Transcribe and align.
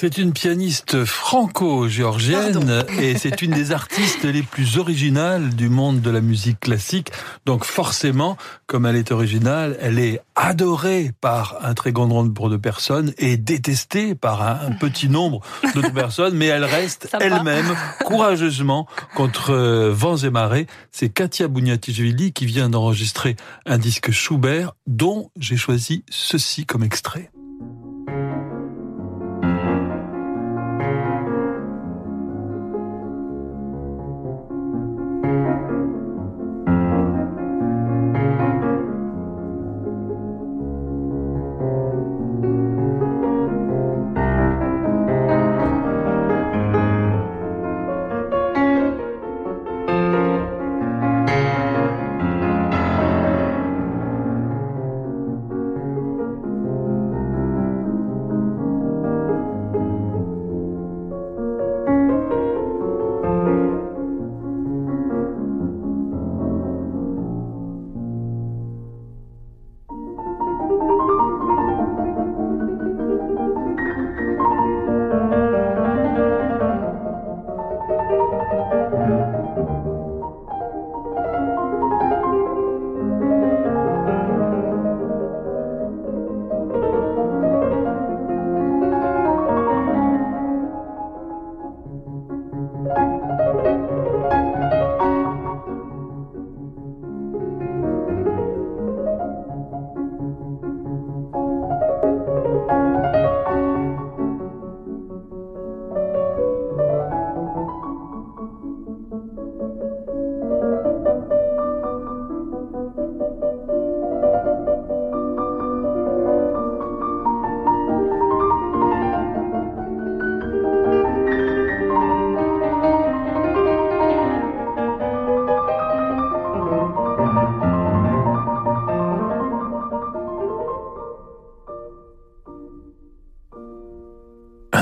C'est 0.00 0.16
une 0.16 0.32
pianiste 0.32 1.04
franco-géorgienne 1.04 2.86
et 2.98 3.18
c'est 3.18 3.42
une 3.42 3.50
des 3.50 3.70
artistes 3.70 4.24
les 4.24 4.42
plus 4.42 4.78
originales 4.78 5.54
du 5.54 5.68
monde 5.68 6.00
de 6.00 6.08
la 6.08 6.22
musique 6.22 6.58
classique. 6.58 7.12
Donc 7.44 7.66
forcément, 7.66 8.38
comme 8.66 8.86
elle 8.86 8.96
est 8.96 9.12
originale, 9.12 9.76
elle 9.78 9.98
est 9.98 10.22
adorée 10.36 11.12
par 11.20 11.58
un 11.62 11.74
très 11.74 11.92
grand 11.92 12.06
nombre 12.06 12.48
de 12.48 12.56
personnes 12.56 13.12
et 13.18 13.36
détestée 13.36 14.14
par 14.14 14.40
un, 14.40 14.72
petit 14.72 15.10
nombre 15.10 15.42
d'autres 15.74 15.92
personnes, 15.94 16.34
mais 16.34 16.46
elle 16.46 16.64
reste 16.64 17.14
elle-même 17.20 17.76
courageusement 18.06 18.88
contre 19.14 19.50
euh, 19.50 19.92
vents 19.92 20.16
et 20.16 20.30
marées. 20.30 20.66
C'est 20.92 21.10
Katia 21.10 21.46
Bouniatishvili 21.46 22.32
qui 22.32 22.46
vient 22.46 22.70
d'enregistrer 22.70 23.36
un 23.66 23.76
disque 23.76 24.12
Schubert 24.12 24.72
dont 24.86 25.30
j'ai 25.38 25.58
choisi 25.58 26.04
ceci 26.08 26.64
comme 26.64 26.84
extrait. 26.84 27.30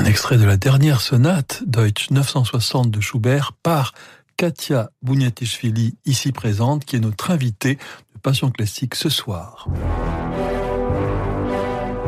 Extrait 0.09 0.37
de 0.37 0.45
la 0.45 0.57
dernière 0.57 1.01
sonate 1.01 1.61
Deutsch 1.67 2.09
960 2.09 2.89
de 2.89 2.99
Schubert 2.99 3.53
par 3.61 3.93
Katia 4.37 4.89
Bouniatishvili, 5.03 5.97
ici 6.03 6.31
présente, 6.31 6.83
qui 6.83 6.95
est 6.95 6.99
notre 6.99 7.29
invitée 7.29 7.75
de 7.75 8.19
Passion 8.19 8.49
Classique 8.49 8.95
ce 8.95 9.09
soir. 9.09 9.67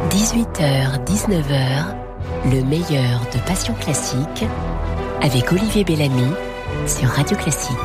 18h, 0.10 1.06
19h, 1.06 1.96
le 2.46 2.64
meilleur 2.64 3.22
de 3.34 3.40
Passion 3.46 3.76
Classique 3.76 4.46
avec 5.22 5.52
Olivier 5.52 5.84
Bellamy 5.84 6.32
sur 6.88 7.08
Radio 7.08 7.38
Classique. 7.38 7.78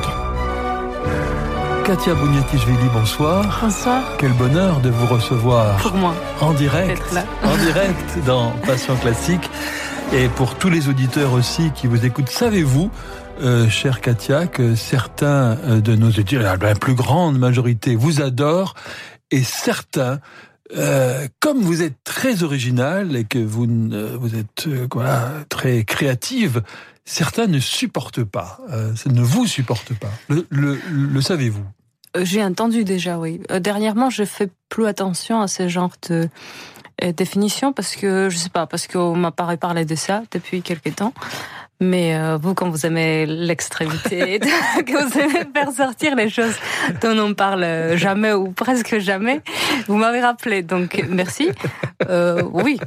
Katia 1.87 2.15
Bouniatishvili, 2.15 2.89
bonsoir. 2.93 3.61
Bonsoir. 3.63 4.03
Quel 4.19 4.33
bonheur 4.33 4.81
de 4.81 4.89
vous 4.89 5.07
recevoir. 5.07 5.77
Pour 5.77 5.95
moi. 5.95 6.15
En 6.41 6.53
direct. 6.53 7.01
En 7.45 7.57
direct 7.59 8.25
dans 8.27 8.51
Passion 8.67 8.97
Classique. 8.97 9.46
Et 10.13 10.29
pour 10.29 10.57
tous 10.57 10.71
les 10.71 10.89
auditeurs 10.89 11.33
aussi 11.33 11.71
qui 11.75 11.87
vous 11.87 12.07
écoutent, 12.07 12.31
savez-vous, 12.31 12.91
euh, 13.43 13.69
cher 13.69 14.01
Katia, 14.01 14.47
que 14.47 14.75
certains 14.75 15.59
euh, 15.59 15.81
de 15.81 15.95
nos 15.95 16.09
auditeurs, 16.09 16.57
la 16.59 16.75
plus 16.75 16.95
grande 16.95 17.39
majorité, 17.39 17.97
vous 17.97 18.23
adorent, 18.23 18.75
et 19.31 19.43
certains 19.43 20.21
euh, 20.77 21.27
comme 21.41 21.61
vous 21.61 21.83
êtes 21.83 21.97
très 22.05 22.43
original 22.43 23.15
et 23.15 23.25
que 23.25 23.39
vous, 23.39 23.67
vous 24.19 24.35
êtes 24.35 24.89
quoi, 24.89 25.31
très 25.49 25.85
créative, 25.85 26.63
certains 27.05 27.47
ne 27.47 27.61
supportent 27.61 28.25
pas, 28.25 28.59
ne 29.07 29.23
vous 29.23 29.47
supportent 29.47 29.95
pas. 29.95 30.11
Le, 30.29 30.47
le, 30.51 30.79
le 30.91 31.21
savez-vous? 31.21 31.65
J'ai 32.23 32.43
entendu 32.43 32.85
déjà, 32.85 33.19
oui. 33.19 33.41
dernièrement, 33.61 34.11
je 34.11 34.25
fais 34.25 34.49
plus 34.69 34.87
attention 34.87 35.41
à 35.41 35.49
ce 35.49 35.69
genre 35.69 35.93
de 36.09 36.15
euh, 36.15 36.29
définition 37.17 37.73
parce 37.73 37.97
que 37.97 38.29
je 38.31 38.37
sais 38.37 38.49
pas 38.49 38.67
parce 38.67 38.87
qu'on 38.87 39.17
m'a 39.17 39.31
pas 39.31 39.57
parlé 39.57 39.85
de 39.85 39.95
ça 39.95 40.23
depuis 40.33 40.63
quelque 40.63 40.91
temps. 40.91 41.13
Mais 41.79 42.17
euh, 42.17 42.39
vous, 42.41 42.55
quand 42.55 42.71
vous 42.71 42.87
aimez 42.87 43.27
l'extrémité, 43.27 44.39
que 44.87 45.05
vous 45.05 45.19
aimez 45.19 45.47
faire 45.55 45.73
sortir 45.73 46.15
les 46.17 46.31
choses 46.31 46.55
dont 47.03 47.19
on 47.19 47.35
parle 47.35 47.97
jamais 47.97 48.33
ou 48.33 48.51
presque 48.51 48.99
jamais, 48.99 49.43
vous 49.87 49.97
m'avez 49.97 50.21
rappelé. 50.21 50.63
Donc 50.63 51.05
merci. 51.11 51.51
Euh, 52.09 52.43
oui, 52.53 52.79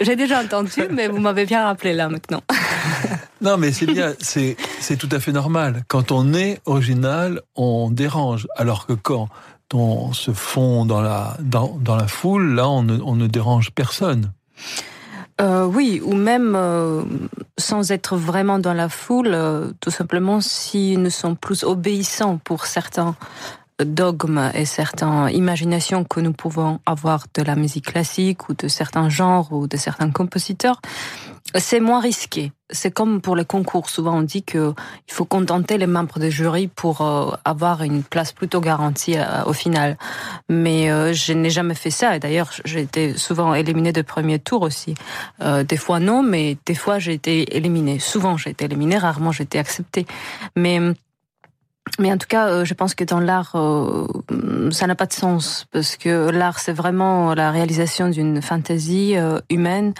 j'ai 0.00 0.16
déjà 0.16 0.40
entendu, 0.40 0.82
mais 0.90 1.08
vous 1.08 1.18
m'avez 1.18 1.44
bien 1.44 1.64
rappelé 1.64 1.92
là 1.92 2.08
maintenant. 2.08 2.42
non, 3.42 3.58
mais 3.58 3.72
c'est 3.72 3.86
bien, 3.86 4.14
c'est 4.20 4.56
tout 4.98 5.08
à 5.12 5.20
fait 5.20 5.32
normal. 5.32 5.84
Quand 5.88 6.10
on 6.10 6.32
est 6.32 6.60
original, 6.64 7.42
on 7.56 7.90
dérange, 7.90 8.46
alors 8.56 8.86
que 8.86 8.94
quand 8.94 9.28
on 9.74 10.12
se 10.12 10.32
fond 10.32 10.84
dans 10.84 11.00
la, 11.00 11.36
dans, 11.40 11.96
la 11.96 12.06
foule, 12.06 12.54
là, 12.54 12.68
on 12.68 12.82
ne, 12.82 13.00
on 13.02 13.16
ne 13.16 13.26
dérange 13.26 13.70
personne. 13.70 14.32
Euh, 15.40 15.64
oui, 15.64 16.02
ou 16.04 16.14
même 16.14 16.54
euh, 16.54 17.02
sans 17.56 17.92
être 17.92 18.16
vraiment 18.16 18.58
dans 18.58 18.74
la 18.74 18.88
foule, 18.88 19.30
euh, 19.32 19.72
tout 19.80 19.90
simplement 19.90 20.40
s'ils 20.40 21.00
ne 21.00 21.08
sont 21.08 21.34
plus 21.34 21.64
obéissants 21.64 22.36
pour 22.36 22.66
certains 22.66 23.14
dogmes 23.82 24.50
et 24.52 24.66
certaines 24.66 25.30
imaginations 25.30 26.04
que 26.04 26.20
nous 26.20 26.34
pouvons 26.34 26.80
avoir 26.84 27.24
de 27.32 27.42
la 27.42 27.56
musique 27.56 27.86
classique 27.86 28.50
ou 28.50 28.54
de 28.54 28.68
certains 28.68 29.08
genres 29.08 29.50
ou 29.52 29.66
de 29.66 29.78
certains 29.78 30.10
compositeurs, 30.10 30.82
c'est 31.54 31.80
moins 31.80 32.00
risqué. 32.00 32.52
C'est 32.70 32.92
comme 32.92 33.20
pour 33.20 33.34
les 33.34 33.44
concours. 33.44 33.90
Souvent, 33.90 34.18
on 34.18 34.22
dit 34.22 34.44
que 34.44 34.72
il 35.08 35.12
faut 35.12 35.24
contenter 35.24 35.76
les 35.78 35.88
membres 35.88 36.20
du 36.20 36.30
jury 36.30 36.68
pour 36.68 37.00
euh, 37.00 37.32
avoir 37.44 37.82
une 37.82 38.04
place 38.04 38.32
plutôt 38.32 38.60
garantie 38.60 39.16
euh, 39.18 39.44
au 39.46 39.52
final. 39.52 39.96
Mais 40.48 40.90
euh, 40.90 41.12
je 41.12 41.32
n'ai 41.32 41.50
jamais 41.50 41.74
fait 41.74 41.90
ça. 41.90 42.14
Et 42.14 42.20
d'ailleurs, 42.20 42.50
j'ai 42.64 42.80
été 42.80 43.16
souvent 43.16 43.54
éliminée 43.54 43.92
de 43.92 44.02
premier 44.02 44.38
tour 44.38 44.62
aussi. 44.62 44.94
des 45.40 45.76
fois 45.76 45.98
non, 45.98 46.22
mais 46.22 46.56
des 46.66 46.74
fois 46.74 46.98
j'ai 46.98 47.14
été 47.14 47.56
éliminée. 47.56 47.98
Souvent 47.98 48.36
j'ai 48.36 48.50
été 48.50 48.66
éliminée, 48.66 48.98
rarement 48.98 49.32
j'ai 49.32 49.44
été 49.44 49.58
acceptée. 49.58 50.06
Mais 50.56 50.80
mais 51.98 52.12
en 52.12 52.18
tout 52.18 52.28
cas, 52.28 52.62
je 52.62 52.74
pense 52.74 52.94
que 52.94 53.02
dans 53.02 53.18
l'art, 53.18 53.56
ça 54.70 54.86
n'a 54.86 54.94
pas 54.94 55.06
de 55.06 55.12
sens 55.12 55.66
parce 55.72 55.96
que 55.96 56.30
l'art, 56.30 56.60
c'est 56.60 56.72
vraiment 56.72 57.34
la 57.34 57.50
réalisation 57.50 58.08
d'une 58.08 58.40
fantaisie 58.40 59.16
humaine 59.48 59.92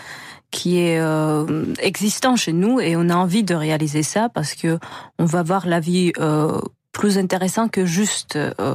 qui 0.51 0.81
est 0.81 1.01
euh, 1.01 1.65
existant 1.79 2.37
chez 2.37 2.53
nous 2.53 2.81
et 2.81 2.97
on 2.97 3.09
a 3.09 3.15
envie 3.15 3.45
de 3.45 3.55
réaliser 3.55 4.03
ça 4.03 4.29
parce 4.29 4.55
que 4.55 4.79
on 5.19 5.25
va 5.25 5.43
voir 5.43 5.67
la 5.67 5.81
vie 5.81 6.13
euh, 6.19 6.61
plus 6.93 7.19
intéressante 7.19 7.71
que 7.71 7.87
juste 7.87 8.37
euh, 8.37 8.75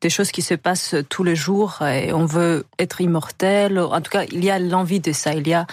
des 0.00 0.10
choses 0.10 0.30
qui 0.30 0.42
se 0.42 0.54
passent 0.54 0.94
tous 1.08 1.24
les 1.24 1.36
jours 1.36 1.82
et 1.82 2.12
on 2.12 2.24
veut 2.24 2.64
être 2.78 3.00
immortel. 3.00 3.78
En 3.78 4.00
tout 4.00 4.10
cas, 4.10 4.24
il 4.30 4.44
y 4.44 4.50
a 4.50 4.58
l'envie 4.58 5.00
de 5.00 5.12
ça, 5.12 5.34
il 5.34 5.46
y 5.46 5.54
a 5.54 5.66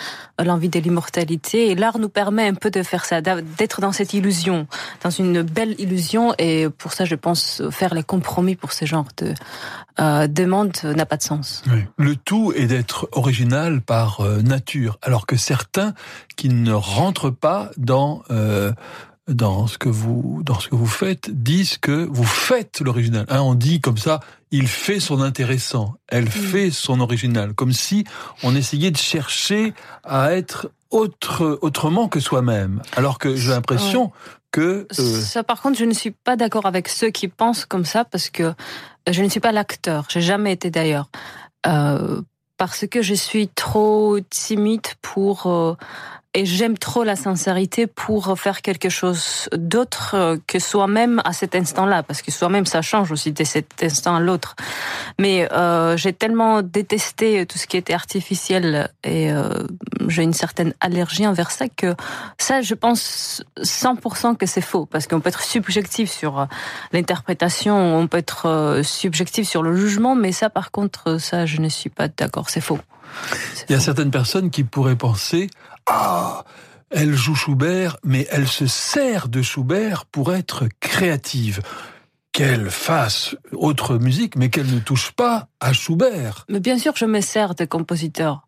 l'envie 0.44 0.70
de 0.70 0.80
l'immortalité 0.80 1.72
et 1.72 1.76
l'art 1.76 2.00
nous 2.00 2.10
permet 2.10 2.48
un 2.48 2.54
peu 2.54 2.70
de 2.70 2.84
faire 2.84 3.06
ça, 3.06 3.22
d'être 3.22 3.82
dans 3.82 3.92
cette 3.92 4.14
illusion, 4.14 4.68
dans 5.04 5.10
une 5.10 5.42
belle 5.42 5.76
illusion 5.80 6.34
et 6.38 6.68
pour 6.70 6.94
ça, 6.94 7.06
je 7.06 7.16
pense 7.16 7.62
faire 7.72 7.94
les 7.94 8.04
compromis 8.04 8.56
pour 8.56 8.74
ce 8.74 8.86
genre 8.86 9.08
de 9.18 9.34
euh, 10.00 10.28
demande 10.28 10.78
n'a 10.84 11.08
pas 11.08 11.18
de 11.18 11.24
sens. 11.24 11.64
Le 11.98 12.16
tout 12.16 12.54
est 12.56 12.68
d'être 12.68 13.10
original 13.14 13.82
par 13.82 14.22
euh, 14.22 14.42
nature, 14.42 15.00
alors 15.02 15.26
que 15.26 15.38
certains 15.38 15.94
qui 16.36 16.50
ne 16.50 16.74
rentrent 16.74 17.32
pas 17.32 17.72
dans 17.78 18.22
euh, 18.30 18.72
dans 19.28 19.68
ce 19.68 19.78
que 19.78 19.90
vous 19.90 20.42
dans 20.44 20.60
ce 20.60 20.70
que 20.70 20.76
vous 20.76 20.88
faites 20.88 21.30
disent 21.30 21.78
que 21.78 22.08
vous 22.10 22.24
faites 22.24 22.80
l'original. 22.82 23.26
Hein, 23.30 23.42
on 23.42 23.56
dit 23.56 23.82
comme 23.82 23.98
ça, 23.98 24.20
il 24.52 24.68
fait 24.68 25.00
son 25.00 25.22
intéressant, 25.22 25.96
elle 26.08 26.30
fait 26.30 26.72
son 26.72 27.00
original, 27.00 27.54
comme 27.54 27.74
si 27.74 28.06
on 28.44 28.56
essayait 28.56 28.92
de 28.92 28.98
chercher 28.98 29.74
à 30.04 30.34
être 30.34 30.72
autre 30.90 31.60
autrement 31.62 32.08
que 32.08 32.20
soi-même. 32.20 32.82
Alors 32.96 33.20
que 33.20 33.36
j'ai 33.36 33.50
l'impression 33.50 34.12
que 34.52 34.88
euh... 34.98 35.22
ça, 35.22 35.44
par 35.44 35.62
contre, 35.62 35.78
je 35.78 35.86
ne 35.86 35.94
suis 35.94 36.12
pas 36.12 36.36
d'accord 36.36 36.66
avec 36.66 36.88
ceux 36.88 37.10
qui 37.10 37.28
pensent 37.28 37.66
comme 37.66 37.86
ça 37.86 38.06
parce 38.06 38.30
que 38.30 38.54
je 39.10 39.22
ne 39.22 39.30
suis 39.30 39.40
pas 39.42 39.52
l'acteur. 39.52 40.06
J'ai 40.10 40.22
jamais 40.22 40.54
été 40.54 40.72
d'ailleurs. 40.72 41.10
Euh, 41.66 42.22
parce 42.58 42.88
que 42.88 43.02
je 43.02 43.14
suis 43.14 43.48
trop 43.50 44.18
timide 44.30 44.88
pour 45.02 45.46
euh, 45.46 45.76
et 46.38 46.46
j'aime 46.46 46.78
trop 46.78 47.04
la 47.04 47.16
sincérité 47.16 47.88
pour 47.88 48.38
faire 48.38 48.62
quelque 48.62 48.90
chose 48.90 49.50
d'autre 49.58 50.38
que 50.46 50.60
soi-même 50.60 51.20
à 51.26 51.34
cet 51.34 51.56
instant-là, 51.56 52.04
parce 52.04 52.22
que 52.22 52.32
soi-même 52.32 52.68
ça 52.68 52.84
change 52.84 53.12
aussi 53.12 53.32
de 53.32 53.44
cet 53.44 53.82
instant 53.82 54.16
à 54.16 54.20
l'autre. 54.20 54.56
Mais 55.18 55.52
euh, 55.52 55.98
j'ai 55.98 56.14
tellement 56.14 56.62
détesté 56.62 57.48
tout 57.48 57.58
ce 57.58 57.66
qui 57.66 57.76
était 57.76 57.96
artificiel 57.96 58.92
et 59.04 59.32
euh, 59.32 59.50
j'ai 60.10 60.22
une 60.22 60.34
certaine 60.34 60.76
allergie 60.80 61.26
envers 61.26 61.50
ça 61.50 61.70
que 61.70 61.96
ça, 62.38 62.62
je 62.62 62.76
pense 62.76 63.44
100% 63.60 64.38
que 64.38 64.46
c'est 64.46 64.62
faux, 64.62 64.86
parce 64.86 65.08
qu'on 65.08 65.20
peut 65.20 65.30
être 65.30 65.42
subjectif 65.42 66.12
sur 66.12 66.46
l'interprétation, 66.94 67.98
on 67.98 68.06
peut 68.06 68.20
être 68.20 68.46
euh, 68.46 68.84
subjectif 68.84 69.50
sur 69.50 69.64
le 69.64 69.76
jugement, 69.76 70.14
mais 70.14 70.32
ça, 70.32 70.52
par 70.52 70.70
contre, 70.70 71.20
ça, 71.20 71.48
je 71.48 71.60
ne 71.60 71.68
suis 71.70 71.90
pas 71.90 72.08
d'accord, 72.10 72.52
c'est 72.52 72.62
faux. 72.62 72.78
Il 73.70 73.74
y 73.74 73.76
a 73.76 73.80
certaines 73.80 74.12
personnes 74.12 74.52
qui 74.52 74.64
pourraient 74.64 74.96
penser 74.96 75.50
ah, 75.88 76.44
elle 76.90 77.16
joue 77.16 77.36
Schubert, 77.36 77.98
mais 78.04 78.28
elle 78.32 78.48
se 78.48 78.68
sert 78.68 79.28
de 79.28 79.42
Schubert 79.42 80.06
pour 80.06 80.34
être 80.34 80.66
créative. 80.80 81.62
Qu'elle 82.34 82.70
fasse 82.70 83.36
autre 83.54 83.98
musique, 83.98 84.36
mais 84.36 84.50
qu'elle 84.50 84.72
ne 84.72 84.80
touche 84.80 85.12
pas 85.12 85.48
à 85.60 85.74
Schubert. 85.74 86.46
Mais 86.50 86.60
bien 86.60 86.78
sûr, 86.78 86.94
je 86.96 87.06
me 87.06 87.20
sers 87.20 87.56
des 87.56 87.66
compositeurs, 87.66 88.46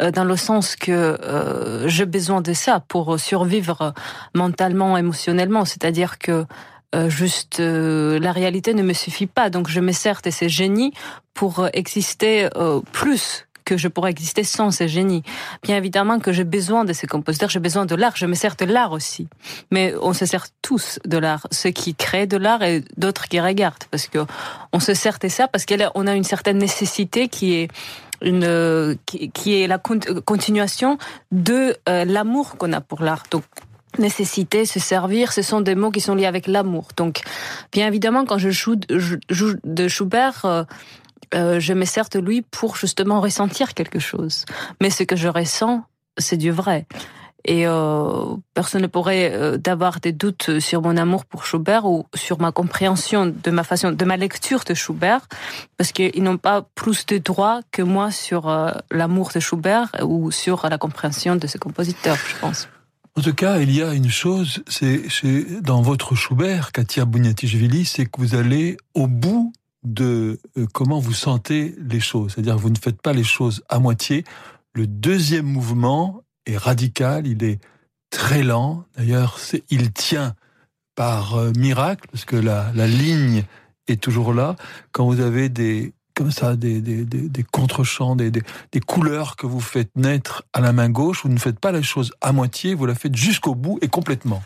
euh, 0.00 0.12
dans 0.12 0.22
le 0.22 0.36
sens 0.36 0.76
que 0.76 0.92
euh, 0.92 1.88
j'ai 1.88 2.06
besoin 2.06 2.40
de 2.40 2.52
ça 2.52 2.78
pour 2.78 3.18
survivre 3.18 3.94
mentalement, 4.36 4.96
émotionnellement. 4.96 5.64
C'est-à-dire 5.64 6.18
que 6.18 6.46
euh, 6.94 7.08
juste 7.08 7.60
euh, 7.60 8.18
la 8.18 8.32
réalité 8.32 8.74
ne 8.74 8.82
me 8.82 8.92
suffit 8.92 9.26
pas, 9.26 9.48
donc 9.48 9.68
je 9.68 9.80
me 9.80 9.92
sers 9.92 10.20
de 10.20 10.28
ces 10.28 10.50
génies 10.50 10.92
pour 11.32 11.66
exister 11.72 12.50
euh, 12.56 12.80
plus 12.92 13.46
que 13.64 13.76
je 13.76 13.88
pourrais 13.88 14.10
exister 14.10 14.44
sans 14.44 14.70
ces 14.70 14.88
génies. 14.88 15.22
Bien 15.62 15.76
évidemment 15.76 16.18
que 16.18 16.32
j'ai 16.32 16.44
besoin 16.44 16.84
de 16.84 16.92
ces 16.92 17.06
compositeurs, 17.06 17.50
j'ai 17.50 17.60
besoin 17.60 17.86
de 17.86 17.94
l'art, 17.94 18.16
je 18.16 18.26
me 18.26 18.34
sers 18.34 18.56
de 18.56 18.64
l'art 18.64 18.92
aussi. 18.92 19.28
Mais 19.70 19.94
on 20.00 20.12
se 20.12 20.26
sert 20.26 20.46
tous 20.62 20.98
de 21.04 21.18
l'art, 21.18 21.46
ceux 21.50 21.70
qui 21.70 21.94
créent 21.94 22.26
de 22.26 22.36
l'art 22.36 22.62
et 22.62 22.84
d'autres 22.96 23.28
qui 23.28 23.40
regardent, 23.40 23.84
parce 23.90 24.06
que 24.08 24.20
on 24.72 24.80
se 24.80 24.94
sert 24.94 25.18
de 25.18 25.28
ça 25.28 25.48
parce 25.48 25.66
qu'on 25.66 26.06
a 26.06 26.14
une 26.14 26.24
certaine 26.24 26.58
nécessité 26.58 27.28
qui 27.28 27.54
est 27.54 27.68
une 28.22 28.96
qui, 29.06 29.60
est 29.60 29.66
la 29.66 29.78
continuation 29.78 30.96
de 31.32 31.76
euh, 31.88 32.04
l'amour 32.04 32.56
qu'on 32.56 32.72
a 32.72 32.80
pour 32.80 33.02
l'art. 33.02 33.24
Donc 33.30 33.42
nécessité, 33.98 34.64
se 34.64 34.80
servir, 34.80 35.32
ce 35.32 35.42
sont 35.42 35.60
des 35.60 35.74
mots 35.74 35.90
qui 35.90 36.00
sont 36.00 36.14
liés 36.14 36.26
avec 36.26 36.46
l'amour. 36.46 36.88
Donc, 36.96 37.20
bien 37.72 37.86
évidemment, 37.86 38.24
quand 38.24 38.38
je 38.38 38.50
joue, 38.50 38.76
de 38.76 39.88
Schubert, 39.88 40.44
euh, 40.44 40.64
euh, 41.34 41.60
je 41.60 41.72
me 41.72 41.84
sers 41.84 42.08
de 42.08 42.18
lui 42.18 42.42
pour 42.42 42.76
justement 42.76 43.20
ressentir 43.20 43.74
quelque 43.74 43.98
chose. 43.98 44.44
Mais 44.80 44.90
ce 44.90 45.02
que 45.02 45.16
je 45.16 45.28
ressens, 45.28 45.84
c'est 46.18 46.36
du 46.36 46.50
vrai. 46.50 46.86
Et 47.44 47.66
euh, 47.66 48.36
personne 48.54 48.82
ne 48.82 48.86
pourrait 48.86 49.32
euh, 49.32 49.56
d'avoir 49.56 49.98
des 49.98 50.12
doutes 50.12 50.60
sur 50.60 50.80
mon 50.82 50.96
amour 50.96 51.24
pour 51.24 51.44
Schubert 51.44 51.86
ou 51.86 52.06
sur 52.14 52.40
ma 52.40 52.52
compréhension 52.52 53.26
de 53.26 53.50
ma 53.50 53.64
façon, 53.64 53.90
de 53.90 54.04
ma 54.04 54.16
lecture 54.16 54.62
de 54.64 54.74
Schubert, 54.74 55.26
parce 55.76 55.90
qu'ils 55.90 56.22
n'ont 56.22 56.36
pas 56.36 56.64
plus 56.76 57.04
de 57.06 57.18
droits 57.18 57.60
que 57.72 57.82
moi 57.82 58.12
sur 58.12 58.48
euh, 58.48 58.70
l'amour 58.92 59.32
de 59.34 59.40
Schubert 59.40 59.90
ou 60.02 60.30
sur 60.30 60.68
la 60.68 60.78
compréhension 60.78 61.34
de 61.34 61.46
ce 61.48 61.58
compositeur, 61.58 62.16
je 62.16 62.36
pense. 62.38 62.68
En 63.18 63.20
tout 63.20 63.34
cas, 63.34 63.58
il 63.58 63.74
y 63.74 63.82
a 63.82 63.92
une 63.92 64.08
chose, 64.08 64.62
c'est 64.68 65.02
dans 65.60 65.82
votre 65.82 66.14
Schubert, 66.14 66.72
Katia 66.72 67.04
Bouniatichvili, 67.04 67.84
c'est 67.84 68.06
que 68.06 68.20
vous 68.20 68.34
allez 68.36 68.78
au 68.94 69.06
bout 69.06 69.52
de 69.84 70.38
euh, 70.56 70.66
comment 70.72 71.00
vous 71.00 71.12
sentez 71.12 71.74
les 71.78 72.00
choses. 72.00 72.32
C'est-à-dire 72.32 72.58
vous 72.58 72.70
ne 72.70 72.78
faites 72.78 73.00
pas 73.00 73.12
les 73.12 73.24
choses 73.24 73.62
à 73.68 73.78
moitié. 73.78 74.24
Le 74.74 74.86
deuxième 74.86 75.46
mouvement 75.46 76.22
est 76.46 76.56
radical, 76.56 77.26
il 77.26 77.42
est 77.44 77.60
très 78.10 78.42
lent. 78.42 78.84
D'ailleurs, 78.96 79.38
il 79.70 79.92
tient 79.92 80.34
par 80.94 81.36
euh, 81.36 81.52
miracle, 81.56 82.06
parce 82.10 82.24
que 82.24 82.36
la, 82.36 82.70
ligne 82.86 83.44
est 83.88 84.00
toujours 84.00 84.32
là. 84.32 84.56
Quand 84.92 85.06
vous 85.06 85.20
avez 85.20 85.48
des 85.48 85.92
comme 86.14 86.30
ça 86.30 86.56
des, 86.56 86.82
contre-champs, 87.52 88.16
des, 88.16 88.30
couleurs 88.86 89.34
que 89.34 89.46
vous 89.46 89.60
faites 89.60 89.90
naître 89.96 90.44
à 90.52 90.60
la 90.60 90.74
main 90.74 90.90
gauche, 90.90 91.22
vous 91.22 91.30
ne 91.30 91.38
faites 91.38 91.58
pas 91.58 91.72
la 91.72 91.80
chose 91.80 92.12
à 92.20 92.32
moitié, 92.32 92.74
vous 92.74 92.84
la 92.84 92.94
faites 92.94 93.16
jusqu'au 93.16 93.54
bout 93.54 93.78
et 93.80 93.88
complètement. 93.88 94.42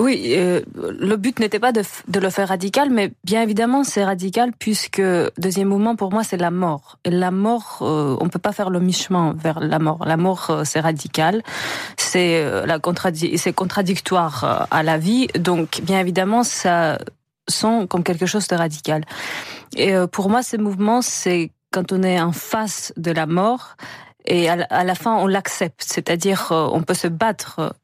Oui, 0.00 0.32
euh, 0.34 0.62
le 0.76 1.16
but 1.16 1.38
n'était 1.40 1.58
pas 1.58 1.72
de, 1.72 1.82
de, 2.08 2.20
le 2.20 2.30
faire 2.30 2.48
radical, 2.48 2.88
mais 2.88 3.12
bien 3.22 3.42
évidemment 3.42 3.84
c'est 3.84 4.02
radical 4.02 4.50
puisque 4.58 5.02
deuxième 5.36 5.68
mouvement 5.68 5.94
pour 5.94 6.10
moi 6.10 6.24
c'est 6.24 6.38
la 6.38 6.50
mort. 6.50 6.98
Et 7.04 7.10
la 7.10 7.30
mort, 7.30 7.80
euh, 7.82 8.16
on 8.18 8.30
peut 8.30 8.38
pas 8.38 8.52
faire 8.52 8.70
le 8.70 8.80
mi-chemin 8.80 9.34
vers 9.38 9.60
la 9.60 9.78
mort. 9.78 10.02
La 10.06 10.16
mort 10.16 10.46
euh, 10.48 10.62
c'est 10.64 10.80
radical, 10.80 11.42
c'est 11.98 12.42
euh, 12.42 12.64
la 12.64 12.78
c'est 13.36 13.52
contradictoire 13.52 14.44
euh, 14.44 14.64
à 14.70 14.82
la 14.82 14.96
vie, 14.96 15.26
donc 15.38 15.82
bien 15.82 16.00
évidemment 16.00 16.44
ça 16.44 16.98
sent 17.46 17.86
comme 17.90 18.02
quelque 18.02 18.24
chose 18.24 18.48
de 18.48 18.56
radical. 18.56 19.04
Et 19.76 19.92
pour 20.10 20.30
moi, 20.30 20.42
ce 20.42 20.56
mouvement 20.56 21.02
c'est 21.02 21.50
quand 21.72 21.92
on 21.92 22.02
est 22.02 22.18
en 22.18 22.32
face 22.32 22.94
de 22.96 23.10
la 23.10 23.26
mort 23.26 23.76
et 24.24 24.48
à 24.48 24.84
la 24.84 24.94
fin 24.94 25.16
on 25.16 25.26
l'accepte, 25.26 25.84
c'est-à-dire 25.86 26.48
on 26.50 26.82
peut 26.82 26.94
se 26.94 27.08
battre 27.08 27.74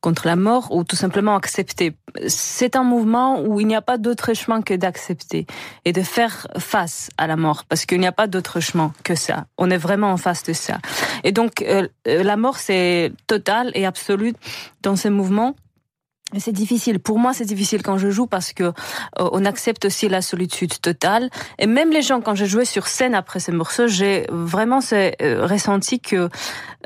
contre 0.00 0.26
la 0.26 0.36
mort 0.36 0.74
ou 0.74 0.84
tout 0.84 0.96
simplement 0.96 1.36
accepter. 1.36 1.96
C'est 2.26 2.76
un 2.76 2.82
mouvement 2.82 3.40
où 3.40 3.60
il 3.60 3.66
n'y 3.66 3.76
a 3.76 3.82
pas 3.82 3.98
d'autre 3.98 4.34
chemin 4.34 4.62
que 4.62 4.74
d'accepter 4.74 5.46
et 5.84 5.92
de 5.92 6.02
faire 6.02 6.46
face 6.58 7.10
à 7.18 7.26
la 7.26 7.36
mort 7.36 7.64
parce 7.64 7.86
qu'il 7.86 8.00
n'y 8.00 8.06
a 8.06 8.12
pas 8.12 8.26
d'autre 8.26 8.60
chemin 8.60 8.92
que 9.04 9.14
ça. 9.14 9.46
On 9.58 9.70
est 9.70 9.76
vraiment 9.76 10.10
en 10.10 10.16
face 10.16 10.42
de 10.42 10.52
ça. 10.52 10.78
Et 11.24 11.32
donc 11.32 11.62
euh, 11.62 11.88
la 12.06 12.36
mort 12.36 12.56
c'est 12.56 13.12
total 13.26 13.70
et 13.74 13.86
absolu 13.86 14.34
dans 14.82 14.96
ce 14.96 15.08
mouvement 15.08 15.54
c'est 16.40 16.52
difficile. 16.52 16.98
Pour 16.98 17.18
moi, 17.18 17.32
c'est 17.32 17.44
difficile 17.44 17.82
quand 17.82 17.98
je 17.98 18.10
joue 18.10 18.26
parce 18.26 18.52
que 18.52 18.64
euh, 18.64 18.72
on 19.18 19.44
accepte 19.44 19.84
aussi 19.84 20.08
la 20.08 20.22
solitude 20.22 20.80
totale. 20.80 21.28
Et 21.58 21.66
même 21.66 21.90
les 21.90 22.02
gens, 22.02 22.20
quand 22.20 22.34
j'ai 22.34 22.46
joué 22.46 22.64
sur 22.64 22.86
scène 22.86 23.14
après 23.14 23.40
ces 23.40 23.52
morceaux, 23.52 23.86
j'ai 23.86 24.26
vraiment 24.30 24.80
euh, 24.92 25.46
ressenti 25.46 26.00
que 26.00 26.28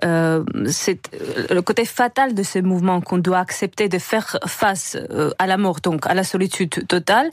euh, 0.05 0.45
c'est 0.67 1.13
euh, 1.15 1.55
le 1.55 1.63
côté 1.63 1.85
fatal 1.85 2.35
de 2.35 2.43
ces 2.43 2.63
mouvements 2.63 3.01
qu'on 3.01 3.19
doit 3.19 3.39
accepter 3.39 3.89
de 3.89 3.99
faire 3.99 4.39
face 4.47 4.97
à 5.39 5.47
la 5.47 5.57
mort, 5.57 5.81
donc 5.81 6.07
à 6.07 6.15
la 6.15 6.25
solitude 6.25 6.87
totale. 6.87 7.31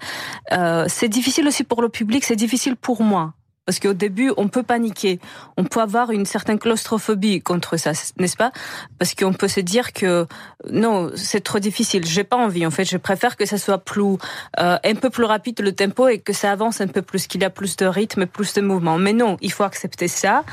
C'est 0.87 1.09
difficile 1.09 1.47
aussi 1.47 1.63
pour 1.63 1.81
le 1.81 1.89
public, 1.89 2.23
c'est 2.23 2.35
difficile 2.35 2.75
pour 2.75 3.01
moi. 3.01 3.33
Parce 3.65 3.79
qu'au 3.79 3.93
début, 3.93 4.31
on 4.35 4.49
peut 4.49 4.63
paniquer, 4.63 5.19
on 5.55 5.63
peut 5.63 5.79
avoir 5.79 6.11
une 6.11 6.25
certaine 6.25 6.59
claustrophobie 6.59 7.41
contre 7.41 7.77
ça, 7.77 7.91
n'est-ce 8.19 8.35
pas? 8.35 8.51
Parce 8.99 9.15
qu'on 9.15 9.31
peut 9.31 9.47
se 9.47 9.61
dire 9.61 9.93
que 9.93 10.27
non, 10.69 11.11
c'est 11.15 11.41
trop 11.41 11.59
difficile, 11.59 12.05
j'ai 12.05 12.25
pas 12.25 12.35
envie. 12.35 12.65
En 12.65 12.71
fait, 12.71 12.83
je 12.83 12.97
préfère 12.97 13.37
que 13.37 13.45
ça 13.45 13.57
soit 13.57 13.77
plus, 13.77 14.17
euh, 14.59 14.77
un 14.83 14.95
peu 14.95 15.09
plus 15.09 15.23
rapide 15.23 15.61
le 15.61 15.71
tempo 15.73 16.09
et 16.09 16.19
que 16.19 16.33
ça 16.33 16.51
avance 16.51 16.81
un 16.81 16.87
peu 16.87 17.01
plus, 17.01 17.27
qu'il 17.27 17.41
y 17.41 17.45
a 17.45 17.49
plus 17.49 17.77
de 17.77 17.85
rythme, 17.85 18.25
plus 18.25 18.53
de 18.53 18.61
mouvement. 18.61 18.97
Mais 18.97 19.13
non, 19.13 19.37
il 19.39 19.51
faut 19.51 19.63
accepter 19.63 20.09
ça 20.09 20.43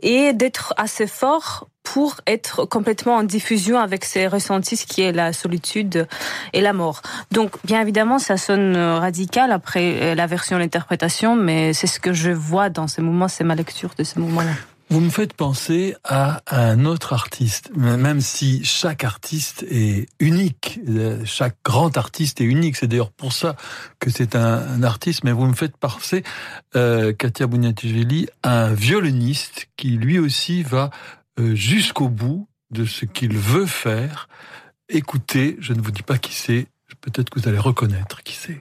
et 0.00 0.32
d'être 0.32 0.72
assez 0.78 1.06
fort 1.06 1.68
pour 1.84 2.16
être 2.26 2.64
complètement 2.64 3.16
en 3.16 3.22
diffusion 3.22 3.78
avec 3.78 4.04
ces 4.04 4.26
ressentis, 4.26 4.76
ce 4.76 4.86
qui 4.86 5.02
est 5.02 5.12
la 5.12 5.32
solitude 5.32 6.08
et 6.52 6.60
la 6.60 6.72
mort. 6.72 7.02
Donc, 7.30 7.52
bien 7.64 7.80
évidemment, 7.80 8.18
ça 8.18 8.36
sonne 8.36 8.76
radical 8.76 9.52
après 9.52 10.14
la 10.16 10.26
version 10.26 10.58
l'interprétation, 10.58 11.36
mais 11.36 11.72
c'est 11.72 11.86
ce 11.86 12.00
que 12.00 12.12
je 12.12 12.30
vois 12.30 12.70
dans 12.70 12.88
ces 12.88 13.02
moments, 13.02 13.28
c'est 13.28 13.44
ma 13.44 13.54
lecture 13.54 13.90
de 13.96 14.02
ce 14.02 14.18
moment-là. 14.18 14.52
Vous 14.90 15.00
me 15.00 15.10
faites 15.10 15.32
penser 15.32 15.96
à 16.04 16.42
un 16.46 16.84
autre 16.84 17.14
artiste, 17.14 17.70
même 17.74 18.20
si 18.20 18.62
chaque 18.64 19.02
artiste 19.02 19.64
est 19.70 20.06
unique, 20.20 20.78
chaque 21.24 21.56
grand 21.64 21.96
artiste 21.96 22.40
est 22.40 22.44
unique. 22.44 22.76
C'est 22.76 22.86
d'ailleurs 22.86 23.10
pour 23.10 23.32
ça 23.32 23.56
que 23.98 24.10
c'est 24.10 24.36
un, 24.36 24.82
artiste. 24.82 25.24
Mais 25.24 25.32
vous 25.32 25.46
me 25.46 25.54
faites 25.54 25.76
penser, 25.76 26.22
euh, 26.76 27.12
Katia 27.12 27.46
Bouniatijvili, 27.46 28.28
à 28.42 28.66
un 28.66 28.74
violoniste 28.74 29.68
qui 29.76 29.88
lui 29.88 30.18
aussi 30.18 30.62
va 30.62 30.84
euh, 30.84 31.23
jusqu'au 31.38 32.08
bout 32.08 32.48
de 32.70 32.84
ce 32.84 33.04
qu'il 33.04 33.36
veut 33.36 33.66
faire. 33.66 34.28
Écoutez, 34.88 35.56
je 35.60 35.72
ne 35.72 35.80
vous 35.80 35.90
dis 35.90 36.02
pas 36.02 36.18
qui 36.18 36.34
c'est, 36.34 36.66
peut-être 37.00 37.30
que 37.30 37.40
vous 37.40 37.48
allez 37.48 37.58
reconnaître 37.58 38.22
qui 38.22 38.34
c'est. 38.34 38.60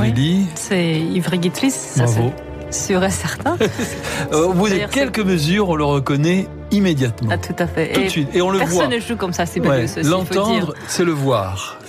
c'est 0.55 0.99
Ivry 0.99 1.39
Guitlis, 1.39 1.71
ça 1.71 2.05
c'est 2.05 2.33
sûr 2.71 3.03
et 3.03 3.09
certain. 3.09 3.57
Au 4.31 4.53
bout 4.53 4.69
de 4.69 4.87
quelques 4.91 5.19
mesures, 5.19 5.69
on 5.69 5.75
le 5.75 5.83
reconnaît 5.83 6.47
immédiatement. 6.71 7.29
Ah, 7.31 7.37
tout 7.37 7.55
à 7.57 7.67
fait. 7.67 7.93
Tout 7.93 8.01
de 8.01 8.09
suite. 8.09 8.29
Et 8.35 8.41
on 8.41 8.49
le 8.49 8.59
personne 8.59 8.75
voit. 8.75 8.83
Personne 8.89 8.99
ne 8.99 9.07
joue 9.07 9.15
comme 9.15 9.33
ça, 9.33 9.45
c'est 9.45 9.59
ouais. 9.59 9.85
L'entendre, 10.03 10.73
c'est 10.87 11.03
le 11.03 11.11
voir. 11.11 11.79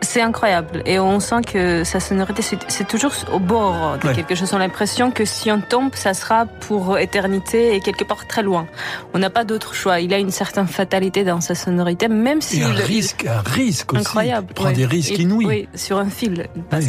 C'est 0.00 0.20
incroyable. 0.20 0.82
Et 0.86 0.98
on 0.98 1.20
sent 1.20 1.42
que 1.52 1.84
sa 1.84 2.00
sonorité, 2.00 2.42
c'est 2.42 2.86
toujours 2.86 3.12
au 3.32 3.38
bord 3.38 3.98
de 3.98 4.12
quelque 4.12 4.34
chose. 4.34 4.52
On 4.52 4.56
a 4.56 4.60
l'impression 4.60 5.10
que 5.10 5.24
si 5.24 5.50
on 5.50 5.60
tombe, 5.60 5.94
ça 5.94 6.14
sera 6.14 6.46
pour 6.46 6.98
éternité 6.98 7.74
et 7.74 7.80
quelque 7.80 8.04
part 8.04 8.26
très 8.26 8.42
loin. 8.42 8.66
On 9.14 9.18
n'a 9.18 9.30
pas 9.30 9.44
d'autre 9.44 9.74
choix. 9.74 10.00
Il 10.00 10.14
a 10.14 10.18
une 10.18 10.30
certaine 10.30 10.66
fatalité 10.66 11.24
dans 11.24 11.40
sa 11.40 11.54
sonorité, 11.54 12.08
même 12.08 12.40
si. 12.40 12.60
Et 12.60 12.64
un 12.64 12.72
risque, 12.72 13.26
un 13.26 13.40
risque 13.40 13.92
aussi. 13.92 14.02
Incroyable. 14.02 14.48
Il 14.50 14.54
prend 14.54 14.72
des 14.72 14.86
risques 14.86 15.18
inouïs. 15.18 15.46
Oui, 15.46 15.68
sur 15.74 15.98
un 15.98 16.10
fil. 16.10 16.46
Il 16.56 16.62
passe. 16.62 16.86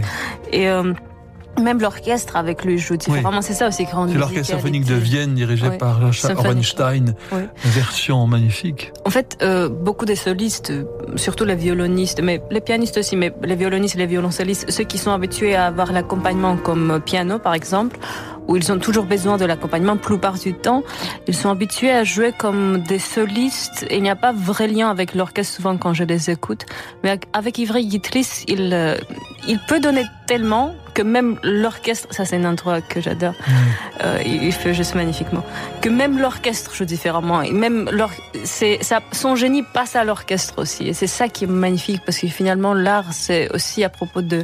Et, 0.52 0.70
euh, 0.70 0.94
même 1.62 1.80
l'orchestre 1.80 2.36
avec 2.36 2.64
lui 2.66 2.78
joue 2.78 2.98
différemment. 2.98 3.42
C'est 3.42 3.54
ça 3.54 3.68
aussi 3.68 3.86
C'est 3.86 4.18
l'orchestre 4.18 4.56
symphonique 4.56 4.86
de 4.86 4.96
Vienne 4.96 5.34
dirigé 5.36 5.70
par 5.78 6.00
Richard 6.00 6.46
Ornstein. 6.46 7.16
Une 7.32 7.50
version 7.64 8.26
magnifique. 8.28 8.92
En 9.06 9.10
fait, 9.10 9.38
euh, 9.42 9.70
beaucoup 9.70 10.06
des 10.06 10.16
solistes, 10.16 10.74
surtout 11.16 11.46
les 11.46 11.56
violonistes, 11.56 12.22
mais 12.22 12.42
les 12.50 12.62
pianistes 12.62 12.98
aussi, 12.98 13.16
mais 13.16 13.34
les 13.44 13.56
violonistes 13.56 13.96
et 13.96 14.00
les 14.00 14.08
violoncellistes, 14.08 14.72
ceux 14.72 14.84
qui 14.84 14.98
sont 14.98 15.12
habitués 15.12 15.56
à 15.56 15.68
avoir 15.68 15.92
l'accompagnement 15.92 16.58
comme 16.58 17.02
piano 17.06 17.40
par 17.40 17.54
exemple, 17.54 17.98
où 18.48 18.58
ils 18.58 18.72
ont 18.72 18.80
toujours 18.80 19.06
besoin 19.06 19.38
de 19.38 19.46
l'accompagnement, 19.46 19.98
plupart 19.98 20.38
du 20.38 20.54
temps, 20.54 20.84
ils 21.28 21.36
sont 21.36 21.50
habitués 21.50 21.92
à 21.92 22.04
jouer 22.04 22.34
comme 22.38 22.80
des 22.80 23.00
solistes. 23.00 23.86
Et 23.90 23.98
il 23.98 24.04
n'y 24.04 24.10
a 24.10 24.16
pas 24.16 24.32
vrai 24.32 24.68
lien 24.68 24.90
avec 24.90 25.16
l'orchestre 25.16 25.56
souvent 25.56 25.78
quand 25.78 25.94
je 25.94 26.04
les 26.04 26.30
écoute. 26.30 26.66
Mais 27.04 27.20
avec 27.34 27.58
Ivry 27.58 27.86
Guitris, 27.86 28.44
il, 28.48 28.72
euh, 28.74 28.96
il 29.48 29.60
peut 29.60 29.80
donner 29.80 30.06
tellement 30.28 30.76
que 30.94 31.02
même 31.02 31.40
l'orchestre, 31.44 32.08
ça 32.12 32.26
c'est 32.26 32.38
une 32.38 32.46
intro 32.46 32.72
que 32.88 33.02
j'adore, 33.02 33.34
mm. 33.34 33.52
euh, 34.04 34.22
il 34.26 34.52
fait 34.52 34.74
juste 34.74 34.96
magnifiquement, 34.96 35.44
que 35.82 35.90
même 35.90 36.20
l'orchestre 36.20 36.74
joue 36.74 36.86
différemment. 36.86 37.42
Et 37.42 37.52
même 37.52 37.90
c'est 38.44 38.84
ça, 38.84 39.00
son 39.12 39.36
génie 39.36 39.64
passe 39.74 39.96
à 39.96 40.04
l'orchestre 40.04 40.60
aussi. 40.60 40.88
Et 40.88 40.94
c'est 40.94 41.08
ça 41.08 41.28
qui 41.28 41.46
est 41.46 41.48
magnifique 41.48 42.02
parce 42.06 42.20
que 42.20 42.28
finalement 42.28 42.74
l'art 42.74 43.12
c'est 43.12 43.52
aussi 43.54 43.84
à 43.84 43.90
propos 43.90 44.22
de 44.22 44.44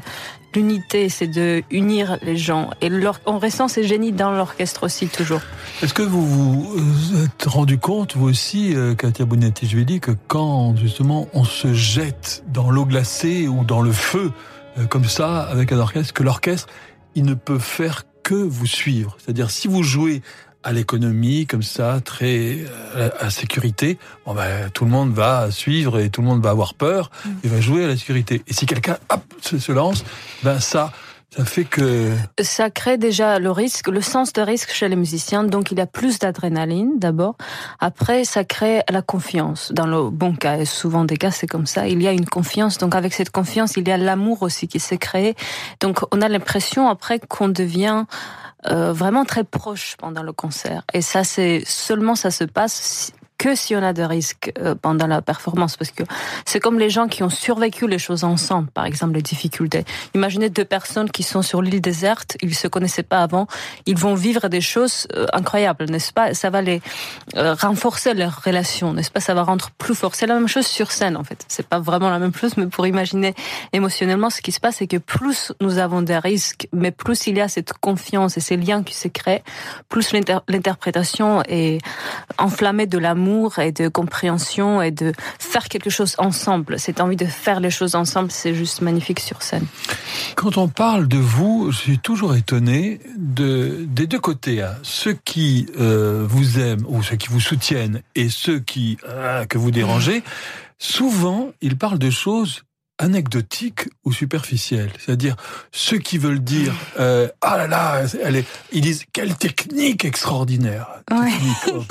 l'unité, 0.55 1.09
c'est 1.09 1.27
de 1.27 1.63
unir 1.71 2.17
les 2.21 2.37
gens. 2.37 2.71
Et 2.81 2.89
on 3.25 3.39
ressent 3.39 3.67
ces 3.67 3.83
génies 3.83 4.11
dans 4.11 4.31
l'orchestre 4.31 4.83
aussi, 4.83 5.07
toujours. 5.07 5.41
Est-ce 5.81 5.93
que 5.93 6.01
vous 6.01 6.25
vous 6.25 7.23
êtes 7.23 7.45
rendu 7.45 7.77
compte, 7.77 8.15
vous 8.15 8.27
aussi, 8.27 8.75
euh, 8.75 8.95
Katia 8.95 9.25
Bonetti, 9.25 9.99
que 9.99 10.11
quand, 10.27 10.75
justement, 10.75 11.27
on 11.33 11.43
se 11.43 11.73
jette 11.73 12.43
dans 12.47 12.71
l'eau 12.71 12.85
glacée 12.85 13.47
ou 13.47 13.63
dans 13.63 13.81
le 13.81 13.91
feu, 13.91 14.31
euh, 14.77 14.85
comme 14.85 15.05
ça, 15.05 15.41
avec 15.43 15.71
un 15.71 15.79
orchestre, 15.79 16.13
que 16.13 16.23
l'orchestre, 16.23 16.67
il 17.15 17.23
ne 17.23 17.33
peut 17.33 17.59
faire 17.59 18.03
que 18.23 18.35
vous 18.35 18.67
suivre. 18.67 19.17
C'est-à-dire, 19.19 19.49
si 19.49 19.67
vous 19.67 19.83
jouez 19.83 20.21
à 20.63 20.73
l'économie, 20.73 21.45
comme 21.45 21.63
ça, 21.63 22.01
très 22.03 22.57
euh, 22.95 23.09
à 23.19 23.25
la 23.25 23.29
sécurité, 23.29 23.97
bon 24.25 24.33
ben, 24.33 24.69
tout 24.73 24.85
le 24.85 24.91
monde 24.91 25.13
va 25.13 25.51
suivre 25.51 25.99
et 25.99 26.09
tout 26.09 26.21
le 26.21 26.27
monde 26.27 26.43
va 26.43 26.49
avoir 26.49 26.73
peur 26.73 27.09
mm. 27.25 27.29
et 27.43 27.47
va 27.47 27.61
jouer 27.61 27.85
à 27.85 27.87
la 27.87 27.97
sécurité. 27.97 28.41
Et 28.47 28.53
si 28.53 28.65
quelqu'un 28.65 28.97
hop, 29.09 29.23
se, 29.41 29.71
lance, 29.71 30.03
ben 30.43 30.59
ça, 30.59 30.91
ça 31.35 31.45
fait 31.45 31.63
que... 31.63 32.11
Ça 32.41 32.69
crée 32.69 32.97
déjà 32.97 33.37
le 33.37 33.51
risque, 33.51 33.87
le 33.87 34.01
sens 34.01 34.33
de 34.33 34.41
risque 34.41 34.71
chez 34.71 34.89
les 34.89 34.95
musiciens, 34.95 35.43
donc 35.43 35.71
il 35.71 35.77
y 35.77 35.81
a 35.81 35.85
plus 35.85 36.17
d'adrénaline 36.17 36.97
d'abord. 36.97 37.35
Après, 37.79 38.23
ça 38.23 38.43
crée 38.43 38.81
la 38.89 39.01
confiance. 39.01 39.71
Dans 39.71 39.85
le 39.85 40.09
bon 40.09 40.35
cas, 40.35 40.57
et 40.57 40.65
souvent 40.65 41.05
des 41.05 41.17
cas 41.17 41.31
c'est 41.31 41.47
comme 41.47 41.67
ça, 41.67 41.87
il 41.87 42.01
y 42.01 42.07
a 42.07 42.11
une 42.11 42.25
confiance. 42.25 42.79
Donc 42.79 42.95
avec 42.95 43.13
cette 43.13 43.29
confiance, 43.29 43.77
il 43.77 43.87
y 43.87 43.91
a 43.91 43.97
l'amour 43.97 44.41
aussi 44.41 44.67
qui 44.67 44.79
s'est 44.79 44.97
créé. 44.97 45.35
Donc 45.81 45.99
on 46.11 46.21
a 46.21 46.27
l'impression 46.27 46.89
après 46.89 47.19
qu'on 47.19 47.49
devient 47.49 48.05
euh, 48.67 48.91
vraiment 48.91 49.23
très 49.23 49.43
proche 49.43 49.95
pendant 49.97 50.23
le 50.23 50.33
concert. 50.33 50.83
Et 50.93 51.01
ça, 51.01 51.23
c'est 51.23 51.63
seulement 51.65 52.15
ça 52.15 52.31
se 52.31 52.43
passe 52.43 53.13
que 53.39 53.55
si 53.55 53.75
on 53.75 53.81
a 53.81 53.93
de 53.93 54.03
risques 54.03 54.51
euh, 54.59 54.75
pendant 54.75 55.07
la 55.07 55.23
performance, 55.23 55.77
parce 55.77 55.91
que 55.91 56.03
c'est 56.45 56.59
comme 56.59 56.77
les 56.77 56.91
gens 56.91 57.07
qui 57.07 57.23
ont 57.23 57.29
survécu 57.29 57.87
les 57.87 57.97
choses 57.97 58.23
ensemble, 58.23 58.69
par 58.69 58.85
exemple 58.85 59.13
les 59.13 59.21
difficultés. 59.21 59.85
Imaginez 60.13 60.49
deux 60.49 60.65
personnes 60.65 61.09
qui 61.09 61.23
sont 61.23 61.41
sur 61.41 61.61
l'île 61.61 61.81
déserte, 61.81 62.37
ils 62.41 62.53
se 62.53 62.67
connaissaient 62.67 63.01
pas 63.01 63.23
avant, 63.23 63.47
ils 63.85 63.97
vont 63.97 64.13
vivre 64.13 64.49
des 64.49 64.61
choses 64.61 65.07
euh, 65.15 65.25
incroyables, 65.31 65.85
n'est-ce 65.85 66.11
pas? 66.11 66.33
Ça 66.33 66.49
va 66.49 66.61
les 66.61 66.81
euh, 67.37 67.55
renforcer 67.55 68.13
leur 68.13 68.43
relation, 68.43 68.93
n'est-ce 68.93 69.09
pas? 69.09 69.21
Ça 69.21 69.33
va 69.33 69.43
rendre 69.43 69.71
plus 69.77 69.95
fort. 69.95 70.15
C'est 70.15 70.27
la 70.27 70.35
même 70.35 70.49
chose 70.49 70.67
sur 70.67 70.91
scène 70.91 71.15
en 71.15 71.23
fait. 71.23 71.45
C'est 71.47 71.65
pas 71.65 71.79
vraiment 71.79 72.09
la 72.09 72.19
même 72.19 72.35
chose, 72.35 72.57
mais 72.57 72.67
pour 72.67 72.85
imaginer 72.87 73.33
émotionnellement 73.71 74.29
ce 74.29 74.41
qui 74.41 74.51
se 74.51 74.59
passe, 74.59 74.77
c'est 74.79 74.87
que 74.87 74.97
plus 74.97 75.53
nous 75.61 75.77
avons 75.77 76.01
des 76.01 76.17
risques, 76.17 76.67
mais 76.73 76.91
plus 76.91 77.27
il 77.27 77.37
y 77.37 77.41
a 77.41 77.47
cette 77.47 77.71
confiance 77.71 78.35
et 78.35 78.41
ces 78.41 78.57
liens 78.57 78.83
qui 78.83 78.95
se 78.95 79.07
créent, 79.07 79.43
plus 79.87 80.11
l'interprétation 80.49 81.41
est 81.47 81.79
enflammée 82.37 82.85
de 82.85 82.97
l'amour 82.97 83.28
et 83.59 83.71
de 83.71 83.87
compréhension 83.87 84.81
et 84.81 84.91
de 84.91 85.13
faire 85.39 85.67
quelque 85.67 85.89
chose 85.89 86.15
ensemble. 86.17 86.79
Cette 86.79 87.01
envie 87.01 87.15
de 87.15 87.25
faire 87.25 87.59
les 87.59 87.69
choses 87.69 87.95
ensemble, 87.95 88.31
c'est 88.31 88.53
juste 88.53 88.81
magnifique 88.81 89.19
sur 89.19 89.41
scène. 89.41 89.65
Quand 90.35 90.57
on 90.57 90.67
parle 90.67 91.07
de 91.07 91.17
vous, 91.17 91.71
je 91.71 91.77
suis 91.77 91.99
toujours 91.99 92.35
étonné 92.35 92.99
de, 93.17 93.85
des 93.87 94.07
deux 94.07 94.19
côtés. 94.19 94.61
Hein. 94.61 94.75
Ceux 94.83 95.13
qui 95.13 95.67
euh, 95.79 96.25
vous 96.27 96.59
aiment 96.59 96.85
ou 96.87 97.03
ceux 97.03 97.15
qui 97.15 97.29
vous 97.29 97.39
soutiennent 97.39 98.01
et 98.15 98.29
ceux 98.29 98.59
qui 98.59 98.97
euh, 99.07 99.45
que 99.45 99.57
vous 99.57 99.71
dérangez, 99.71 100.23
souvent 100.77 101.49
ils 101.61 101.77
parlent 101.77 101.99
de 101.99 102.09
choses 102.09 102.63
anecdotique 102.99 103.89
ou 104.03 104.11
superficielle. 104.11 104.91
C'est-à-dire 104.99 105.35
ceux 105.71 105.97
qui 105.97 106.17
veulent 106.17 106.43
dire 106.43 106.73
euh, 106.99 107.29
ah 107.41 107.57
là 107.57 107.67
là, 107.67 108.03
elle 108.21 108.35
est, 108.35 108.45
ils 108.71 108.81
disent 108.81 109.05
quelle 109.13 109.35
technique 109.35 110.05
extraordinaire. 110.05 111.01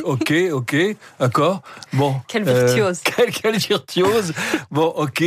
ok, 0.05 0.33
ok, 0.53 0.77
d'accord. 1.19 1.63
Bon. 1.95 2.15
Quelle 2.29 2.45
virtuose. 2.45 3.01
Euh, 3.19 3.25
quelle, 3.33 3.57
virtuose. 3.57 4.33
bon, 4.71 4.87
ok. 4.87 5.25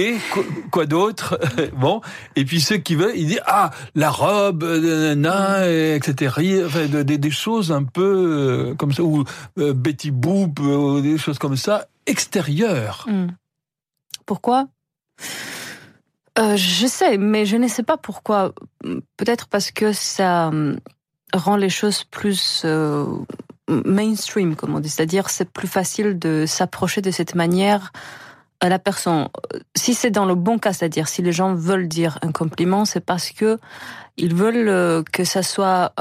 Quoi, 0.72 0.86
d'autre? 0.86 1.40
Bon. 1.74 2.02
Et 2.36 2.46
puis 2.46 2.62
ceux 2.62 2.78
qui 2.78 2.96
veulent, 2.96 3.16
ils 3.16 3.28
disent 3.28 3.42
ah 3.46 3.72
la 3.96 4.12
robe, 4.12 4.64
na, 4.64 5.68
etc. 5.68 6.64
Enfin, 6.66 6.88
des, 6.88 7.32
choses 7.32 7.72
un 7.72 7.84
peu 7.84 8.70
euh, 8.72 8.76
comme 8.76 8.94
ça 8.94 9.04
ou 9.04 9.24
euh, 9.58 9.74
Betty 9.74 10.12
Boop, 10.12 10.60
des 11.02 11.18
choses 11.18 11.40
comme 11.40 11.58
ça 11.58 11.88
extérieures. 12.06 13.06
Hmm. 13.08 13.28
Pourquoi? 14.26 14.68
Euh, 16.40 16.56
je 16.56 16.88
sais, 16.88 17.18
mais 17.18 17.46
je 17.46 17.58
ne 17.58 17.68
sais 17.68 17.84
pas 17.84 17.98
pourquoi. 17.98 18.54
Peut-être 19.18 19.48
parce 19.48 19.72
que 19.72 19.92
ça 19.92 20.50
euh, 20.50 20.78
rend 21.34 21.58
les 21.58 21.70
choses 21.70 22.04
plus 22.06 22.62
euh, 22.64 23.06
mainstream, 23.68 24.56
comme 24.56 24.76
on 24.76 24.80
dit. 24.80 24.90
C'est-à-dire, 24.90 25.30
c'est 25.30 25.50
plus 25.50 25.68
facile 25.68 26.18
de 26.18 26.46
s'approcher 26.48 27.02
de 27.02 27.12
cette 27.12 27.36
manière 27.36 27.92
à 28.62 28.70
la 28.70 28.80
personne. 28.80 29.28
Si 29.76 29.94
c'est 29.94 30.12
dans 30.12 30.26
le 30.26 30.36
bon 30.36 30.58
cas, 30.58 30.72
c'est-à-dire 30.72 31.08
si 31.08 31.22
les 31.22 31.32
gens 31.32 31.54
veulent 31.54 31.88
dire 31.88 32.18
un 32.22 32.32
compliment, 32.32 32.86
c'est 32.86 33.04
parce 33.04 33.32
que 33.32 33.58
ils 34.18 34.36
veulent 34.36 35.04
que 35.12 35.24
ça 35.24 35.42
soit 35.42 35.94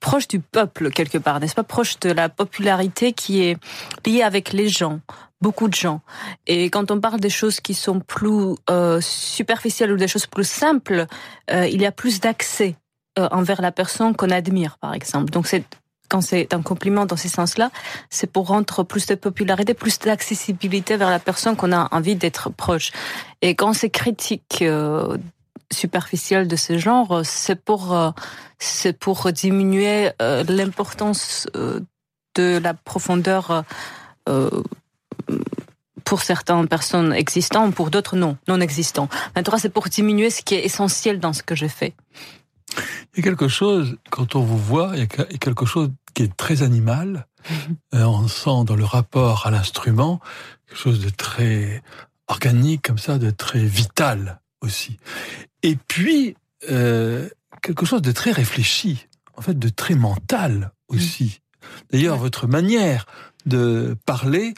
proche 0.00 0.28
du 0.28 0.40
peuple 0.40 0.90
quelque 0.90 1.18
part, 1.18 1.40
n'est-ce 1.40 1.54
pas? 1.54 1.62
Proche 1.62 2.00
de 2.00 2.10
la 2.10 2.28
popularité 2.30 3.12
qui 3.12 3.42
est 3.42 3.58
liée 4.06 4.22
avec 4.22 4.52
les 4.52 4.68
gens 4.68 5.00
beaucoup 5.40 5.68
de 5.68 5.74
gens. 5.74 6.00
Et 6.46 6.70
quand 6.70 6.90
on 6.90 7.00
parle 7.00 7.20
des 7.20 7.30
choses 7.30 7.60
qui 7.60 7.74
sont 7.74 8.00
plus 8.00 8.54
euh, 8.70 9.00
superficielles 9.00 9.92
ou 9.92 9.96
des 9.96 10.08
choses 10.08 10.26
plus 10.26 10.48
simples, 10.48 11.06
euh, 11.50 11.66
il 11.66 11.80
y 11.80 11.86
a 11.86 11.92
plus 11.92 12.20
d'accès 12.20 12.76
euh, 13.18 13.28
envers 13.30 13.60
la 13.62 13.72
personne 13.72 14.14
qu'on 14.14 14.30
admire, 14.30 14.78
par 14.78 14.94
exemple. 14.94 15.30
Donc 15.30 15.46
c'est 15.46 15.64
quand 16.08 16.20
c'est 16.20 16.54
un 16.54 16.62
compliment 16.62 17.06
dans 17.06 17.16
ce 17.16 17.28
sens-là, 17.28 17.70
c'est 18.10 18.30
pour 18.30 18.46
rendre 18.48 18.82
plus 18.84 19.06
de 19.06 19.14
popularité, 19.14 19.74
plus 19.74 19.98
d'accessibilité 19.98 20.96
vers 20.96 21.10
la 21.10 21.18
personne 21.18 21.56
qu'on 21.56 21.72
a 21.72 21.88
envie 21.94 22.16
d'être 22.16 22.50
proche. 22.50 22.92
Et 23.42 23.54
quand 23.54 23.72
c'est 23.72 23.90
critique 23.90 24.62
euh, 24.62 25.16
superficielle 25.72 26.48
de 26.48 26.56
ce 26.56 26.78
genre, 26.78 27.22
c'est 27.24 27.60
pour 27.60 27.94
euh, 27.94 28.10
c'est 28.58 28.96
pour 28.98 29.32
diminuer 29.32 30.10
euh, 30.22 30.44
l'importance 30.48 31.48
de 31.54 32.58
la 32.58 32.74
profondeur 32.74 33.64
pour 36.06 36.22
certaines 36.22 36.68
personnes 36.68 37.12
existantes, 37.12 37.74
pour 37.74 37.90
d'autres 37.90 38.16
non, 38.16 38.38
non 38.48 38.60
existants. 38.60 39.08
Maintenant, 39.34 39.58
c'est 39.58 39.68
pour 39.68 39.88
diminuer 39.88 40.30
ce 40.30 40.40
qui 40.40 40.54
est 40.54 40.64
essentiel 40.64 41.18
dans 41.18 41.34
ce 41.34 41.42
que 41.42 41.54
je 41.54 41.66
fais. 41.66 41.94
Il 43.12 43.18
y 43.18 43.20
a 43.20 43.22
quelque 43.22 43.48
chose, 43.48 43.96
quand 44.10 44.36
on 44.36 44.40
vous 44.40 44.56
voit, 44.56 44.92
il 44.94 45.00
y 45.00 45.02
a 45.02 45.06
quelque 45.06 45.66
chose 45.66 45.90
qui 46.14 46.22
est 46.22 46.36
très 46.36 46.62
animal. 46.62 47.26
Mhm. 47.50 47.76
Euh, 47.94 48.04
on 48.04 48.28
sent 48.28 48.64
dans 48.66 48.76
le 48.76 48.84
rapport 48.84 49.46
à 49.46 49.50
l'instrument 49.50 50.20
quelque 50.66 50.78
chose 50.78 51.00
de 51.00 51.10
très 51.10 51.82
organique, 52.28 52.82
comme 52.82 52.98
ça, 52.98 53.18
de 53.18 53.30
très 53.30 53.64
vital 53.64 54.40
aussi. 54.60 54.98
Et 55.62 55.76
puis, 55.76 56.36
euh, 56.70 57.28
quelque 57.62 57.84
chose 57.84 58.02
de 58.02 58.12
très 58.12 58.30
réfléchi, 58.30 59.08
en 59.36 59.42
fait, 59.42 59.58
de 59.58 59.68
très 59.68 59.96
mental 59.96 60.70
aussi. 60.86 61.24
Mhm. 61.24 61.68
D'ailleurs, 61.90 62.16
votre 62.16 62.46
manière 62.46 63.06
de 63.44 63.96
parler 64.06 64.54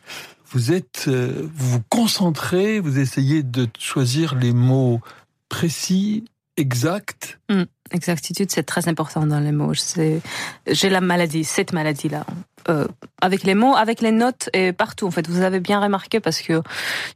vous 0.51 0.73
êtes, 0.73 1.05
euh, 1.09 1.49
vous 1.55 1.71
vous 1.71 1.83
concentrez, 1.89 2.81
vous 2.81 2.99
essayez 2.99 3.43
de 3.43 3.69
choisir 3.79 4.35
les 4.35 4.53
mots 4.53 5.01
précis, 5.49 6.25
exacts. 6.57 7.39
Hum, 7.51 7.67
exactitude, 7.91 8.51
c'est 8.51 8.63
très 8.63 8.89
important 8.89 9.27
dans 9.27 9.41
les 9.41 9.53
mots. 9.53 9.73
J'ai 9.75 10.91
la 10.91 11.01
maladie, 11.01 11.45
cette 11.45 11.73
maladie-là. 11.73 12.25
Euh, 12.69 12.87
avec 13.23 13.45
les 13.45 13.55
mots, 13.55 13.77
avec 13.77 14.01
les 14.03 14.13
notes 14.13 14.51
et 14.53 14.73
partout. 14.73 15.07
En 15.07 15.11
fait, 15.11 15.27
vous 15.29 15.41
avez 15.41 15.61
bien 15.61 15.81
remarqué 15.81 16.21
parce 16.21 16.43
que 16.43 16.63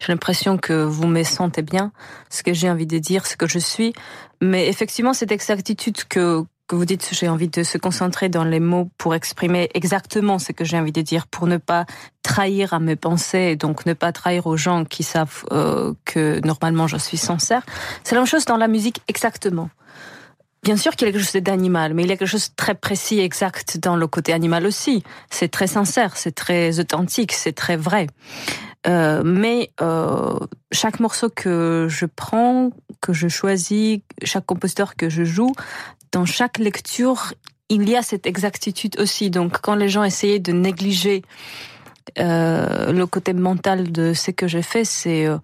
j'ai 0.01 0.13
l'impression 0.13 0.57
que 0.57 0.73
vous 0.73 1.07
me 1.07 1.23
sentez 1.25 1.63
bien, 1.63 1.93
ce 2.31 2.43
que 2.43 2.55
j'ai 2.55 2.71
envie 2.71 2.87
de 2.87 2.99
dire, 2.99 3.27
ce 3.27 3.37
que 3.37 3.47
je 3.47 3.59
suis. 3.59 3.93
Mais 4.41 4.69
effectivement, 4.69 5.13
cette 5.13 5.33
exactitude 5.33 6.05
que 6.09 6.45
que 6.69 6.77
vous 6.77 6.85
dites, 6.85 7.09
j'ai 7.13 7.29
envie 7.29 7.49
de 7.49 7.63
se 7.63 7.77
concentrer 7.77 8.29
dans 8.29 8.45
les 8.45 8.61
mots 8.61 8.91
pour 8.99 9.15
exprimer 9.15 9.69
exactement 9.75 10.39
ce 10.39 10.53
que 10.53 10.65
j'ai 10.65 10.79
envie 10.79 10.93
de 10.93 11.03
dire, 11.03 11.27
pour 11.27 11.47
ne 11.47 11.59
pas 11.59 11.87
trahir 12.23 12.73
à 12.73 12.81
mes 12.81 12.97
pensées 12.97 13.51
et 13.53 13.57
donc 13.57 13.85
ne 13.85 13.93
pas 13.93 14.13
trahir 14.13 14.47
aux 14.47 14.57
gens 14.57 14.85
qui 14.85 15.03
savent 15.03 15.45
euh, 15.53 15.93
que 16.05 16.41
normalement 16.47 16.87
je 16.87 16.97
suis 16.97 17.19
sincère. 17.19 17.63
C'est 18.05 18.15
la 18.15 18.21
même 18.21 18.29
chose 18.29 18.45
dans 18.45 18.57
la 18.57 18.69
musique 18.69 19.03
exactement. 19.09 19.69
Bien 20.63 20.77
sûr 20.77 20.93
qu'il 20.93 21.09
y 21.09 21.11
a 21.11 21.13
quelque 21.13 21.25
chose 21.25 21.43
d'animal, 21.43 21.93
mais 21.93 22.05
il 22.05 22.09
y 22.09 22.13
a 22.13 22.17
quelque 22.17 22.29
chose 22.29 22.51
de 22.51 22.55
très 22.55 22.77
précis, 22.77 23.19
exact 23.19 23.79
dans 23.79 23.97
le 23.97 24.07
côté 24.07 24.33
animal 24.33 24.65
aussi. 24.65 25.03
C'est 25.29 25.49
très 25.49 25.67
sincère, 25.67 26.17
c'est 26.17 26.33
très 26.33 26.79
authentique, 26.79 27.33
c'est 27.33 27.53
très 27.53 27.77
vrai. 27.77 28.07
Euh, 28.87 29.23
mais 29.25 29.71
euh, 29.81 30.39
chaque 30.71 31.01
morceau 31.01 31.31
que 31.31 31.89
je 31.91 32.07
prends, 32.07 32.71
que 33.01 33.13
je 33.13 33.27
choisis, 33.27 33.99
chaque 34.23 34.47
compositeur 34.47 34.95
que 34.95 35.09
je 35.09 35.25
joue, 35.25 35.53
dans 36.13 36.25
chaque 36.25 36.59
lecture, 36.59 37.35
il 37.69 37.89
y 37.89 37.97
a 37.97 38.03
cette 38.03 38.27
exactitude 38.27 38.99
aussi. 39.01 39.31
Donc, 39.31 39.61
quand 39.61 39.75
les 39.75 39.89
gens 39.89 40.05
essayaient 40.05 40.39
de 40.39 40.53
négliger 40.53 41.23
euh, 42.19 42.93
le 42.93 43.07
côté 43.07 43.33
mental 43.33 43.91
de 43.91 44.13
ce 44.13 44.31
que 44.31 44.47
j'ai 44.47 44.63
fait, 44.63 44.85
c'est 44.85 45.27
euh, 45.27 45.39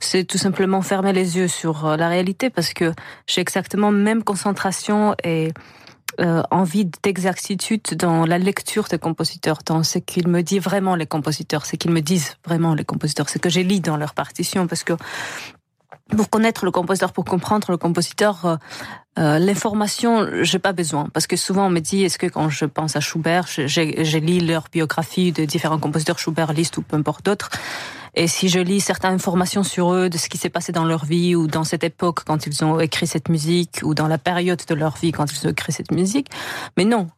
c'est 0.00 0.24
tout 0.24 0.38
simplement 0.38 0.82
fermer 0.82 1.12
les 1.12 1.36
yeux 1.36 1.48
sur 1.48 1.86
euh, 1.86 1.96
la 1.96 2.08
réalité 2.08 2.50
parce 2.50 2.72
que 2.72 2.92
j'ai 3.26 3.40
exactement 3.40 3.90
même 3.90 4.22
concentration 4.22 5.14
et 5.24 5.52
euh, 6.20 6.42
envie 6.50 6.88
d'exactitude 7.02 7.82
dans 7.96 8.24
la 8.24 8.38
lecture 8.38 8.84
des 8.84 8.98
compositeurs, 8.98 9.58
dans 9.66 9.82
ce 9.82 9.98
qu'ils 9.98 10.28
me 10.28 10.42
disent 10.42 10.62
vraiment 10.62 10.94
les 10.94 11.06
compositeurs, 11.06 11.66
ce 11.66 11.76
qu'ils 11.76 11.90
me 11.90 12.00
disent 12.00 12.36
vraiment 12.46 12.74
les 12.74 12.84
compositeurs, 12.84 13.28
ce 13.28 13.38
que 13.38 13.48
j'ai 13.48 13.64
lu 13.64 13.80
dans 13.80 13.96
leurs 13.96 14.14
partitions, 14.14 14.68
parce 14.68 14.84
que 14.84 14.92
pour 16.10 16.28
connaître 16.28 16.64
le 16.64 16.70
compositeur, 16.70 17.12
pour 17.12 17.24
comprendre 17.24 17.70
le 17.70 17.76
compositeur, 17.76 18.44
euh, 18.44 18.56
euh, 19.18 19.38
l'information, 19.38 20.26
j'ai 20.42 20.58
pas 20.58 20.72
besoin. 20.72 21.08
Parce 21.12 21.26
que 21.26 21.36
souvent 21.36 21.66
on 21.66 21.70
me 21.70 21.80
dit, 21.80 22.04
est-ce 22.04 22.18
que 22.18 22.26
quand 22.26 22.48
je 22.50 22.64
pense 22.64 22.96
à 22.96 23.00
Schubert, 23.00 23.46
j'ai 23.48 24.20
lu 24.20 24.40
leur 24.40 24.64
biographie 24.70 25.32
de 25.32 25.44
différents 25.44 25.78
compositeurs, 25.78 26.18
Schubert, 26.18 26.52
Liszt 26.52 26.76
ou 26.76 26.82
peu 26.82 26.96
importe 26.96 27.24
d'autres, 27.24 27.50
et 28.16 28.28
si 28.28 28.48
je 28.48 28.60
lis 28.60 28.80
certaines 28.80 29.14
informations 29.14 29.64
sur 29.64 29.92
eux, 29.92 30.08
de 30.08 30.18
ce 30.18 30.28
qui 30.28 30.38
s'est 30.38 30.50
passé 30.50 30.70
dans 30.70 30.84
leur 30.84 31.04
vie 31.04 31.34
ou 31.34 31.48
dans 31.48 31.64
cette 31.64 31.82
époque 31.82 32.20
quand 32.24 32.46
ils 32.46 32.64
ont 32.64 32.78
écrit 32.78 33.06
cette 33.06 33.28
musique 33.28 33.80
ou 33.82 33.94
dans 33.94 34.06
la 34.06 34.18
période 34.18 34.62
de 34.68 34.74
leur 34.74 34.96
vie 34.96 35.10
quand 35.10 35.32
ils 35.32 35.46
ont 35.46 35.50
écrit 35.50 35.72
cette 35.72 35.90
musique, 35.90 36.28
mais 36.76 36.84
non, 36.84 37.08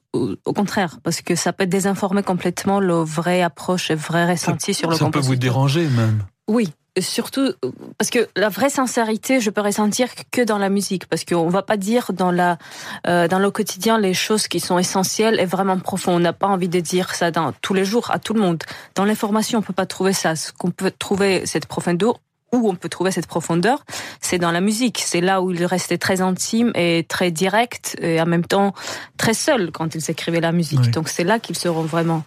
au 0.44 0.52
contraire, 0.52 0.98
parce 1.02 1.22
que 1.22 1.35
ça 1.35 1.52
peut 1.52 1.66
désinformer 1.66 2.22
complètement 2.22 2.81
le 2.81 2.94
vrai 2.94 3.42
approche 3.42 3.90
et 3.90 3.94
vrai 3.94 4.31
ressenti 4.31 4.74
sur 4.74 4.90
le. 4.90 4.96
Ça 4.96 5.11
peut 5.11 5.20
vous 5.20 5.37
déranger 5.37 5.88
même. 5.88 6.22
Oui, 6.48 6.72
surtout 7.00 7.52
parce 7.98 8.11
que 8.11 8.29
la 8.37 8.48
vraie 8.48 8.70
sincérité, 8.70 9.40
je 9.40 9.50
peux 9.50 9.61
ressentir 9.61 10.09
que 10.31 10.42
dans 10.42 10.59
la 10.59 10.68
musique, 10.68 11.07
parce 11.07 11.24
qu'on 11.24 11.48
va 11.48 11.62
pas 11.62 11.76
dire 11.76 12.12
dans 12.12 12.31
la 12.31 12.59
euh, 13.07 13.29
dans 13.29 13.38
le 13.38 13.50
quotidien 13.50 13.98
les 13.98 14.14
choses 14.14 14.48
qui 14.48 14.61
sont 14.61 14.79
essentielles 14.79 15.38
et 15.40 15.44
vraiment 15.44 15.79
profondes. 15.79 16.16
On 16.16 16.20
n'a 16.20 16.33
pas 16.33 16.46
envie 16.46 16.68
de 16.68 16.81
dire 16.81 17.14
ça 17.14 17.31
dans 17.31 17.52
tous 17.52 17.74
les 17.74 17.85
jours 17.85 18.11
à 18.11 18.18
tout 18.18 18.35
le 18.35 18.40
monde. 18.40 18.62
Dans 18.94 19.05
l'information, 19.05 19.59
on 19.59 19.62
peut 19.62 19.72
pas 19.72 19.87
trouver 19.87 20.12
ça. 20.12 20.37
Ce 20.37 20.52
qu'on 20.52 20.70
peut 20.70 20.92
trouver 20.96 21.46
cette 21.46 21.66
profondeur 21.66 22.20
où 22.57 22.69
on 22.69 22.75
peut 22.75 22.88
trouver 22.88 23.11
cette 23.11 23.27
profondeur, 23.27 23.85
c'est 24.21 24.38
dans 24.38 24.51
la 24.51 24.61
musique. 24.61 25.03
C'est 25.05 25.21
là 25.21 25.42
où 25.42 25.51
il 25.51 25.64
restait 25.64 25.99
très 25.99 26.21
intime 26.21 26.73
et 26.75 27.05
très 27.09 27.31
direct 27.31 27.97
et 28.01 28.21
en 28.21 28.27
même 28.27 28.45
temps 28.45 28.75
très 29.16 29.35
seul 29.35 29.71
quand 29.71 29.95
ils 29.95 30.11
écrivaient 30.11 30.40
la 30.40 30.53
musique. 30.53 30.90
Donc 30.90 31.09
c'est 31.09 31.25
là 31.25 31.38
qu'ils 31.38 31.57
seront 31.57 31.83
vraiment 31.83 32.25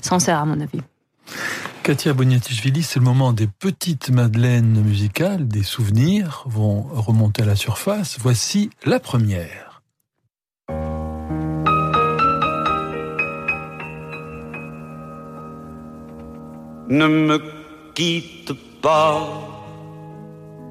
sincères 0.00 0.38
à 0.38 0.44
mon 0.44 0.60
avis. 0.60 0.80
Katia 1.82 2.12
Boniatichvili, 2.12 2.82
c'est 2.82 2.98
le 2.98 3.04
moment 3.04 3.32
des 3.32 3.46
petites 3.46 4.10
madeleines 4.10 4.82
musicales, 4.82 5.48
des 5.48 5.62
souvenirs 5.62 6.44
vont 6.46 6.82
remonter 6.82 7.42
à 7.42 7.46
la 7.46 7.56
surface. 7.56 8.18
Voici 8.20 8.70
la 8.84 9.00
première. 9.00 9.82
Ne 16.88 17.06
me 17.06 17.40
quitte 17.94 18.52
pas, 18.82 19.49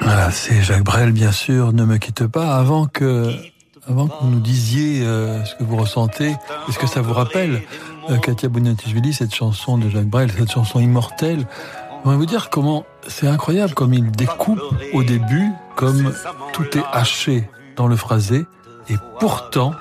Voilà, 0.00 0.30
c'est 0.30 0.62
Jacques 0.62 0.84
Brel, 0.84 1.12
bien 1.12 1.32
sûr, 1.32 1.72
ne 1.72 1.84
me 1.84 1.96
quitte 1.98 2.26
pas, 2.26 2.56
avant 2.56 2.86
que, 2.86 3.32
avant 3.88 4.08
que 4.08 4.14
vous 4.20 4.28
nous 4.28 4.40
disiez 4.40 5.02
euh, 5.02 5.44
ce 5.44 5.54
que 5.54 5.64
vous 5.64 5.76
ressentez, 5.76 6.34
est-ce 6.68 6.78
que 6.78 6.86
ça 6.86 7.00
vous 7.00 7.12
rappelle, 7.12 7.62
euh, 8.10 8.18
Katia 8.18 8.48
Bounatichvili, 8.48 9.12
cette 9.12 9.34
chanson 9.34 9.78
de 9.78 9.88
Jacques 9.88 10.08
Brel, 10.08 10.30
cette 10.30 10.52
chanson 10.52 10.80
immortelle? 10.80 11.46
On 12.04 12.10
va 12.10 12.16
vous 12.16 12.26
dire 12.26 12.50
comment 12.50 12.84
c'est 13.08 13.28
incroyable 13.28 13.72
comme 13.74 13.94
il 13.94 14.10
découpe 14.10 14.60
au 14.92 15.02
début 15.02 15.50
comme 15.74 16.12
tout 16.52 16.76
est 16.76 16.84
haché 16.92 17.48
dans 17.76 17.86
le 17.86 17.96
phrasé, 17.96 18.44
et 18.88 18.94
pourtant, 19.18 19.72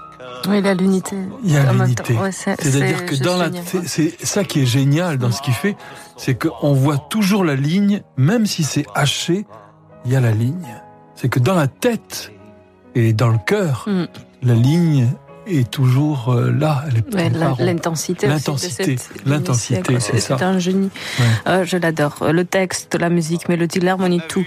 oui, 0.48 0.60
il 0.60 0.66
y 0.66 0.68
a 0.68 0.74
l'unité. 0.74 1.16
Il 1.44 1.52
y 1.52 1.58
a 1.58 1.72
l'unité. 1.72 2.18
C'est-à-dire 2.32 3.06
que 3.06 3.16
dans 3.16 3.38
la, 3.38 3.50
c'est 3.86 4.26
ça 4.26 4.44
qui 4.44 4.62
est 4.62 4.66
génial 4.66 5.18
dans 5.18 5.32
ce 5.32 5.42
qu'il 5.42 5.54
fait, 5.54 5.78
c'est 6.18 6.36
qu'on 6.36 6.74
voit 6.74 6.98
toujours 6.98 7.46
la 7.46 7.56
ligne, 7.56 8.02
même 8.18 8.46
si 8.46 8.64
c'est 8.64 8.86
haché, 8.94 9.46
il 10.06 10.12
y 10.12 10.16
a 10.16 10.20
la 10.20 10.32
ligne. 10.32 10.82
C'est 11.16 11.30
que 11.30 11.40
dans 11.40 11.56
la 11.56 11.68
tête 11.68 12.32
et 12.96 13.14
dans 13.14 13.30
le 13.30 13.38
cœur, 13.38 13.86
mm. 13.88 14.06
la 14.44 14.54
ligne 14.54 15.08
est 15.48 15.70
toujours 15.70 16.30
euh, 16.30 16.52
là. 16.52 16.84
L'intensité. 17.60 18.28
L'intensité. 18.28 18.96
L'intensité, 19.26 20.00
c'est 20.00 20.20
ça. 20.20 20.38
C'est 20.38 20.44
un 20.44 20.60
génie. 20.60 20.90
Euh, 21.48 21.66
je 21.66 21.78
l'adore. 21.78 22.16
Le 22.22 22.46
texte, 22.46 22.96
la 22.96 23.10
musique, 23.10 23.50
mélodie, 23.50 23.80
l'harmonie, 23.80 24.22
tout. 24.28 24.46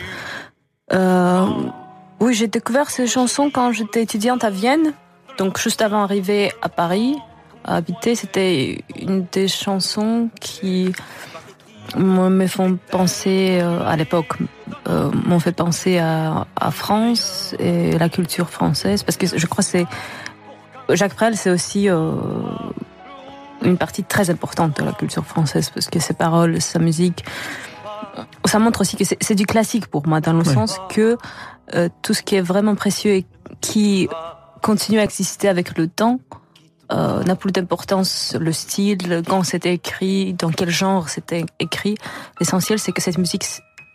Euh, 0.92 1.46
oui, 2.20 2.34
j'ai 2.34 2.46
découvert 2.46 2.90
ces 2.90 3.06
chansons 3.06 3.50
quand 3.52 3.72
j'étais 3.72 4.02
étudiante 4.02 4.44
à 4.44 4.50
Vienne. 4.50 4.92
Donc, 5.38 5.58
juste 5.58 5.82
avant 5.82 6.00
d'arriver 6.00 6.52
à 6.62 6.68
Paris, 6.68 7.16
à 7.64 7.76
habiter, 7.76 8.14
c'était 8.14 8.82
une 8.98 9.26
des 9.32 9.48
chansons 9.48 10.30
qui 10.40 10.92
me 11.96 12.46
font 12.46 12.78
penser, 12.90 13.58
euh, 13.60 13.86
à 13.86 13.96
l'époque, 13.96 14.34
euh, 14.88 15.10
m'ont 15.24 15.38
fait 15.38 15.52
penser 15.52 15.98
à, 15.98 16.46
à, 16.56 16.70
France 16.70 17.54
et 17.58 17.98
la 17.98 18.08
culture 18.08 18.50
française. 18.50 19.02
Parce 19.02 19.16
que 19.16 19.26
je 19.26 19.46
crois 19.46 19.62
que 19.62 19.70
c'est. 19.70 19.86
Jacques 20.90 21.16
Brel, 21.16 21.36
c'est 21.36 21.50
aussi 21.50 21.88
euh, 21.88 22.12
une 23.62 23.76
partie 23.76 24.04
très 24.04 24.30
importante 24.30 24.78
de 24.78 24.84
la 24.84 24.92
culture 24.92 25.24
française 25.24 25.70
parce 25.70 25.88
que 25.88 25.98
ses 25.98 26.14
paroles, 26.14 26.60
sa 26.60 26.78
musique, 26.78 27.24
ça 28.44 28.58
montre 28.58 28.80
aussi 28.82 28.96
que 28.96 29.04
c'est 29.04 29.34
du 29.34 29.46
classique 29.46 29.86
pour 29.88 30.06
moi, 30.06 30.20
dans 30.20 30.32
le 30.32 30.44
sens 30.44 30.78
que 30.88 31.16
euh, 31.74 31.88
tout 32.02 32.14
ce 32.14 32.22
qui 32.22 32.36
est 32.36 32.40
vraiment 32.40 32.74
précieux 32.74 33.12
et 33.12 33.26
qui 33.60 34.08
continue 34.62 34.98
à 34.98 35.04
exister 35.04 35.48
avec 35.48 35.76
le 35.76 35.88
temps 35.88 36.20
euh, 36.92 37.22
n'a 37.24 37.36
plus 37.36 37.52
d'importance 37.52 38.36
le 38.38 38.52
style, 38.52 39.22
quand 39.28 39.42
c'était 39.42 39.74
écrit, 39.74 40.34
dans 40.34 40.50
quel 40.50 40.70
genre 40.70 41.08
c'était 41.08 41.44
écrit. 41.58 41.96
L'essentiel, 42.40 42.78
c'est 42.78 42.92
que 42.92 43.02
cette 43.02 43.18
musique 43.18 43.44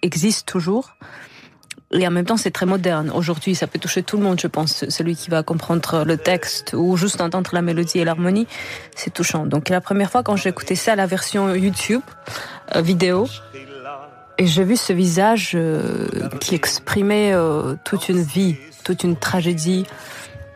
existe 0.02 0.48
toujours. 0.48 0.96
Et 1.94 2.08
en 2.08 2.12
même 2.12 2.26
temps, 2.26 2.38
c'est 2.38 2.52
très 2.52 2.66
moderne. 2.66 3.12
Aujourd'hui, 3.14 3.54
ça 3.54 3.68
peut 3.68 3.80
toucher 3.80 4.02
tout 4.02 4.16
le 4.18 4.24
monde, 4.24 4.40
je 4.40 4.48
pense. 4.48 4.88
Celui 4.90 5.16
qui 5.16 5.30
va 5.30 5.44
comprendre 5.44 6.06
le 6.06 6.18
texte 6.18 6.74
ou 6.74 6.96
juste 6.96 7.20
entendre 7.20 7.50
la 7.54 7.62
mélodie 7.62 8.00
et 8.00 8.06
l'harmonie, 8.06 8.48
c'est 8.96 9.14
touchant. 9.14 9.46
Donc, 9.46 9.68
la 9.68 9.82
première 9.82 10.10
fois 10.10 10.24
quand 10.24 10.38
j'ai 10.38 10.50
écouté 10.50 10.76
ça, 10.76 10.96
la 10.96 11.06
version 11.06 11.54
YouTube, 11.54 12.02
euh, 12.76 12.82
vidéo, 12.82 13.28
et 14.38 14.48
j'ai 14.48 14.64
vu 14.64 14.78
ce 14.78 14.94
visage 14.94 15.52
euh, 15.54 16.08
qui 16.40 16.56
exprimait 16.56 17.34
euh, 17.34 17.76
toute 17.84 18.08
une 18.08 18.24
vie, 18.24 18.56
toute 18.84 19.04
une 19.04 19.18
tragédie 19.18 19.86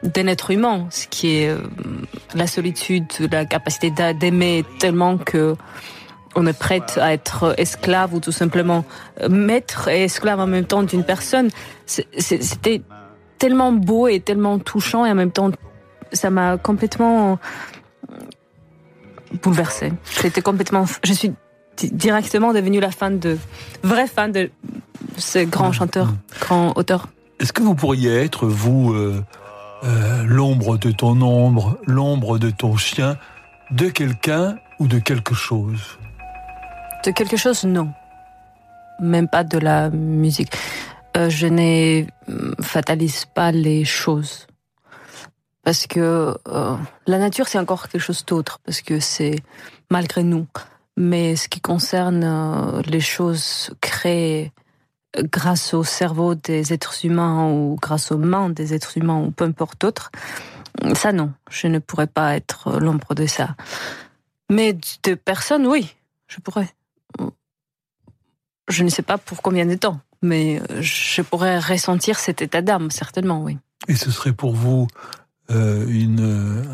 d'un 0.05 0.27
être 0.27 0.51
humain, 0.51 0.87
ce 0.89 1.07
qui 1.07 1.37
est 1.37 1.49
euh, 1.49 1.57
la 2.33 2.47
solitude, 2.47 3.05
la 3.31 3.45
capacité 3.45 3.91
d'aimer 4.13 4.63
tellement 4.79 5.17
que 5.17 5.55
on 6.37 6.45
est 6.47 6.57
prête 6.57 6.99
à 7.01 7.13
être 7.13 7.55
esclave 7.57 8.13
ou 8.13 8.19
tout 8.19 8.33
simplement 8.33 8.83
maître 9.29 9.87
et 9.87 10.03
esclave 10.03 10.41
en 10.41 10.47
même 10.47 10.65
temps 10.65 10.83
d'une 10.83 11.05
personne. 11.05 11.49
C'était 11.85 12.81
tellement 13.37 13.71
beau 13.71 14.09
et 14.09 14.19
tellement 14.19 14.59
touchant 14.59 15.05
et 15.05 15.11
en 15.11 15.15
même 15.15 15.31
temps 15.31 15.51
ça 16.11 16.29
m'a 16.29 16.57
complètement 16.57 17.39
bouleversée. 19.41 19.93
C'était 20.03 20.41
complètement. 20.41 20.85
Je 21.03 21.13
suis 21.13 21.33
directement 21.77 22.53
devenu 22.53 22.79
la 22.79 22.91
fan 22.91 23.19
de, 23.19 23.37
vraie 23.83 24.07
fan 24.07 24.31
de 24.31 24.49
ce 25.17 25.39
grand 25.39 25.71
chanteur, 25.71 26.13
grand 26.39 26.77
auteur. 26.77 27.07
Est-ce 27.39 27.51
que 27.51 27.61
vous 27.61 27.75
pourriez 27.75 28.15
être, 28.15 28.47
vous, 28.47 28.93
euh, 28.93 29.21
euh, 29.85 30.23
l'ombre 30.25 30.77
de 30.77 30.91
ton 30.91 31.21
ombre, 31.21 31.77
l'ombre 31.85 32.37
de 32.39 32.49
ton 32.49 32.75
chien, 32.75 33.17
de 33.71 33.89
quelqu'un 33.89 34.57
ou 34.79 34.87
de 34.87 34.99
quelque 34.99 35.33
chose? 35.33 35.97
De 37.05 37.11
quelque 37.11 37.37
chose, 37.37 37.63
non. 37.63 37.91
Même 38.99 39.27
pas 39.27 39.43
de 39.43 39.57
la 39.57 39.89
musique. 39.89 40.51
Euh, 41.17 41.29
je 41.29 41.47
ne 41.47 42.05
fatalise 42.61 43.25
pas 43.25 43.51
les 43.51 43.85
choses. 43.85 44.47
Parce 45.63 45.87
que 45.87 46.37
la 47.07 47.17
nature, 47.17 47.47
c'est 47.47 47.57
encore 47.57 47.89
quelque 47.89 48.01
chose 48.01 48.23
d'autre. 48.25 48.59
Parce 48.63 48.81
que 48.81 48.99
c'est 48.99 49.37
malgré 49.89 50.23
nous. 50.23 50.47
Mais 50.97 51.35
ce 51.35 51.49
qui 51.49 51.59
concerne 51.59 52.23
euh, 52.23 52.81
les 52.85 53.01
choses 53.01 53.71
créées 53.81 54.51
grâce 55.23 55.73
au 55.73 55.83
cerveau 55.83 56.35
des 56.35 56.73
êtres 56.73 57.05
humains 57.05 57.49
ou 57.49 57.77
grâce 57.81 58.11
aux 58.11 58.17
mains 58.17 58.49
des 58.49 58.73
êtres 58.73 58.97
humains 58.97 59.19
ou 59.19 59.31
peu 59.31 59.45
importe 59.45 59.81
d'autres, 59.81 60.11
ça 60.93 61.11
non, 61.11 61.33
je 61.49 61.67
ne 61.67 61.79
pourrais 61.79 62.07
pas 62.07 62.35
être 62.35 62.79
l'ombre 62.79 63.15
de 63.15 63.25
ça. 63.25 63.55
Mais 64.49 64.77
de 65.03 65.15
personnes, 65.15 65.65
oui, 65.67 65.95
je 66.27 66.39
pourrais. 66.39 66.69
Je 68.67 68.83
ne 68.83 68.89
sais 68.89 69.03
pas 69.03 69.17
pour 69.17 69.41
combien 69.41 69.65
de 69.65 69.75
temps, 69.75 69.99
mais 70.21 70.61
je 70.79 71.21
pourrais 71.21 71.59
ressentir 71.59 72.19
cet 72.19 72.41
état 72.41 72.61
d'âme, 72.61 72.91
certainement, 72.91 73.43
oui. 73.43 73.57
Et 73.87 73.95
ce 73.95 74.11
serait 74.11 74.33
pour 74.33 74.53
vous 74.53 74.87
euh, 75.51 75.85
une, 75.87 76.65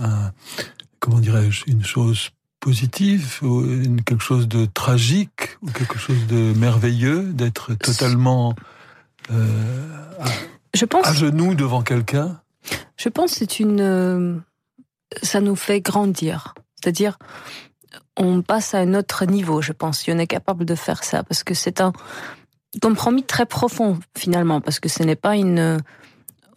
comment 1.00 1.20
dirais-je, 1.20 1.66
une 1.68 1.84
chose 1.84 2.32
positif, 2.62 3.42
ou 3.42 3.66
quelque 4.06 4.24
chose 4.24 4.48
de 4.48 4.66
tragique, 4.66 5.58
ou 5.62 5.70
quelque 5.72 5.98
chose 5.98 6.28
de 6.28 6.54
merveilleux, 6.58 7.34
d'être 7.34 7.74
totalement 7.74 8.56
je 10.74 10.86
pense, 10.86 11.06
à 11.06 11.14
genoux 11.14 11.56
devant 11.56 11.82
quelqu'un? 11.82 12.40
Je 12.98 13.10
pense 13.10 13.32
que 13.32 13.38
c'est 13.40 13.60
une, 13.60 14.42
ça 15.22 15.42
nous 15.42 15.58
fait 15.58 15.82
grandir. 15.82 16.54
C'est-à-dire, 16.76 17.18
on 18.16 18.42
passe 18.42 18.74
à 18.74 18.80
un 18.80 18.94
autre 18.94 19.26
niveau, 19.26 19.62
je 19.62 19.74
pense, 19.74 20.00
si 20.00 20.12
on 20.12 20.18
est 20.18 20.28
capable 20.28 20.64
de 20.66 20.76
faire 20.76 21.04
ça, 21.04 21.24
parce 21.24 21.44
que 21.44 21.54
c'est 21.54 21.82
un 21.82 21.92
compromis 22.82 23.24
très 23.24 23.46
profond 23.46 24.00
finalement, 24.18 24.62
parce 24.62 24.80
que 24.80 24.88
ce 24.88 25.04
n'est 25.04 25.16
pas 25.16 25.36
une, 25.36 25.80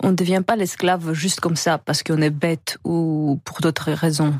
on 0.02 0.10
ne 0.10 0.14
devient 0.14 0.42
pas 0.46 0.56
l'esclave 0.56 1.12
juste 1.12 1.40
comme 1.40 1.56
ça, 1.56 1.78
parce 1.78 2.02
qu'on 2.02 2.22
est 2.22 2.30
bête 2.30 2.78
ou 2.84 3.40
pour 3.44 3.60
d'autres 3.60 3.92
raisons. 3.92 4.34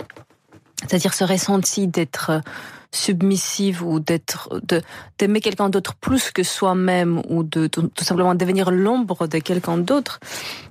C'est-à-dire 0.80 1.14
ce 1.14 1.24
ressenti 1.24 1.86
d'être 1.86 2.42
submissive 2.94 3.82
ou 3.82 4.00
d'être 4.00 4.60
d'aimer 5.18 5.40
quelqu'un 5.40 5.68
d'autre 5.68 5.94
plus 5.94 6.30
que 6.30 6.42
soi-même 6.42 7.22
ou 7.28 7.42
de 7.42 7.66
tout, 7.66 7.90
simplement 8.00 8.34
devenir 8.34 8.70
l'ombre 8.70 9.26
de 9.26 9.38
quelqu'un 9.38 9.78
d'autre. 9.78 10.20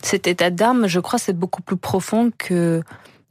Cet 0.02 0.28
état 0.28 0.50
d'âme, 0.50 0.88
je 0.88 1.00
crois, 1.00 1.20
c'est 1.20 1.38
beaucoup 1.38 1.62
plus 1.62 1.78
profond 1.78 2.32
que 2.38 2.82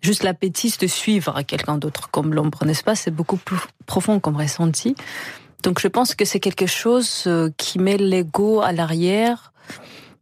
juste 0.03 0.25
l'appétit 0.25 0.75
de 0.79 0.87
suivre 0.87 1.43
quelqu'un 1.43 1.79
d'autre 1.79 2.11
comme 2.11 2.35
l'ombre, 2.35 2.65
n'est-ce 2.65 2.85
pas? 2.85 2.95
C'est 2.95 3.11
beaucoup 3.11 3.37
plus 3.37 3.59
profond 3.87 4.21
comme 4.21 4.37
ressenti. 4.37 4.95
Donc 5.63 5.81
je 5.81 5.89
pense 5.89 6.15
que 6.15 6.25
c'est 6.25 6.41
quelque 6.41 6.67
chose 6.67 7.25
euh, 7.27 7.51
qui 7.57 7.79
met 7.79 7.97
l'ego 7.97 8.61
à 8.61 8.73
l'arrière, 8.73 9.53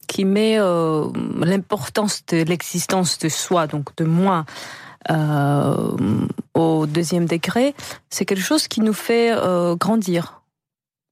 qui 0.06 0.24
met 0.24 0.56
euh, 0.58 1.06
l'importance 1.40 2.24
de 2.26 2.42
l'existence 2.42 3.18
de 3.18 3.28
soi, 3.30 3.66
donc 3.66 3.96
de 3.96 4.04
moi, 4.04 4.44
euh, 4.44 4.89
au 5.08 6.86
deuxième 6.86 7.26
degré. 7.26 7.74
C'est 8.10 8.24
quelque 8.24 8.42
chose 8.42 8.68
qui 8.68 8.80
nous 8.80 8.92
fait 8.92 9.32
euh, 9.32 9.76
grandir 9.76 10.42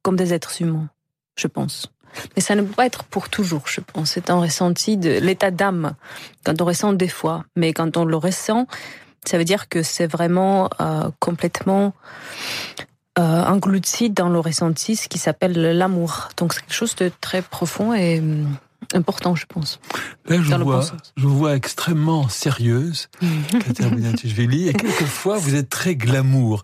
comme 0.02 0.16
des 0.16 0.32
êtres 0.32 0.62
humains, 0.62 0.88
je 1.36 1.46
pense. 1.46 1.90
Mais 2.34 2.42
ça 2.42 2.54
ne 2.54 2.62
peut 2.62 2.72
pas 2.74 2.86
être 2.86 3.04
pour 3.04 3.28
toujours, 3.28 3.62
je 3.66 3.80
pense. 3.80 4.12
C'est 4.12 4.30
un 4.30 4.40
ressenti 4.40 4.96
de 4.96 5.18
l'état 5.18 5.50
d'âme, 5.50 5.94
quand 6.44 6.60
on 6.60 6.64
ressent 6.64 6.92
des 6.92 7.08
fois. 7.08 7.44
Mais 7.56 7.72
quand 7.72 7.96
on 7.96 8.04
le 8.04 8.16
ressent, 8.16 8.66
ça 9.24 9.38
veut 9.38 9.44
dire 9.44 9.68
que 9.68 9.82
c'est 9.82 10.06
vraiment 10.06 10.70
euh, 10.80 11.10
complètement 11.20 11.92
euh, 13.18 13.44
englouti 13.44 14.10
dans 14.10 14.28
le 14.28 14.38
ressenti, 14.38 14.96
ce 14.96 15.08
qui 15.08 15.18
s'appelle 15.18 15.60
l'amour. 15.76 16.28
Donc 16.36 16.54
c'est 16.54 16.60
quelque 16.60 16.74
chose 16.74 16.94
de 16.96 17.10
très 17.20 17.42
profond 17.42 17.92
et 17.92 18.20
hum, 18.20 18.56
important, 18.94 19.34
je 19.34 19.46
pense. 19.46 19.80
Là, 20.26 20.36
je, 20.40 20.54
vois, 20.54 20.82
je 21.16 21.26
vous 21.26 21.38
vois 21.38 21.56
extrêmement 21.56 22.28
sérieuse, 22.28 23.08
Katerina 23.50 24.10
et 24.10 24.72
quelquefois 24.72 25.38
vous 25.38 25.54
êtes 25.54 25.68
très 25.68 25.96
glamour 25.96 26.62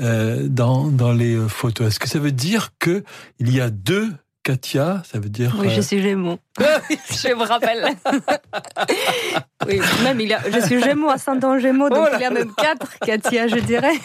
euh, 0.00 0.46
dans, 0.48 0.88
dans 0.88 1.12
les 1.12 1.36
photos. 1.48 1.88
Est-ce 1.88 2.00
que 2.00 2.08
ça 2.08 2.18
veut 2.18 2.32
dire 2.32 2.70
que 2.78 3.04
il 3.38 3.52
y 3.52 3.60
a 3.60 3.70
deux 3.70 4.12
Katia, 4.46 5.02
ça 5.04 5.18
veut 5.18 5.28
dire. 5.28 5.56
Oui, 5.58 5.70
je 5.70 5.80
euh, 5.80 5.82
suis 5.82 6.00
Gémeaux. 6.00 6.38
je 6.58 7.34
me 7.34 7.42
rappelle. 7.42 7.84
oui, 9.66 9.80
même 10.04 10.20
il 10.20 10.32
a, 10.32 10.38
je 10.48 10.64
suis 10.64 10.80
Gémeaux, 10.80 11.10
ascendant 11.10 11.58
Gémeaux, 11.58 11.90
donc 11.90 12.10
il 12.14 12.20
y 12.20 12.24
a 12.24 12.30
même 12.30 12.52
quatre 12.54 12.96
Katia, 13.00 13.48
je 13.48 13.56
dirais. 13.56 13.98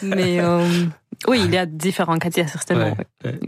Mais 0.00 0.40
euh, 0.40 0.86
oui, 1.28 1.42
il 1.44 1.52
y 1.52 1.56
a 1.56 1.66
différents 1.66 2.18
Katia, 2.18 2.46
certainement. 2.46 2.96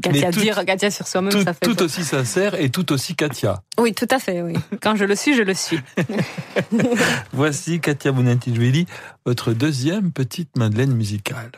Katia 0.03 0.31
dire 0.31 0.65
Katia 0.65 0.91
sur 0.91 1.07
soi-même, 1.07 1.45
ça 1.45 1.53
fait. 1.53 1.61
Tout 1.67 1.83
aussi 1.83 2.05
sincère 2.05 2.61
et 2.61 2.71
tout 2.71 2.93
aussi 2.93 3.15
Katia. 3.15 3.63
Oui, 3.79 3.95
tout 3.95 4.09
à 4.11 4.19
fait, 4.19 4.43
oui. 4.43 4.55
Quand 4.83 4.97
je 4.97 5.05
le 5.05 5.15
suis, 5.15 5.35
je 5.35 5.43
le 5.43 5.55
suis. 5.55 5.81
Voici 7.33 7.81
Katia 7.81 8.13
Bonanti-Jueli, 8.13 8.87
votre 9.25 9.53
deuxième 9.53 10.13
petite 10.13 10.57
Madeleine 10.57 10.95
musicale. 10.95 11.53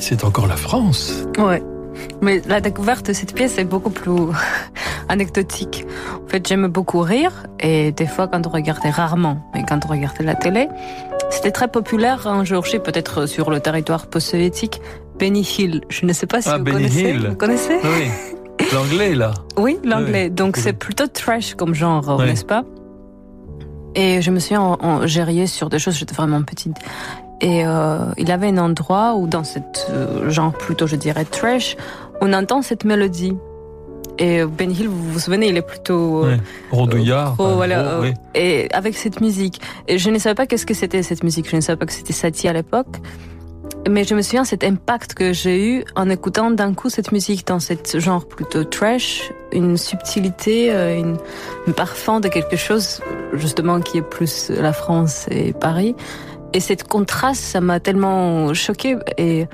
C'est 0.00 0.24
encore 0.24 0.46
la 0.46 0.56
France. 0.56 1.24
Ouais. 1.38 1.62
Mais 2.22 2.40
la 2.46 2.60
découverte 2.60 3.06
de 3.06 3.12
cette 3.12 3.34
pièce 3.34 3.58
est 3.58 3.64
beaucoup 3.64 3.90
plus 3.90 4.12
anecdotique. 5.08 5.84
En 6.24 6.28
fait, 6.28 6.46
j'aime 6.46 6.66
beaucoup 6.68 7.00
rire 7.00 7.46
et 7.58 7.92
des 7.92 8.06
fois 8.06 8.28
quand 8.28 8.46
on 8.46 8.50
regardait 8.50 8.90
rarement, 8.90 9.50
mais 9.54 9.64
quand 9.68 9.80
on 9.84 9.88
regardait 9.88 10.24
la 10.24 10.34
télé, 10.34 10.68
c'était 11.30 11.50
très 11.50 11.68
populaire 11.68 12.26
un 12.26 12.44
jour, 12.44 12.64
je 12.64 12.76
peut-être 12.78 13.26
sur 13.26 13.50
le 13.50 13.60
territoire 13.60 14.06
post-soviétique, 14.06 14.80
Benny 15.18 15.42
Hill. 15.58 15.82
Je 15.88 16.06
ne 16.06 16.12
sais 16.12 16.26
pas 16.26 16.40
si 16.40 16.48
ah, 16.48 16.58
vous 16.58 16.64
connaissez. 16.64 17.12
Vous 17.12 17.34
connaissez 17.34 17.78
Oui. 17.82 18.08
L'anglais 18.72 19.14
là. 19.14 19.32
Oui, 19.56 19.78
l'anglais. 19.84 20.30
Donc 20.30 20.56
c'est 20.56 20.72
plutôt 20.72 21.06
trash 21.06 21.54
comme 21.54 21.74
genre, 21.74 22.20
n'est-ce 22.22 22.44
pas? 22.44 22.64
Et 23.94 24.22
je 24.22 24.30
me 24.30 24.38
suis 24.38 24.56
en, 24.56 24.78
en 24.80 25.06
sur 25.46 25.68
des 25.68 25.78
choses, 25.78 25.96
j'étais 25.96 26.14
vraiment 26.14 26.42
petite. 26.42 26.76
Et 27.40 27.64
euh, 27.64 27.98
il 28.18 28.30
avait 28.30 28.48
un 28.48 28.58
endroit 28.58 29.14
où, 29.14 29.26
dans 29.26 29.44
cette 29.44 29.86
euh, 29.90 30.30
genre 30.30 30.52
plutôt, 30.52 30.86
je 30.86 30.96
dirais, 30.96 31.24
trash, 31.24 31.76
on 32.20 32.32
entend 32.32 32.62
cette 32.62 32.84
mélodie. 32.84 33.36
Et 34.18 34.44
Ben 34.44 34.70
Hill, 34.70 34.88
vous 34.88 35.12
vous 35.12 35.18
souvenez, 35.18 35.48
il 35.48 35.56
est 35.56 35.66
plutôt 35.66 36.26
euh, 36.26 36.36
rondouillard. 36.70 37.36
voilà, 37.36 38.00
Et 38.34 38.68
avec 38.72 38.94
cette 38.94 39.22
musique, 39.22 39.62
et 39.88 39.96
je 39.96 40.10
ne 40.10 40.18
savais 40.18 40.34
pas 40.34 40.46
qu'est-ce 40.46 40.66
que 40.66 40.74
c'était 40.74 41.02
cette 41.02 41.24
musique. 41.24 41.48
Je 41.48 41.56
ne 41.56 41.62
savais 41.62 41.78
pas 41.78 41.86
que 41.86 41.92
c'était 41.92 42.12
Satie 42.12 42.46
à 42.46 42.52
l'époque. 42.52 42.98
Mais 43.88 44.04
je 44.04 44.14
me 44.14 44.20
souviens 44.20 44.44
cet 44.44 44.62
impact 44.62 45.14
que 45.14 45.32
j'ai 45.32 45.66
eu 45.66 45.84
en 45.96 46.10
écoutant 46.10 46.50
d'un 46.50 46.74
coup 46.74 46.90
cette 46.90 47.12
musique 47.12 47.46
dans 47.46 47.60
cette 47.60 47.98
genre 47.98 48.28
plutôt 48.28 48.62
trash, 48.62 49.32
une 49.52 49.78
subtilité, 49.78 50.70
une, 50.70 51.16
un 51.66 51.72
parfum 51.72 52.20
de 52.20 52.28
quelque 52.28 52.56
chose 52.56 53.00
justement 53.32 53.80
qui 53.80 53.96
est 53.96 54.02
plus 54.02 54.50
la 54.50 54.74
France 54.74 55.24
et 55.30 55.54
Paris. 55.54 55.94
Et 56.52 56.60
cette 56.60 56.84
contraste, 56.84 57.42
ça 57.42 57.60
m'a 57.60 57.80
tellement 57.80 58.52
choqué 58.54 58.96
et 59.18 59.46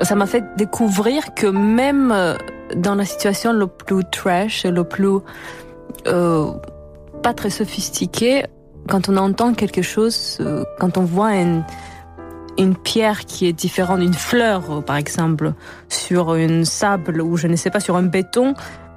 ça 0.00 0.14
m'a 0.14 0.26
fait 0.26 0.44
découvrir 0.56 1.34
que 1.34 1.46
même 1.46 2.12
euh, 2.12 2.34
dans 2.76 2.94
la 2.94 3.04
situation 3.04 3.52
le 3.52 3.66
plus 3.66 4.04
trash, 4.10 4.64
le 4.64 4.84
plus 4.84 5.18
euh, 6.06 6.50
pas 7.22 7.34
très 7.34 7.50
sophistiqué, 7.50 8.44
quand 8.88 9.08
on 9.08 9.16
entend 9.16 9.52
quelque 9.54 9.82
chose, 9.82 10.38
euh, 10.40 10.64
quand 10.78 10.96
on 10.96 11.04
voit 11.04 11.34
une, 11.34 11.64
une 12.58 12.76
pierre 12.76 13.26
qui 13.26 13.46
est 13.46 13.52
différente 13.52 14.00
d'une 14.00 14.14
fleur, 14.14 14.82
par 14.84 14.96
exemple, 14.96 15.52
sur 15.88 16.34
une 16.34 16.64
sable 16.64 17.20
ou 17.20 17.36
je 17.36 17.48
ne 17.48 17.56
sais 17.56 17.70
pas, 17.70 17.80
sur 17.80 17.96
un 17.96 18.02
béton, 18.02 18.54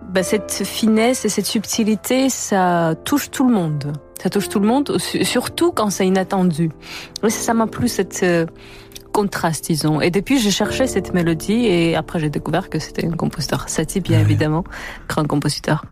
bah, 0.09 0.23
cette 0.23 0.51
finesse 0.51 1.25
et 1.25 1.29
cette 1.29 1.45
subtilité, 1.45 2.29
ça 2.29 2.95
touche 3.03 3.31
tout 3.31 3.47
le 3.47 3.53
monde. 3.53 3.93
Ça 4.21 4.29
touche 4.29 4.49
tout 4.49 4.59
le 4.59 4.67
monde, 4.67 4.99
surtout 4.99 5.71
quand 5.71 5.89
c'est 5.89 6.05
inattendu. 6.05 6.69
Et 7.23 7.29
ça 7.31 7.55
m'a 7.55 7.65
plu 7.65 7.87
cette 7.87 8.21
euh, 8.21 8.45
contraste, 9.13 9.65
disons. 9.65 9.99
Et 9.99 10.11
depuis, 10.11 10.37
j'ai 10.39 10.51
cherché 10.51 10.85
cette 10.85 11.15
mélodie 11.15 11.65
et 11.65 11.95
après, 11.95 12.19
j'ai 12.19 12.29
découvert 12.29 12.69
que 12.69 12.77
c'était 12.77 13.07
un 13.07 13.11
compositeur. 13.13 13.67
Satie, 13.67 13.99
bien 13.99 14.19
évidemment, 14.19 14.63
grand 15.09 15.25
compositeur. 15.25 15.85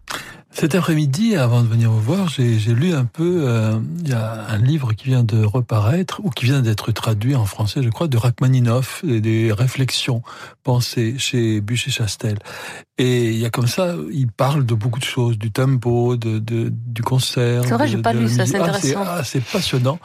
Cet 0.52 0.74
après-midi, 0.74 1.36
avant 1.36 1.62
de 1.62 1.68
venir 1.68 1.92
vous 1.92 2.02
voir, 2.02 2.28
j'ai 2.28 2.58
lu 2.74 2.94
un 2.94 3.06
peu, 3.06 3.44
euh, 3.48 3.80
il 4.02 4.10
y 4.10 4.14
a 4.14 4.48
un 4.50 4.58
livre 4.58 4.94
qui 4.94 5.06
vient 5.06 5.24
de 5.24 5.44
reparaître, 5.44 6.22
ou 6.24 6.32
qui 6.32 6.46
vient 6.46 6.62
d'être 6.62 6.92
traduit 6.92 7.36
en 7.36 7.46
français, 7.46 7.82
je 7.84 7.90
crois, 7.90 8.08
de 8.08 8.18
Rachmaninoff, 8.18 9.06
des 9.06 9.54
réflexions 9.54 10.24
pensées 10.64 11.16
chez 11.20 11.62
Bûcher-Chastel. 11.62 12.40
Et 12.98 13.30
il 13.30 13.38
y 13.38 13.46
a 13.46 13.50
comme 13.50 13.68
ça, 13.68 13.96
il 14.12 14.28
parle 14.28 14.66
de 14.66 14.74
beaucoup 14.74 15.00
de 15.00 15.06
choses, 15.06 15.38
du 15.38 15.52
tempo, 15.52 16.18
de, 16.18 16.40
de 16.40 16.70
du 16.70 17.02
concert. 17.02 17.64
C'est 17.64 17.74
vrai, 17.74 17.88
j'ai 17.88 18.02
pas 18.02 18.12
lu 18.12 18.28
ça, 18.28 18.46
c'est 18.46 18.58
ah, 18.58 18.64
intéressant. 18.64 19.04
Ah, 19.08 19.24
c'est 19.24 19.42
passionnant. 19.42 20.00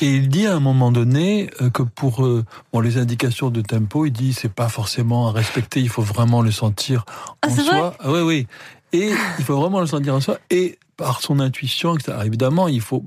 Et 0.00 0.16
il 0.16 0.28
dit 0.28 0.48
à 0.48 0.56
un 0.56 0.60
moment 0.60 0.90
donné 0.90 1.50
euh, 1.60 1.70
que 1.70 1.84
pour 1.84 2.24
euh, 2.24 2.44
bon, 2.72 2.80
les 2.80 2.98
indications 2.98 3.50
de 3.50 3.60
tempo, 3.60 4.06
il 4.06 4.10
dit 4.10 4.32
c'est 4.32 4.52
pas 4.52 4.68
forcément 4.68 5.28
à 5.28 5.32
respecter, 5.32 5.78
il 5.80 5.88
faut 5.88 6.02
vraiment 6.02 6.42
le 6.42 6.50
sentir 6.50 7.04
ah, 7.42 7.46
en 7.46 7.50
soi. 7.54 7.94
Ah, 8.00 8.10
oui, 8.10 8.20
oui. 8.22 8.46
Et 8.92 9.10
il 9.38 9.44
faut 9.44 9.56
vraiment 9.56 9.80
le 9.80 9.86
sentir 9.86 10.14
en 10.14 10.20
soi. 10.20 10.38
Et 10.50 10.78
par 10.96 11.20
son 11.22 11.40
intuition, 11.40 11.96
etc. 11.96 12.18
Évidemment, 12.24 12.68
il 12.68 12.80
faut. 12.80 13.02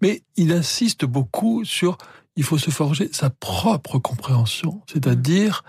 Mais 0.00 0.22
il 0.36 0.52
insiste 0.52 1.04
beaucoup 1.04 1.64
sur. 1.64 1.98
Il 2.36 2.44
faut 2.44 2.58
se 2.58 2.70
forger 2.70 3.08
sa 3.12 3.30
propre 3.30 3.98
compréhension, 3.98 4.82
c'est-à-dire, 4.92 5.64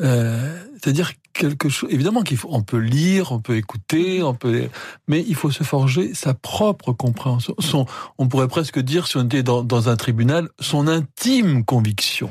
euh, 0.00 0.56
c'est-à-dire 0.74 1.12
quelque 1.34 1.68
chose. 1.68 1.90
Évidemment 1.92 2.22
qu'il 2.22 2.38
faut, 2.38 2.48
on 2.50 2.62
peut 2.62 2.78
lire, 2.78 3.32
on 3.32 3.40
peut 3.40 3.56
écouter, 3.56 4.22
on 4.22 4.34
peut, 4.34 4.68
mais 5.08 5.22
il 5.26 5.34
faut 5.34 5.50
se 5.50 5.64
forger 5.64 6.14
sa 6.14 6.32
propre 6.32 6.92
compréhension. 6.92 7.54
Son, 7.58 7.86
on 8.16 8.28
pourrait 8.28 8.48
presque 8.48 8.78
dire, 8.78 9.06
si 9.06 9.18
on 9.18 9.24
était 9.24 9.42
dans, 9.42 9.62
dans 9.62 9.88
un 9.88 9.96
tribunal, 9.96 10.48
son 10.60 10.88
intime 10.88 11.64
conviction 11.64 12.30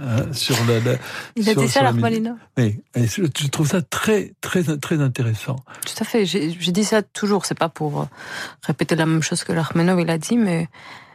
hein, 0.00 0.32
sur 0.32 0.56
la. 0.66 0.78
la 0.80 0.98
il 1.34 1.48
a 1.48 1.54
dit 1.54 1.68
ça, 1.68 1.82
l'Armalina. 1.82 2.36
Oui, 2.56 2.78
je 2.94 3.46
trouve 3.48 3.66
ça 3.66 3.82
très, 3.82 4.34
très, 4.40 4.62
très 4.76 5.00
intéressant. 5.00 5.56
Tout 5.84 6.00
à 6.00 6.04
fait. 6.04 6.24
J'ai 6.26 6.52
dit 6.52 6.84
ça 6.84 7.02
toujours. 7.02 7.46
C'est 7.46 7.58
pas 7.58 7.70
pour 7.70 8.06
répéter 8.62 8.94
la 8.94 9.06
même 9.06 9.22
chose 9.22 9.42
que 9.42 9.52
l'Armenov 9.52 10.00
il 10.00 10.10
a 10.10 10.18
dit, 10.18 10.36
mais 10.36 10.68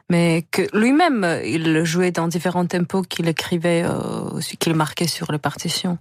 mais 0.10 0.45
que 0.52 0.62
lui-même, 0.73 1.41
il 1.43 1.84
jouait 1.84 2.12
dans 2.12 2.30
différents 2.30 2.65
tempos 2.65 3.02
qu'il 3.02 3.28
écrivait, 3.28 3.84
euh, 3.86 4.39
qu'il 4.58 4.73
marquait 4.73 5.08
sur 5.08 5.32
les 5.34 5.38
partitions 5.38 5.97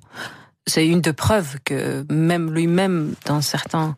c'est 0.66 0.87
une 0.87 1.00
de 1.00 1.12
preuves 1.12 1.57
que 1.64 2.05
même 2.11 2.52
lui-même, 2.52 3.14
dans 3.24 3.40
certains 3.40 3.96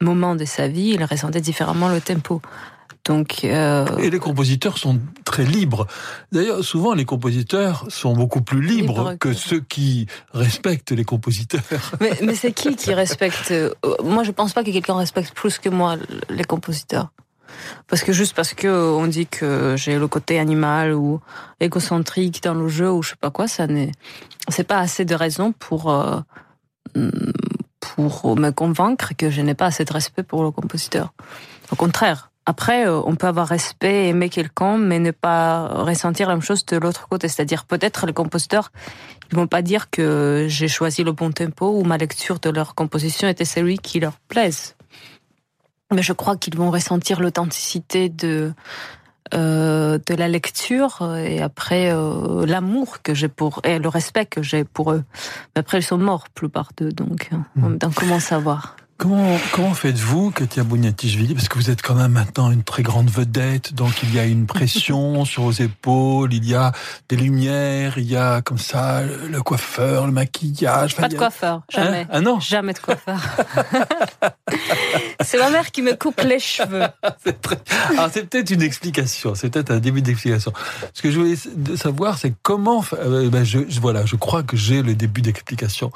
moments 0.00 0.34
de 0.36 0.44
sa 0.44 0.68
vie, 0.68 0.90
il 0.94 1.04
ressentait 1.04 1.40
différemment 1.40 1.88
le 1.88 2.00
tempo. 2.00 2.42
Donc, 3.04 3.40
euh... 3.44 3.84
Et 3.98 4.08
les 4.08 4.18
compositeurs 4.18 4.78
sont 4.78 4.98
très 5.24 5.44
libres. 5.44 5.86
D'ailleurs, 6.32 6.64
souvent, 6.64 6.94
les 6.94 7.04
compositeurs 7.04 7.84
sont 7.88 8.14
beaucoup 8.14 8.40
plus 8.40 8.62
libres 8.62 9.16
que, 9.20 9.34
ceux 9.34 9.60
qui 9.60 10.06
respectent 10.32 10.92
les 10.92 11.04
compositeurs. 11.04 11.92
Mais, 12.00 12.12
mais 12.22 12.34
c'est 12.34 12.52
qui 12.52 12.76
qui 12.76 12.94
respecte 12.94 13.50
euh, 13.50 13.74
Moi, 14.02 14.22
je 14.24 14.30
pense 14.30 14.54
pas 14.54 14.64
que 14.64 14.70
quelqu'un 14.70 14.96
respecte 14.96 15.34
plus 15.34 15.58
que 15.58 15.68
moi 15.68 15.96
les 16.30 16.44
compositeurs. 16.44 17.10
Parce 17.88 18.02
que 18.02 18.12
juste 18.12 18.34
parce 18.34 18.54
que 18.54 18.68
on 18.68 19.06
dit 19.06 19.26
que 19.26 19.74
j'ai 19.76 19.98
le 19.98 20.08
côté 20.08 20.38
animal 20.38 20.94
ou 20.94 21.20
égocentrique 21.60 22.42
dans 22.42 22.54
le 22.54 22.68
jeu 22.68 22.90
ou 22.90 23.02
je 23.02 23.10
sais 23.10 23.16
pas 23.20 23.30
quoi, 23.30 23.48
ça 23.48 23.66
n'est, 23.66 23.92
c'est 24.48 24.64
pas 24.64 24.78
assez 24.78 25.04
de 25.04 25.14
raison 25.14 25.52
pour 25.52 25.90
euh, 25.90 26.20
pour 27.80 28.36
me 28.36 28.50
convaincre 28.50 29.12
que 29.16 29.30
je 29.30 29.40
n'ai 29.40 29.54
pas 29.54 29.66
assez 29.66 29.84
de 29.84 29.92
respect 29.92 30.22
pour 30.22 30.42
le 30.42 30.50
compositeur. 30.50 31.12
Au 31.70 31.76
contraire. 31.76 32.30
Après, 32.46 32.86
euh, 32.86 33.00
on 33.06 33.16
peut 33.16 33.26
avoir 33.26 33.48
respect, 33.48 34.08
aimer 34.08 34.28
quelqu'un, 34.28 34.76
mais 34.76 34.98
ne 34.98 35.12
pas 35.12 35.66
ressentir 35.66 36.28
la 36.28 36.34
même 36.34 36.42
chose 36.42 36.66
de 36.66 36.76
l'autre 36.76 37.08
côté. 37.08 37.26
C'est-à-dire, 37.26 37.64
peut-être 37.64 38.06
les 38.06 38.12
compositeurs, 38.12 38.70
ils 39.32 39.36
vont 39.36 39.46
pas 39.46 39.62
dire 39.62 39.88
que 39.88 40.44
j'ai 40.46 40.68
choisi 40.68 41.04
le 41.04 41.12
bon 41.12 41.32
tempo 41.32 41.78
ou 41.78 41.84
ma 41.84 41.96
lecture 41.96 42.40
de 42.40 42.50
leur 42.50 42.74
composition 42.74 43.28
était 43.28 43.46
celui 43.46 43.78
qui 43.78 43.98
leur 43.98 44.18
plaise 44.28 44.76
mais 45.92 46.02
je 46.02 46.12
crois 46.12 46.36
qu'ils 46.36 46.56
vont 46.56 46.70
ressentir 46.70 47.20
l'authenticité 47.20 48.08
de 48.08 48.52
euh, 49.32 49.98
de 50.06 50.14
la 50.14 50.28
lecture 50.28 51.16
et 51.16 51.40
après 51.40 51.90
euh, 51.90 52.44
l'amour 52.46 53.02
que 53.02 53.14
j'ai 53.14 53.28
pour 53.28 53.60
et 53.64 53.78
le 53.78 53.88
respect 53.88 54.26
que 54.26 54.42
j'ai 54.42 54.64
pour 54.64 54.92
eux. 54.92 55.02
Mais 55.54 55.60
après 55.60 55.78
ils 55.78 55.82
sont 55.82 55.98
morts, 55.98 56.28
plupart 56.28 56.70
d'eux, 56.76 56.92
donc 56.92 57.30
en 57.56 57.68
même 57.68 57.78
temps 57.78 57.90
comment 57.94 58.20
savoir 58.20 58.76
Comment, 58.96 59.36
comment 59.52 59.74
faites-vous, 59.74 60.30
Katia 60.30 60.62
Bouniatichvili? 60.62 61.34
Parce 61.34 61.48
que 61.48 61.58
vous 61.58 61.68
êtes 61.68 61.82
quand 61.82 61.96
même 61.96 62.12
maintenant 62.12 62.52
une 62.52 62.62
très 62.62 62.84
grande 62.84 63.10
vedette, 63.10 63.74
donc 63.74 64.04
il 64.04 64.14
y 64.14 64.20
a 64.20 64.24
une 64.24 64.46
pression 64.46 65.24
sur 65.24 65.42
vos 65.42 65.52
épaules, 65.52 66.32
il 66.32 66.48
y 66.48 66.54
a 66.54 66.70
des 67.08 67.16
lumières, 67.16 67.98
il 67.98 68.08
y 68.08 68.16
a 68.16 68.40
comme 68.40 68.58
ça 68.58 69.02
le 69.02 69.42
coiffeur, 69.42 70.06
le 70.06 70.12
maquillage. 70.12 70.94
Pas 70.94 71.08
de 71.08 71.16
coiffeur, 71.16 71.62
jamais. 71.68 72.02
Hein 72.02 72.08
ah 72.10 72.20
non? 72.20 72.38
Jamais 72.38 72.72
de 72.72 72.78
coiffeur. 72.78 73.20
c'est 75.20 75.38
ma 75.38 75.50
mère 75.50 75.72
qui 75.72 75.82
me 75.82 75.94
coupe 75.94 76.20
les 76.20 76.38
cheveux. 76.38 76.86
c'est 77.24 77.40
très... 77.40 77.58
c'est 78.12 78.30
peut-être 78.30 78.50
une 78.50 78.62
explication, 78.62 79.34
c'est 79.34 79.50
peut-être 79.50 79.72
un 79.72 79.80
début 79.80 80.02
d'explication. 80.02 80.52
Ce 80.92 81.02
que 81.02 81.10
je 81.10 81.18
voulais 81.18 81.76
savoir, 81.76 82.18
c'est 82.18 82.32
comment... 82.42 82.84
Euh, 82.92 83.28
ben 83.28 83.44
je, 83.44 83.58
voilà, 83.80 84.06
je 84.06 84.14
crois 84.14 84.44
que 84.44 84.56
j'ai 84.56 84.82
le 84.82 84.94
début 84.94 85.20
d'explication. 85.20 85.90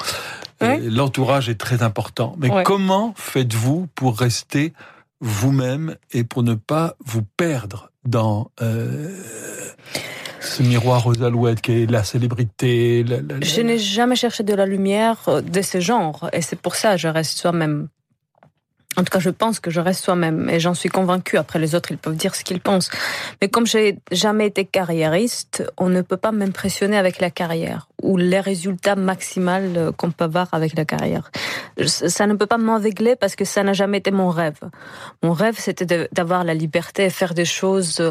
L'entourage 0.60 1.48
est 1.48 1.58
très 1.58 1.82
important. 1.82 2.34
Mais 2.38 2.50
comment 2.64 3.14
faites-vous 3.16 3.88
pour 3.94 4.18
rester 4.18 4.72
vous-même 5.20 5.96
et 6.12 6.24
pour 6.24 6.42
ne 6.42 6.54
pas 6.54 6.94
vous 7.04 7.22
perdre 7.36 7.90
dans 8.04 8.50
euh, 8.62 9.10
ce 10.40 10.62
miroir 10.62 11.06
aux 11.06 11.22
alouettes 11.22 11.60
qui 11.60 11.82
est 11.82 11.90
la 11.90 12.04
célébrité 12.04 13.04
Je 13.42 13.60
n'ai 13.60 13.78
jamais 13.78 14.16
cherché 14.16 14.42
de 14.44 14.54
la 14.54 14.66
lumière 14.66 15.42
de 15.42 15.62
ce 15.62 15.80
genre 15.80 16.30
et 16.32 16.42
c'est 16.42 16.60
pour 16.60 16.76
ça 16.76 16.92
que 16.92 16.98
je 16.98 17.08
reste 17.08 17.38
soi-même. 17.38 17.88
En 18.98 19.04
tout 19.04 19.12
cas, 19.12 19.20
je 19.20 19.30
pense 19.30 19.60
que 19.60 19.70
je 19.70 19.78
reste 19.78 20.04
soi-même 20.04 20.50
et 20.50 20.58
j'en 20.58 20.74
suis 20.74 20.88
convaincue. 20.88 21.36
Après, 21.36 21.60
les 21.60 21.76
autres, 21.76 21.92
ils 21.92 21.98
peuvent 21.98 22.16
dire 22.16 22.34
ce 22.34 22.42
qu'ils 22.42 22.60
pensent. 22.60 22.90
Mais 23.40 23.48
comme 23.48 23.64
j'ai 23.64 23.96
jamais 24.10 24.48
été 24.48 24.64
carriériste, 24.64 25.62
on 25.76 25.88
ne 25.88 26.02
peut 26.02 26.16
pas 26.16 26.32
m'impressionner 26.32 26.98
avec 26.98 27.20
la 27.20 27.30
carrière 27.30 27.86
ou 28.02 28.16
les 28.16 28.40
résultats 28.40 28.96
maximaux 28.96 29.92
qu'on 29.96 30.10
peut 30.10 30.24
avoir 30.24 30.48
avec 30.50 30.76
la 30.76 30.84
carrière. 30.84 31.30
Ça 31.86 32.26
ne 32.26 32.34
peut 32.34 32.46
pas 32.46 32.58
m'aveugler 32.58 33.14
parce 33.14 33.36
que 33.36 33.44
ça 33.44 33.62
n'a 33.62 33.72
jamais 33.72 33.98
été 33.98 34.10
mon 34.10 34.30
rêve. 34.30 34.58
Mon 35.22 35.32
rêve, 35.32 35.54
c'était 35.58 36.08
d'avoir 36.10 36.42
la 36.42 36.54
liberté 36.54 37.04
et 37.04 37.10
faire 37.10 37.34
des 37.34 37.44
choses 37.44 38.02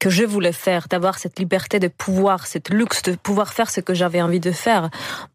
que 0.00 0.10
je 0.10 0.24
voulais 0.24 0.52
faire, 0.52 0.88
d'avoir 0.88 1.18
cette 1.18 1.38
liberté 1.38 1.78
de 1.78 1.88
pouvoir, 1.88 2.46
cette 2.46 2.68
luxe 2.68 3.02
de 3.02 3.14
pouvoir 3.14 3.54
faire 3.54 3.70
ce 3.70 3.80
que 3.80 3.94
j'avais 3.94 4.20
envie 4.20 4.40
de 4.40 4.50
faire. 4.50 4.90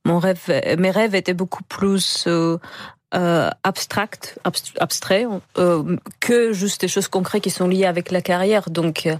Mon 0.06 0.20
rêve, 0.20 0.44
mes 0.78 0.92
rêves 0.92 1.16
étaient 1.16 1.34
beaucoup 1.34 1.64
plus 1.64 2.26
euh, 2.28 2.58
euh, 3.16 3.50
abstract, 3.64 4.40
abstrait, 4.80 5.26
euh, 5.58 5.98
que 6.20 6.54
juste 6.54 6.82
des 6.82 6.88
choses 6.88 7.08
concrètes 7.08 7.44
qui 7.44 7.50
sont 7.50 7.68
liées 7.68 7.86
avec 7.86 8.12
la 8.12 8.22
carrière. 8.22 8.70
Donc, 8.70 9.06
euh, 9.06 9.16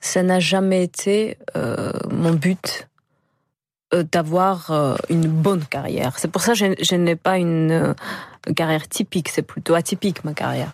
ça 0.00 0.22
n'a 0.22 0.40
jamais 0.40 0.82
été 0.82 1.36
euh, 1.56 1.92
mon 2.10 2.32
but 2.32 2.88
euh, 3.94 4.04
d'avoir 4.10 4.98
une 5.10 5.28
bonne 5.28 5.64
carrière. 5.64 6.18
C'est 6.18 6.30
pour 6.30 6.42
ça 6.42 6.52
que 6.52 6.58
je, 6.58 6.66
je 6.80 6.94
n'ai 6.94 7.16
pas 7.16 7.38
une 7.38 7.94
carrière 8.54 8.88
typique, 8.88 9.28
c'est 9.28 9.42
plutôt 9.42 9.74
atypique 9.74 10.24
ma 10.24 10.32
carrière. 10.32 10.72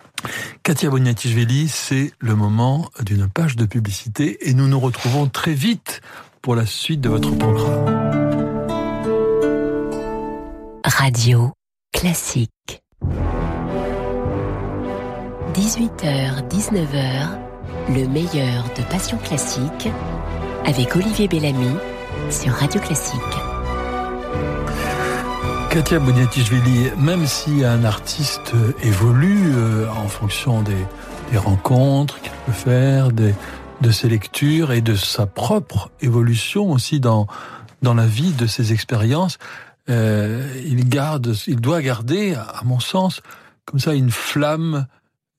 Katia 0.62 0.90
Boniatichvili, 0.90 1.68
c'est 1.68 2.12
le 2.20 2.36
moment 2.36 2.90
d'une 3.00 3.28
page 3.28 3.56
de 3.56 3.64
publicité 3.64 4.48
et 4.48 4.54
nous 4.54 4.68
nous 4.68 4.78
retrouvons 4.78 5.26
très 5.26 5.54
vite 5.54 6.00
pour 6.42 6.54
la 6.54 6.66
suite 6.66 7.00
de 7.00 7.08
votre 7.08 7.30
programme. 7.36 8.12
Radio 10.84 11.52
Classique. 11.92 12.82
18h-19h, 15.54 17.28
le 17.90 18.08
meilleur 18.08 18.64
de 18.76 18.82
Passion 18.90 19.18
Classique 19.18 19.88
avec 20.64 20.96
Olivier 20.96 21.28
Bellamy 21.28 21.76
sur 22.30 22.52
Radio 22.54 22.80
Classique. 22.80 23.20
Katia 25.70 26.00
Boniatichvili, 26.00 26.90
même 26.98 27.26
si 27.26 27.64
un 27.64 27.84
artiste 27.84 28.52
évolue 28.82 29.52
euh, 29.54 29.86
en 29.90 30.08
fonction 30.08 30.62
des, 30.62 31.38
rencontres 31.38 32.20
qu'il 32.20 32.32
peut 32.46 32.52
faire, 32.52 33.10
de 33.12 33.90
ses 33.90 34.08
lectures 34.08 34.72
et 34.72 34.80
de 34.80 34.94
sa 34.94 35.26
propre 35.26 35.90
évolution 36.00 36.70
aussi 36.70 37.00
dans, 37.00 37.26
dans 37.82 37.94
la 37.94 38.06
vie, 38.06 38.32
de 38.32 38.46
ses 38.46 38.72
expériences, 38.72 39.38
il 39.88 40.88
garde, 40.88 41.34
il 41.46 41.60
doit 41.60 41.82
garder, 41.82 42.34
à 42.34 42.62
mon 42.64 42.80
sens, 42.80 43.20
comme 43.64 43.80
ça 43.80 43.94
une 43.94 44.10
flamme, 44.10 44.86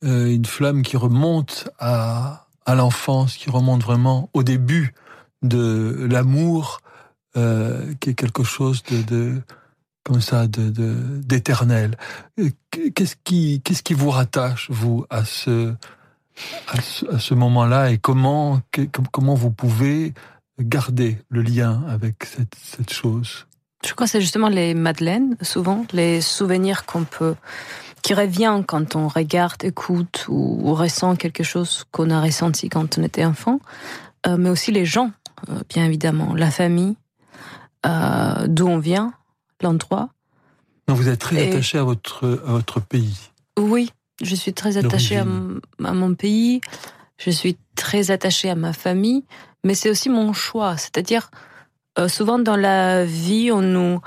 euh, 0.03 0.33
une 0.33 0.45
flamme 0.45 0.81
qui 0.81 0.97
remonte 0.97 1.69
à, 1.79 2.47
à 2.65 2.75
l'enfance, 2.75 3.37
qui 3.37 3.49
remonte 3.49 3.83
vraiment 3.83 4.29
au 4.33 4.43
début 4.43 4.93
de 5.41 6.07
l'amour, 6.09 6.79
euh, 7.35 7.93
qui 7.99 8.11
est 8.11 8.13
quelque 8.13 8.43
chose 8.43 8.83
de, 8.83 9.01
de 9.03 9.41
comme 10.03 10.21
ça, 10.21 10.47
de 10.47 10.69
d'éternel. 11.21 11.97
Qu'est-ce 12.71 13.15
qui, 13.23 13.61
qu'est-ce 13.63 13.83
qui 13.83 13.93
vous 13.93 14.09
rattache 14.09 14.69
vous 14.69 15.05
à 15.09 15.23
ce 15.23 15.73
à 16.67 17.19
ce, 17.19 17.33
moment-là 17.35 17.91
et 17.91 17.99
comment, 17.99 18.59
comment 19.11 19.35
vous 19.35 19.51
pouvez 19.51 20.15
garder 20.59 21.19
le 21.29 21.43
lien 21.43 21.83
avec 21.87 22.23
cette, 22.23 22.55
cette 22.55 22.91
chose? 22.91 23.45
Je 23.85 23.93
crois 23.93 24.05
que 24.05 24.11
c'est 24.11 24.21
justement 24.21 24.49
les 24.49 24.73
madeleines, 24.73 25.35
souvent, 25.41 25.85
les 25.91 26.21
souvenirs 26.21 26.85
qu'on 26.85 27.03
peut 27.03 27.35
qui 28.03 28.13
revient 28.13 28.61
quand 28.67 28.95
on 28.95 29.07
regarde, 29.07 29.63
écoute 29.63 30.25
ou, 30.27 30.75
ressent 30.75 31.15
quelque 31.15 31.43
chose 31.43 31.85
qu'on 31.91 32.09
a 32.11 32.21
ressenti 32.21 32.69
quand 32.69 32.97
on 32.99 33.03
était 33.03 33.25
enfant, 33.25 33.59
euh, 34.27 34.37
mais 34.37 34.49
aussi 34.49 34.71
les 34.71 34.85
gens, 34.85 35.11
euh, 35.49 35.61
bien 35.69 35.85
évidemment, 35.85 36.35
la 36.35 36.51
famille, 36.51 36.95
euh, 37.85 38.45
d'où 38.47 38.67
on 38.67 38.77
vient, 38.77 39.13
l'endroit. 39.61 40.09
Donc 40.87 40.97
vous 40.97 41.07
êtes 41.07 41.19
très 41.19 41.49
attaché 41.49 41.77
à 41.77 41.83
votre, 41.83 42.41
à 42.45 42.51
votre 42.51 42.81
pays. 42.81 43.31
Oui, 43.57 43.89
je 44.21 44.35
suis 44.35 44.53
très 44.53 44.77
attachée 44.77 45.17
à, 45.17 45.23
mon 45.23 46.13
pays, 46.13 46.59
je 47.17 47.31
suis 47.31 47.57
très 47.75 48.11
attachée 48.11 48.49
à 48.49 48.55
ma 48.55 48.73
famille, 48.73 49.23
mais 49.63 49.75
c'est 49.75 49.89
aussi 49.89 50.09
mon 50.09 50.33
choix. 50.33 50.75
C'est-à-dire, 50.75 51.31
souvent 52.07 52.39
dans 52.39 52.55
la 52.55 53.05
vie, 53.05 53.51
on 53.51 53.61
nous 53.61 53.99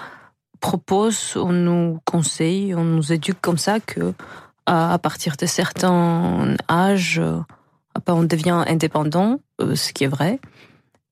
propose, 0.60 1.36
on 1.36 1.52
nous 1.52 2.00
conseille, 2.04 2.74
on 2.74 2.84
nous 2.84 3.12
éduque 3.12 3.40
comme 3.40 3.58
ça 3.58 3.80
que 3.80 4.14
à 4.66 4.98
partir 4.98 5.36
de 5.36 5.46
certains 5.46 6.56
âges, 6.68 7.20
euh, 7.20 7.38
on 8.08 8.24
devient 8.24 8.64
indépendant, 8.66 9.38
euh, 9.60 9.76
ce 9.76 9.92
qui 9.92 10.04
est 10.04 10.08
vrai, 10.08 10.40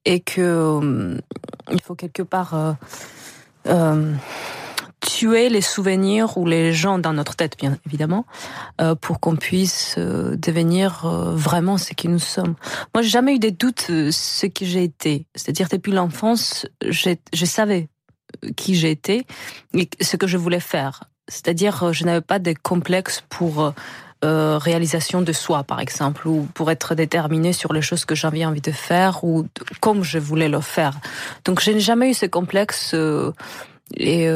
et 0.05 0.21
que 0.21 0.41
euh, 0.41 1.19
il 1.71 1.81
faut 1.81 1.95
quelque 1.95 2.23
part 2.23 2.77
tuer 5.05 5.49
les 5.49 5.61
souvenirs 5.61 6.39
ou 6.39 6.47
les 6.47 6.73
gens 6.73 6.99
dans 6.99 7.13
notre 7.13 7.37
tête, 7.37 7.57
bien 7.59 7.77
évidemment, 7.87 8.25
pour 9.01 9.21
qu'on 9.21 9.37
puisse 9.37 9.97
devenir 9.99 11.07
vraiment 11.07 11.79
ce 11.79 11.93
que 11.93 12.09
nous 12.09 12.19
sommes. 12.19 12.55
Moi, 12.95 13.03
j'ai 13.03 13.11
jamais 13.11 13.35
eu 13.35 13.39
des 13.39 13.51
doutes 13.51 13.91
ce 14.11 14.47
que 14.47 14.65
j'ai 14.65 14.85
été. 14.85 15.27
C'est-à-dire 15.35 15.69
depuis 15.71 15.93
l'enfance, 15.93 16.67
je 16.83 17.45
savais 17.45 17.89
qui 18.57 18.75
j'étais 18.75 19.25
et 19.75 19.89
ce 20.01 20.17
que 20.17 20.27
je 20.27 20.37
voulais 20.37 20.61
faire. 20.61 21.05
C'est-à-dire, 21.29 21.85
euh, 21.85 21.93
je 21.93 22.05
n'avais 22.05 22.21
pas 22.21 22.39
de 22.39 22.55
complexe 22.63 23.23
pour 23.29 23.63
euh, 23.63 23.71
euh, 24.25 24.59
réalisation 24.59 25.23
de 25.23 25.33
soi, 25.33 25.65
par 25.65 25.81
exemple, 25.81 26.29
ou 26.29 26.47
pour 26.55 26.71
être 26.71 26.95
déterminé 26.95 27.53
sur 27.53 27.73
les 27.73 27.83
choses 27.83 28.05
que 28.05 28.15
j'avais 28.15 28.45
envie 28.45 28.61
de 28.61 28.73
faire 28.73 29.25
ou 29.25 29.47
comme 29.81 30.03
je 30.03 30.19
voulais 30.19 30.49
le 30.49 30.61
faire. 30.61 30.99
Donc, 31.45 31.61
je 31.61 31.71
n'ai 31.71 31.81
jamais 31.81 32.11
eu 32.11 32.15
ce 32.15 32.27
complexe 32.27 32.95
et 33.97 34.29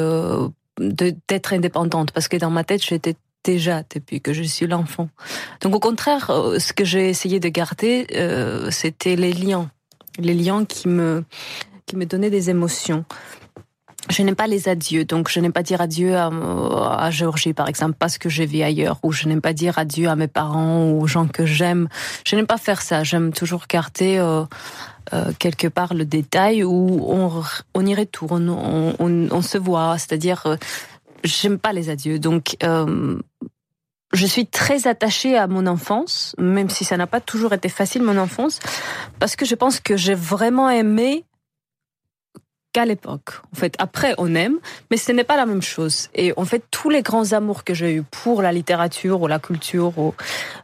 d'être 0.79 1.53
indépendante 1.53 2.13
parce 2.13 2.29
que 2.29 2.37
dans 2.37 2.51
ma 2.51 2.65
tête, 2.65 2.85
j'étais 2.85 3.17
déjà 3.45 3.83
depuis 3.95 4.21
que 4.21 4.33
je 4.33 4.43
suis 4.43 4.67
l'enfant. 4.67 5.09
Donc, 5.61 5.75
au 5.75 5.81
contraire, 5.81 6.31
ce 6.59 6.73
que 6.73 6.85
j'ai 6.85 7.09
essayé 7.09 7.41
de 7.41 7.49
garder, 7.49 8.07
c'était 8.71 9.17
les 9.17 9.33
liens, 9.33 9.71
les 10.19 10.35
liens 10.35 10.65
qui 10.65 10.89
me 10.89 11.25
qui 11.89 11.97
me 11.97 12.05
donnaient 12.05 12.31
des 12.31 12.51
émotions 12.51 13.05
je 14.11 14.23
n'aime 14.23 14.37
pas 14.37 14.47
les 14.47 14.69
adieux, 14.69 15.05
donc 15.05 15.29
je 15.29 15.41
n'aime 15.41 15.53
pas 15.53 15.63
dire 15.63 15.81
adieu 15.81 16.17
à, 16.17 16.31
à 16.99 17.11
Géorgie, 17.11 17.53
par 17.53 17.69
exemple, 17.69 17.97
parce 17.99 18.17
que 18.17 18.29
je 18.29 18.43
vis 18.43 18.63
ailleurs, 18.63 18.99
ou 19.03 19.13
je 19.13 19.29
n'aime 19.29 19.41
pas 19.41 19.53
dire 19.53 19.79
adieu 19.79 20.09
à 20.09 20.17
mes 20.17 20.29
parents 20.29 20.85
ou 20.85 21.03
aux 21.03 21.07
gens 21.07 21.27
que 21.27 21.45
j'aime. 21.45 21.89
Je 22.27 22.37
n'aime 22.37 22.47
pas 22.47 22.57
faire 22.57 22.81
ça. 22.81 23.05
J'aime 23.05 23.33
toujours 23.33 23.67
garder 23.69 24.17
euh, 24.19 24.45
euh, 25.13 25.33
quelque 25.39 25.67
part 25.67 25.95
le 25.95 26.05
détail 26.05 26.65
où 26.65 27.05
on, 27.07 27.43
on 27.75 27.87
y 27.87 27.95
retourne, 27.95 28.49
on, 28.49 28.95
on, 28.99 29.29
on 29.31 29.43
se 29.43 29.59
voit. 29.59 29.99
C'est-à-dire, 29.99 30.43
euh, 30.47 30.57
j'aime 31.25 31.59
pas 31.59 31.73
les 31.73 31.91
adieux, 31.91 32.19
donc. 32.19 32.57
Euh, 32.63 33.19
je 34.15 34.25
suis 34.25 34.47
très 34.47 34.87
attachée 34.87 35.37
à 35.37 35.47
mon 35.49 35.67
enfance, 35.67 36.35
même 36.39 36.71
si 36.71 36.87
ça 36.87 36.97
n'a 36.97 37.07
pas 37.07 37.21
toujours 37.21 37.53
été 37.53 37.69
facile 37.69 38.03
mon 38.03 38.17
enfance, 38.17 38.59
parce 39.19 39.37
que 39.37 39.45
je 39.45 39.55
pense 39.55 39.81
que 39.81 39.99
j'ai 39.99 40.15
vraiment 40.15 40.71
aimé 40.71 41.27
l'époque. 42.85 43.31
En 43.53 43.57
fait, 43.57 43.75
après, 43.79 44.15
on 44.19 44.35
aime, 44.35 44.59
mais 44.91 44.97
ce 44.97 45.13
n'est 45.13 45.25
pas 45.25 45.37
la 45.37 45.47
même 45.47 45.63
chose. 45.63 46.09
Et 46.15 46.33
en 46.37 46.45
fait, 46.45 46.65
tous 46.71 46.91
les 46.91 47.03
grands 47.03 47.33
amours 47.33 47.65
que 47.65 47.75
j'ai 47.75 47.95
eus 47.95 48.03
pour 48.03 48.43
la 48.43 48.53
littérature 48.53 49.21
ou 49.23 49.27
la 49.27 49.39
culture 49.39 49.99
ou 49.99 50.15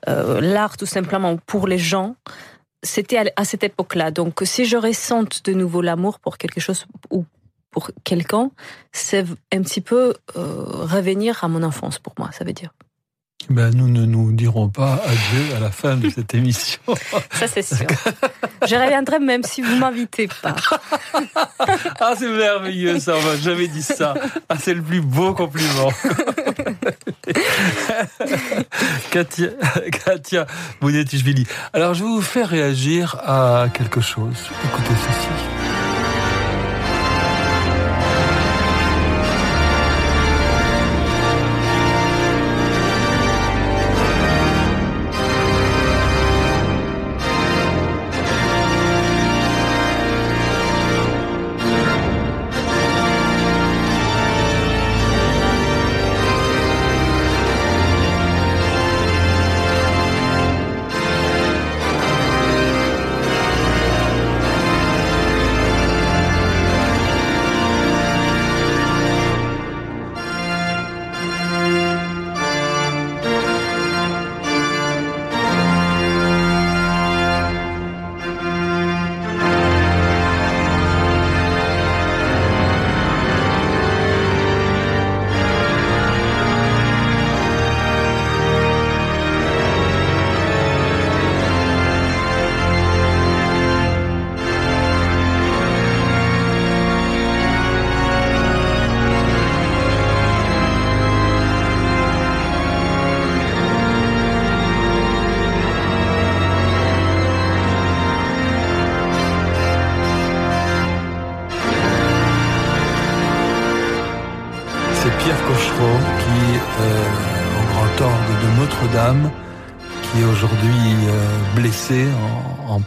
euh, 0.08 0.40
l'art, 0.40 0.76
tout 0.76 0.86
simplement, 0.86 1.36
pour 1.36 1.66
les 1.66 1.78
gens, 1.78 2.16
c'était 2.82 3.32
à, 3.36 3.44
cette 3.44 3.64
époque-là. 3.64 4.10
Donc, 4.10 4.42
si 4.44 4.64
je 4.64 4.76
ressente 4.76 5.44
de 5.44 5.52
nouveau 5.52 5.80
l'amour 5.80 6.18
pour 6.18 6.38
quelque 6.38 6.60
chose 6.60 6.86
ou 7.10 7.24
pour 7.70 7.90
quelqu'un, 8.04 8.50
c'est 8.92 9.24
un 9.52 9.62
petit 9.62 9.80
peu 9.80 10.14
euh, 10.36 10.64
revenir 10.94 11.42
à 11.42 11.48
mon 11.48 11.62
enfance 11.62 11.98
pour 11.98 12.14
moi, 12.18 12.30
ça 12.32 12.44
veut 12.44 12.52
dire. 12.52 12.72
Ben, 13.50 13.70
nous 13.74 13.88
ne 13.88 14.06
nous 14.06 14.32
dirons 14.32 14.68
pas 14.68 15.00
adieu 15.04 15.56
à 15.56 15.60
la 15.60 15.70
fin 15.70 15.96
de 15.96 16.08
cette 16.08 16.34
émission. 16.34 16.80
Ça, 17.32 17.46
c'est 17.46 17.62
sûr. 17.62 17.86
Je 18.66 18.74
reviendrai 18.74 19.18
même 19.18 19.42
si 19.42 19.60
vous 19.62 19.76
m'invitez 19.76 20.28
pas. 20.42 20.56
Ah, 22.00 22.14
c'est 22.18 22.28
merveilleux, 22.28 22.98
ça. 22.98 23.14
On 23.16 23.22
m'a 23.22 23.36
jamais 23.36 23.68
dit 23.68 23.82
ça. 23.82 24.14
Ah, 24.48 24.56
c'est 24.58 24.74
le 24.74 24.82
plus 24.82 25.00
beau 25.00 25.32
compliment. 25.32 25.90
Katia, 29.10 29.48
Katia 29.90 30.46
Alors, 31.72 31.94
je 31.94 32.04
vais 32.04 32.10
vous 32.10 32.22
faire 32.22 32.48
réagir 32.48 33.16
à 33.24 33.68
quelque 33.72 34.00
chose. 34.00 34.50
Écoutez 34.64 34.94
ceci. 34.94 35.53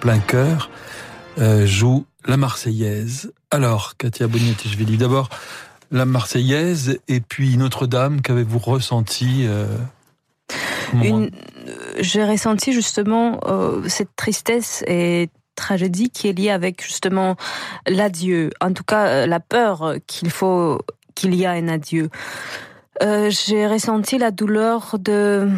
Plein 0.07 0.19
cœur, 0.19 0.69
euh, 1.37 1.65
joue 1.65 2.05
la 2.25 2.37
Marseillaise. 2.37 3.33
Alors, 3.51 3.97
Katia 3.97 4.27
Boniatichvili, 4.27 4.95
d'abord 4.95 5.27
la 5.91 6.05
Marseillaise 6.05 6.99
et 7.09 7.19
puis 7.19 7.57
Notre-Dame, 7.57 8.21
qu'avez-vous 8.21 8.57
ressenti 8.57 9.43
euh, 9.45 9.65
euh, 10.95 11.29
J'ai 11.99 12.23
ressenti 12.23 12.71
justement 12.71 13.41
cette 13.89 14.15
tristesse 14.15 14.81
et 14.87 15.29
tragédie 15.55 16.09
qui 16.09 16.29
est 16.29 16.39
liée 16.39 16.51
avec 16.51 16.81
justement 16.81 17.35
l'adieu, 17.85 18.51
en 18.61 18.71
tout 18.71 18.85
cas 18.85 19.27
la 19.27 19.41
peur 19.41 19.95
qu'il 20.07 20.29
faut 20.29 20.79
qu'il 21.15 21.35
y 21.35 21.45
a 21.45 21.51
un 21.51 21.67
adieu. 21.67 22.09
J'ai 23.01 23.67
ressenti 23.67 24.17
la 24.17 24.31
douleur 24.31 24.95
de 24.99 25.49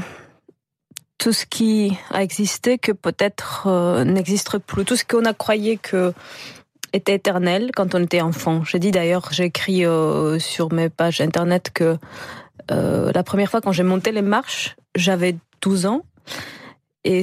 tout 1.20 1.34
ce 1.34 1.46
qui 1.46 1.96
a 2.12 2.24
existé 2.24 2.80
que 2.80 2.92
peut-être 2.92 3.68
euh, 3.68 4.04
n'existe 4.04 4.58
plus, 4.58 4.86
tout 4.86 4.96
ce 4.96 5.04
qu'on 5.04 5.26
a 5.26 5.34
croyé 5.34 5.78
que 5.78 6.14
était 6.94 7.14
éternel 7.14 7.70
quand 7.76 7.94
on 7.94 8.04
était 8.04 8.22
enfant. 8.22 8.64
J'ai 8.64 8.80
dit 8.80 8.90
d'ailleurs, 8.90 9.28
j'ai 9.32 9.44
écrit 9.44 9.86
euh, 9.86 10.40
sur 10.40 10.74
mes 10.74 10.90
pages 10.90 11.22
internet 11.22 11.70
que 11.72 11.98
euh, 12.72 13.12
la 13.14 13.24
première 13.24 13.52
fois 13.52 13.62
quand 13.62 13.74
j'ai 13.74 13.84
monté 13.84 14.12
les 14.12 14.24
marches, 14.24 14.76
j'avais 14.96 15.36
12 15.62 15.86
ans. 15.86 16.04
Et 17.04 17.22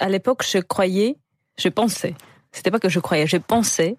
à 0.00 0.08
l'époque, 0.08 0.44
je 0.48 0.58
croyais, 0.58 1.16
je 1.58 1.68
pensais, 1.68 2.14
c'était 2.52 2.70
pas 2.70 2.78
que 2.78 2.88
je 2.88 3.00
croyais, 3.00 3.26
je 3.26 3.38
pensais 3.38 3.96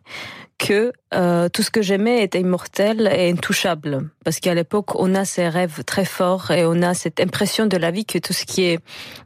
que 0.60 0.92
euh, 1.16 1.50
tout 1.50 1.64
ce 1.64 1.72
que 1.72 1.82
j'aimais 1.82 2.22
était 2.22 2.40
immortel 2.40 3.10
et 3.12 3.32
intouchable. 3.32 4.10
Parce 4.24 4.40
qu'à 4.40 4.54
l'époque, 4.54 4.94
on 5.00 5.16
a 5.16 5.26
ces 5.26 5.48
rêves 5.48 5.84
très 5.86 6.06
forts 6.06 6.52
et 6.52 6.66
on 6.66 6.84
a 6.84 6.94
cette 6.94 7.20
impression 7.20 7.66
de 7.66 7.78
la 7.78 7.90
vie 7.90 8.06
que 8.06 8.20
tout 8.20 8.34
ce 8.34 8.46
qui 8.46 8.66
est 8.66 8.80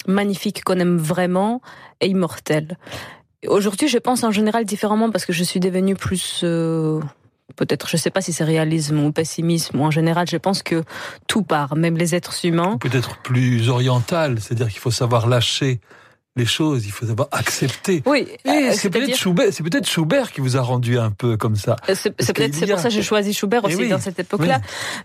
magnifique, 0.07 0.63
qu'on 0.63 0.79
aime 0.79 0.97
vraiment, 0.97 1.61
est 1.99 2.07
immortel. 2.07 2.77
Aujourd'hui, 3.47 3.89
je 3.89 3.97
pense 3.97 4.23
en 4.23 4.31
général 4.31 4.63
différemment 4.63 5.11
parce 5.11 5.25
que 5.25 5.33
je 5.33 5.43
suis 5.43 5.59
devenue 5.59 5.95
plus... 5.95 6.41
Euh, 6.43 7.01
peut-être, 7.55 7.89
je 7.89 7.97
sais 7.97 8.11
pas 8.11 8.21
si 8.21 8.31
c'est 8.31 8.45
réalisme 8.45 8.99
ou 8.99 9.11
pessimisme, 9.11 9.79
ou 9.79 9.83
en 9.83 9.91
général, 9.91 10.27
je 10.29 10.37
pense 10.37 10.63
que 10.63 10.83
tout 11.27 11.43
part, 11.43 11.75
même 11.75 11.97
les 11.97 12.15
êtres 12.15 12.45
humains. 12.45 12.77
Peut-être 12.77 13.17
plus 13.21 13.69
oriental, 13.69 14.39
c'est-à-dire 14.39 14.69
qu'il 14.69 14.79
faut 14.79 14.91
savoir 14.91 15.27
lâcher 15.27 15.81
les 16.35 16.45
choses, 16.45 16.85
il 16.85 16.91
faut 16.91 17.05
savoir 17.05 17.27
accepter. 17.31 18.01
Oui, 18.05 18.27
euh, 18.47 18.71
c'est 18.73 18.89
peut-être 18.89 19.15
Schubert, 19.15 19.47
c'est 19.51 19.63
peut-être 19.63 19.87
Schubert 19.87 20.31
qui 20.31 20.41
vous 20.41 20.57
a 20.57 20.61
rendu 20.61 20.97
un 20.97 21.11
peu 21.11 21.37
comme 21.37 21.55
ça. 21.55 21.75
Euh, 21.89 21.95
c'est 21.95 22.11
peut-être 22.11 22.55
c'est 22.55 22.67
pour 22.67 22.79
ça 22.79 22.89
que 22.89 22.93
j'ai 22.93 23.03
choisi 23.03 23.33
Schubert 23.33 23.61
eh 23.65 23.75
aussi 23.75 23.89
dans 23.89 23.99
cette 23.99 24.19
époque-là. 24.19 24.59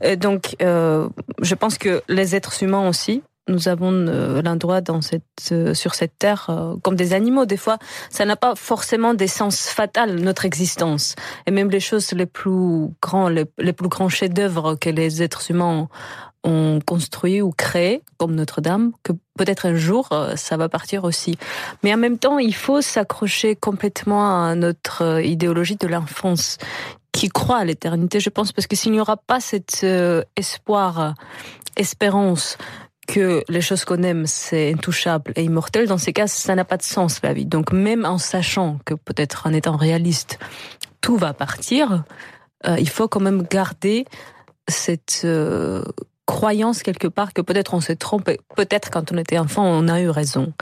Euh, 0.04 0.16
donc, 0.16 0.56
je 0.60 1.54
pense 1.54 1.78
que 1.78 2.02
les 2.08 2.34
êtres 2.34 2.62
humains 2.62 2.88
aussi, 2.88 3.22
nous 3.48 3.68
avons 3.68 3.90
l'un 3.90 4.56
droit 4.56 4.82
dans 4.82 5.00
cette, 5.00 5.54
sur 5.72 5.94
cette 5.94 6.18
terre 6.18 6.50
comme 6.82 6.96
des 6.96 7.14
animaux. 7.14 7.46
Des 7.46 7.56
fois, 7.56 7.78
ça 8.10 8.26
n'a 8.26 8.36
pas 8.36 8.54
forcément 8.54 9.14
des 9.14 9.26
sens 9.26 9.68
fatals 9.68 10.16
notre 10.16 10.44
existence. 10.44 11.14
Et 11.46 11.50
même 11.50 11.70
les 11.70 11.80
choses 11.80 12.12
les 12.12 12.26
plus 12.26 12.88
grands, 13.00 13.28
les, 13.28 13.46
les 13.58 13.72
plus 13.72 13.88
grands 13.88 14.10
chefs-d'œuvre 14.10 14.74
que 14.74 14.90
les 14.90 15.22
êtres 15.22 15.50
humains 15.50 15.88
construit 16.84 17.42
ou 17.42 17.50
créé, 17.50 18.02
comme 18.16 18.34
Notre-Dame, 18.34 18.92
que 19.02 19.12
peut-être 19.38 19.66
un 19.66 19.74
jour 19.74 20.08
euh, 20.12 20.36
ça 20.36 20.56
va 20.56 20.68
partir 20.68 21.04
aussi. 21.04 21.38
Mais 21.82 21.92
en 21.94 21.96
même 21.96 22.18
temps, 22.18 22.38
il 22.38 22.54
faut 22.54 22.80
s'accrocher 22.80 23.56
complètement 23.56 24.44
à 24.44 24.54
notre 24.54 25.02
euh, 25.02 25.22
idéologie 25.22 25.76
de 25.76 25.86
l'enfance 25.86 26.58
qui 27.12 27.28
croit 27.28 27.58
à 27.58 27.64
l'éternité, 27.64 28.20
je 28.20 28.30
pense, 28.30 28.52
parce 28.52 28.66
que 28.66 28.76
s'il 28.76 28.92
n'y 28.92 29.00
aura 29.00 29.16
pas 29.16 29.40
cet 29.40 29.80
euh, 29.84 30.22
espoir, 30.36 31.14
espérance 31.76 32.58
que 33.06 33.42
les 33.48 33.62
choses 33.62 33.84
qu'on 33.86 34.02
aime, 34.02 34.26
c'est 34.26 34.72
intouchable 34.72 35.32
et 35.34 35.42
immortel, 35.42 35.86
dans 35.86 35.96
ces 35.96 36.12
cas, 36.12 36.26
ça 36.26 36.54
n'a 36.54 36.64
pas 36.64 36.76
de 36.76 36.82
sens, 36.82 37.20
la 37.22 37.32
vie. 37.32 37.46
Donc 37.46 37.72
même 37.72 38.04
en 38.04 38.18
sachant 38.18 38.78
que 38.84 38.92
peut-être 38.92 39.46
en 39.46 39.54
étant 39.54 39.76
réaliste, 39.76 40.38
tout 41.00 41.16
va 41.16 41.32
partir, 41.32 42.04
il 42.66 42.88
faut 42.88 43.08
quand 43.08 43.20
même 43.20 43.44
garder 43.44 44.04
cette 44.68 45.26
croyance 46.28 46.82
quelque 46.82 47.08
part 47.08 47.32
que 47.32 47.40
peut-être 47.40 47.72
on 47.72 47.80
s'est 47.80 47.96
trompé. 47.96 48.38
Peut-être 48.54 48.90
quand 48.90 49.10
on 49.12 49.16
était 49.16 49.38
enfant, 49.38 49.64
on 49.64 49.88
a 49.88 49.98
eu 50.00 50.10
raison. 50.10 50.52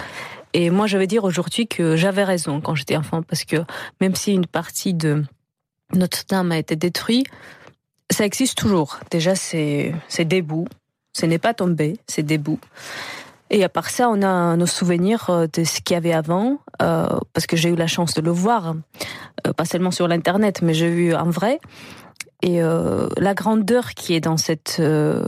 Et 0.52 0.70
moi, 0.70 0.86
je 0.86 0.96
vais 0.96 1.08
dire 1.08 1.24
aujourd'hui 1.24 1.66
que 1.66 1.96
j'avais 1.96 2.22
raison 2.22 2.60
quand 2.60 2.76
j'étais 2.76 2.96
enfant, 2.96 3.22
parce 3.22 3.44
que 3.44 3.56
même 4.00 4.14
si 4.14 4.32
une 4.32 4.46
partie 4.46 4.94
de 4.94 5.24
Notre-Dame 5.92 6.52
a 6.52 6.58
été 6.58 6.76
détruite, 6.76 7.26
ça 8.10 8.24
existe 8.24 8.56
toujours. 8.56 9.00
Déjà, 9.10 9.34
c'est 9.34 9.92
c'est 10.08 10.24
des. 10.24 10.44
Ce 11.12 11.26
n'est 11.26 11.40
pas 11.40 11.52
tombé, 11.52 11.98
c'est 12.06 12.22
des. 12.22 12.40
Et 13.50 13.64
à 13.64 13.68
part 13.68 13.90
ça, 13.90 14.08
on 14.08 14.22
a 14.22 14.56
nos 14.56 14.66
souvenirs 14.66 15.30
euh, 15.30 15.46
de 15.52 15.64
ce 15.64 15.80
qu'il 15.80 15.94
y 15.94 15.96
avait 15.96 16.12
avant, 16.12 16.58
euh, 16.80 17.08
parce 17.32 17.46
que 17.46 17.56
j'ai 17.56 17.70
eu 17.70 17.76
la 17.76 17.86
chance 17.88 18.14
de 18.14 18.20
le 18.20 18.30
voir, 18.30 18.74
euh, 19.46 19.52
pas 19.52 19.64
seulement 19.64 19.90
sur 19.90 20.06
l'internet, 20.06 20.62
mais 20.62 20.74
j'ai 20.74 20.90
vu 20.90 21.14
en 21.14 21.30
vrai. 21.30 21.58
Et 22.43 22.62
euh, 22.62 23.09
la 23.16 23.34
grandeur 23.34 23.91
qui 23.95 24.14
est 24.14 24.20
dans 24.20 24.37
cette 24.37 24.76
euh, 24.80 25.24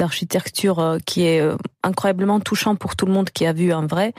architecture 0.00 0.80
euh, 0.80 0.98
qui 1.04 1.26
est 1.26 1.42
incroyablement 1.82 2.40
touchant 2.40 2.74
pour 2.74 2.96
tout 2.96 3.06
le 3.06 3.12
monde 3.12 3.30
qui 3.30 3.46
a 3.46 3.52
vu 3.52 3.72
en 3.72 3.86
vrai, 3.86 4.12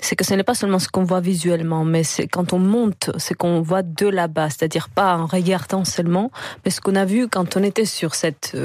c'est 0.00 0.16
que 0.16 0.24
ce 0.24 0.34
n'est 0.34 0.42
pas 0.42 0.54
seulement 0.54 0.78
ce 0.78 0.88
qu'on 0.88 1.04
voit 1.04 1.20
visuellement, 1.20 1.84
mais 1.84 2.02
c'est 2.02 2.26
quand 2.26 2.52
on 2.52 2.58
monte, 2.58 3.10
c'est 3.18 3.34
qu'on 3.34 3.60
voit 3.60 3.82
de 3.82 4.06
là-bas, 4.06 4.50
c'est-à-dire 4.50 4.88
pas 4.88 5.16
en 5.16 5.26
regardant 5.26 5.84
seulement, 5.84 6.30
mais 6.64 6.70
ce 6.70 6.80
qu'on 6.80 6.96
a 6.96 7.04
vu 7.04 7.28
quand 7.28 7.56
on 7.56 7.62
était 7.62 7.84
sur 7.84 8.14
cette 8.14 8.56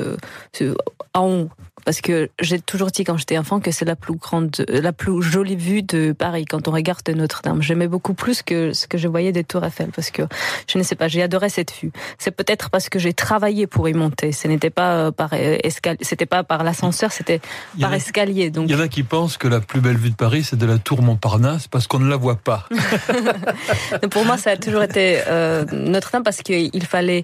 en 1.14 1.28
haut, 1.28 1.50
parce 1.86 2.02
que 2.02 2.30
j'ai 2.40 2.60
toujours 2.60 2.92
dit 2.92 3.04
quand 3.04 3.18
j'étais 3.18 3.38
enfant 3.38 3.60
que 3.60 3.72
c'est 3.72 3.86
la 3.86 3.96
plus 3.96 4.16
grande, 4.16 4.66
la 4.68 4.94
plus 4.94 5.22
jolie 5.22 5.56
vue 5.56 5.82
de 5.82 6.12
Paris 6.12 6.46
quand 6.46 6.68
on 6.68 6.72
regarde 6.72 7.08
Notre-Dame. 7.10 7.62
J'aimais 7.62 7.88
beaucoup 7.88 8.14
plus 8.14 8.42
que 8.42 8.74
ce 8.74 8.88
que 8.88 8.98
je 8.98 9.08
voyais 9.08 9.32
des 9.32 9.44
Tours 9.44 9.64
Eiffel 9.64 9.90
parce 9.96 10.12
que 10.12 10.24
je 10.68 10.78
ne 10.78 10.84
sais 10.84 10.96
pas, 10.96 11.08
j'ai 11.08 11.22
adoré 11.22 11.50
cette 11.50 11.74
vue. 11.82 11.92
C'est 12.18 12.32
peut-être 12.32 12.70
parce 12.70 12.90
que 12.90 13.00
j'ai 13.00 13.14
travaillé 13.14 13.68
pour 13.68 13.90
y 13.90 13.94
monter. 13.94 14.32
Ce 14.32 14.48
n'était 14.48 14.70
pas 14.70 14.96
euh, 14.96 15.12
par 15.12 15.34
escalier, 15.34 16.00
c'était 16.02 16.26
pas 16.26 16.44
par 16.44 16.64
l'ascenseur, 16.64 17.12
c'était 17.12 17.42
par 17.80 17.94
escalier. 17.94 18.50
Donc 18.50 18.70
il 18.70 18.74
y 18.74 18.76
en 18.76 18.82
a 18.82 18.88
qui 18.88 19.04
pensent 19.04 19.38
que 19.38 19.48
la 19.48 19.60
plus 19.60 19.82
belle 19.82 19.98
vue 19.98 20.10
de 20.12 20.16
Paris 20.16 20.44
c'est 20.44 20.58
de 20.58 20.66
la 20.66 20.78
Tour 20.78 21.02
Montparnasse 21.02 21.68
parce 21.68 21.88
qu'on 21.88 22.00
ne 22.00 22.10
la 22.10 22.18
voit 22.18 22.36
pas. 22.36 22.68
pour 24.12 24.26
moi, 24.26 24.38
ça 24.38 24.52
a 24.52 24.58
toujours 24.58 24.84
été 24.84 25.22
euh, 25.28 25.66
Notre-Dame 25.72 26.24
parce 26.24 26.42
qu'il 26.42 26.86
fallait 26.86 27.24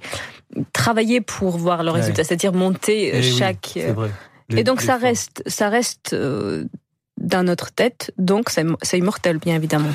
travailler 0.74 1.22
pour 1.22 1.58
voir 1.58 1.84
le 1.84 1.92
résultat, 1.92 2.24
c'est-à-dire 2.24 2.54
monter 2.54 3.12
Eh 3.14 3.24
chaque. 3.24 3.74
Oui, 3.76 3.82
vrai. 3.92 4.10
Les, 4.50 4.60
et 4.60 4.64
donc 4.64 4.82
ça 4.82 4.98
reste, 4.98 5.44
ça 5.48 5.70
reste 5.70 6.14
euh, 6.14 6.66
dans 7.20 7.44
notre 7.44 7.72
tête, 7.72 8.14
donc 8.18 8.50
c'est 8.50 8.98
immortel 8.98 9.38
bien 9.40 9.56
évidemment. 9.56 9.94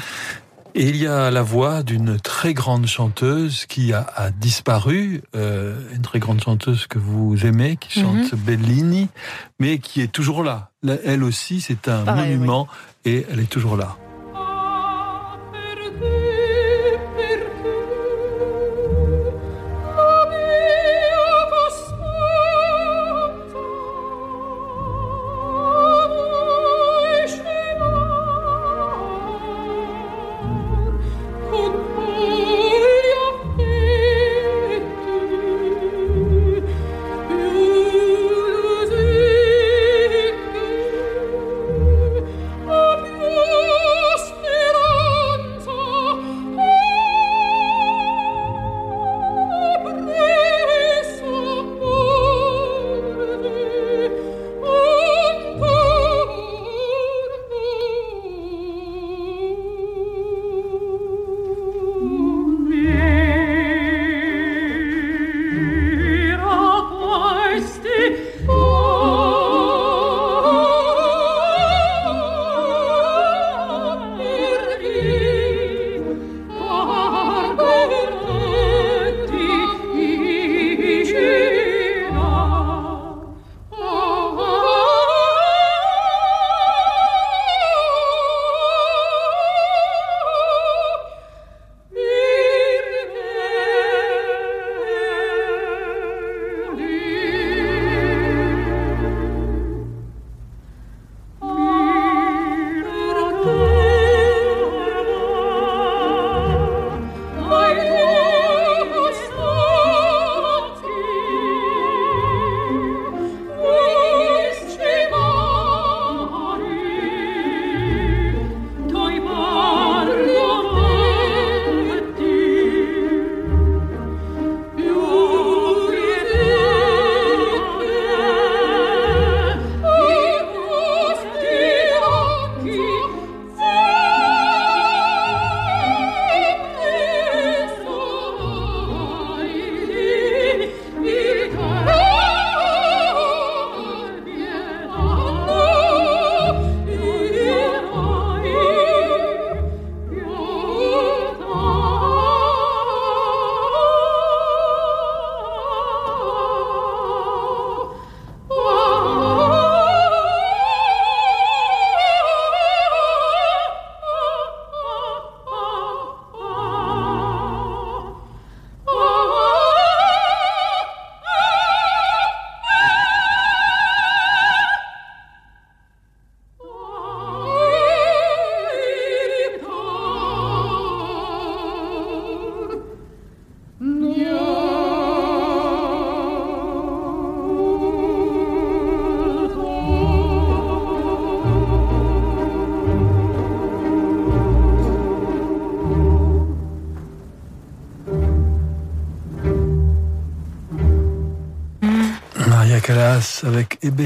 Et 0.75 0.89
il 0.89 0.97
y 0.97 1.07
a 1.07 1.31
la 1.31 1.43
voix 1.43 1.83
d'une 1.83 2.19
très 2.21 2.55
grande 2.55 2.87
chanteuse 2.87 3.67
qui 3.67 3.93
a, 3.93 4.07
a 4.15 4.31
disparu, 4.31 5.23
euh, 5.35 5.77
une 5.93 6.03
très 6.03 6.21
grande 6.21 6.41
chanteuse 6.41 6.87
que 6.87 6.99
vous 6.99 7.45
aimez, 7.45 7.77
qui 7.77 8.01
chante 8.01 8.33
mm 8.33 8.37
-hmm. 8.37 8.45
Bellini, 8.47 9.09
mais 9.59 9.79
qui 9.79 10.01
est 10.01 10.13
toujours 10.13 10.45
là. 10.45 10.71
Elle 11.05 11.25
aussi, 11.25 11.61
c'est 11.61 11.89
un 11.89 12.05
Pareil, 12.05 12.37
monument 12.37 12.69
oui. 13.05 13.13
et 13.13 13.27
elle 13.31 13.41
est 13.41 13.51
toujours 13.51 13.77
là. 13.77 13.97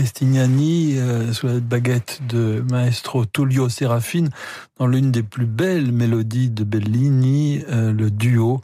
Avec 0.04 0.10
Ebe 0.10 0.16
Stignani 0.16 0.98
euh, 0.98 1.32
sous 1.32 1.46
la 1.46 1.60
baguette 1.60 2.20
de 2.28 2.64
maestro 2.70 3.24
Tullio 3.24 3.68
Serafine 3.68 4.30
dans 4.78 4.86
l'une 4.86 5.10
des 5.10 5.22
plus 5.22 5.46
belles 5.46 5.92
mélodies 5.92 6.50
de 6.50 6.64
Bellini, 6.64 7.62
euh, 7.70 7.92
le 7.92 8.10
duo 8.10 8.60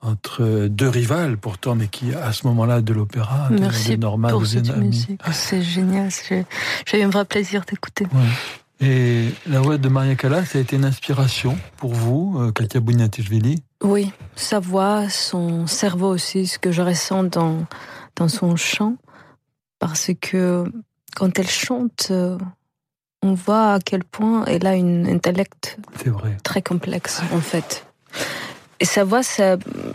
entre 0.00 0.68
deux 0.68 0.88
rivales 0.88 1.38
pourtant, 1.38 1.74
mais 1.74 1.88
qui 1.88 2.14
à 2.14 2.32
ce 2.32 2.46
moment-là 2.46 2.82
de 2.82 2.92
l'opéra, 2.92 3.48
Merci 3.50 3.96
de 3.96 4.06
pour 4.28 4.46
cette 4.46 4.76
musique, 4.76 5.20
c'est 5.32 5.62
génial. 5.62 6.10
J'ai 6.86 7.00
eu 7.00 7.02
un 7.02 7.08
vrai 7.08 7.24
plaisir 7.24 7.64
d'écouter. 7.68 8.06
Et 8.80 9.30
la 9.46 9.60
voix 9.60 9.78
de 9.78 9.88
Maria 9.88 10.14
Callas, 10.14 10.44
ça 10.44 10.58
a 10.58 10.60
été 10.60 10.76
une 10.76 10.84
inspiration 10.84 11.56
pour 11.78 11.94
vous, 11.94 12.36
euh, 12.38 12.52
Katia 12.52 12.80
Bouniatishvili 12.80 13.62
Oui, 13.82 14.12
sa 14.36 14.58
voix, 14.60 15.08
son 15.08 15.66
cerveau 15.66 16.08
aussi, 16.08 16.46
ce 16.46 16.58
que 16.58 16.70
je 16.70 16.82
ressens 16.82 17.24
dans, 17.24 17.64
dans 18.16 18.28
son 18.28 18.56
chant 18.56 18.96
parce 19.84 20.12
que 20.18 20.64
quand 21.14 21.38
elle 21.38 21.50
chante, 21.50 22.08
euh, 22.10 22.38
on 23.20 23.34
voit 23.34 23.74
à 23.74 23.78
quel 23.80 24.02
point 24.02 24.46
elle 24.46 24.66
a 24.66 24.70
un 24.70 25.04
intellect 25.04 25.76
très 26.42 26.62
complexe 26.62 27.20
en 27.34 27.40
fait. 27.40 27.84
Et 28.80 28.86
sa 28.86 29.04
voix, 29.04 29.20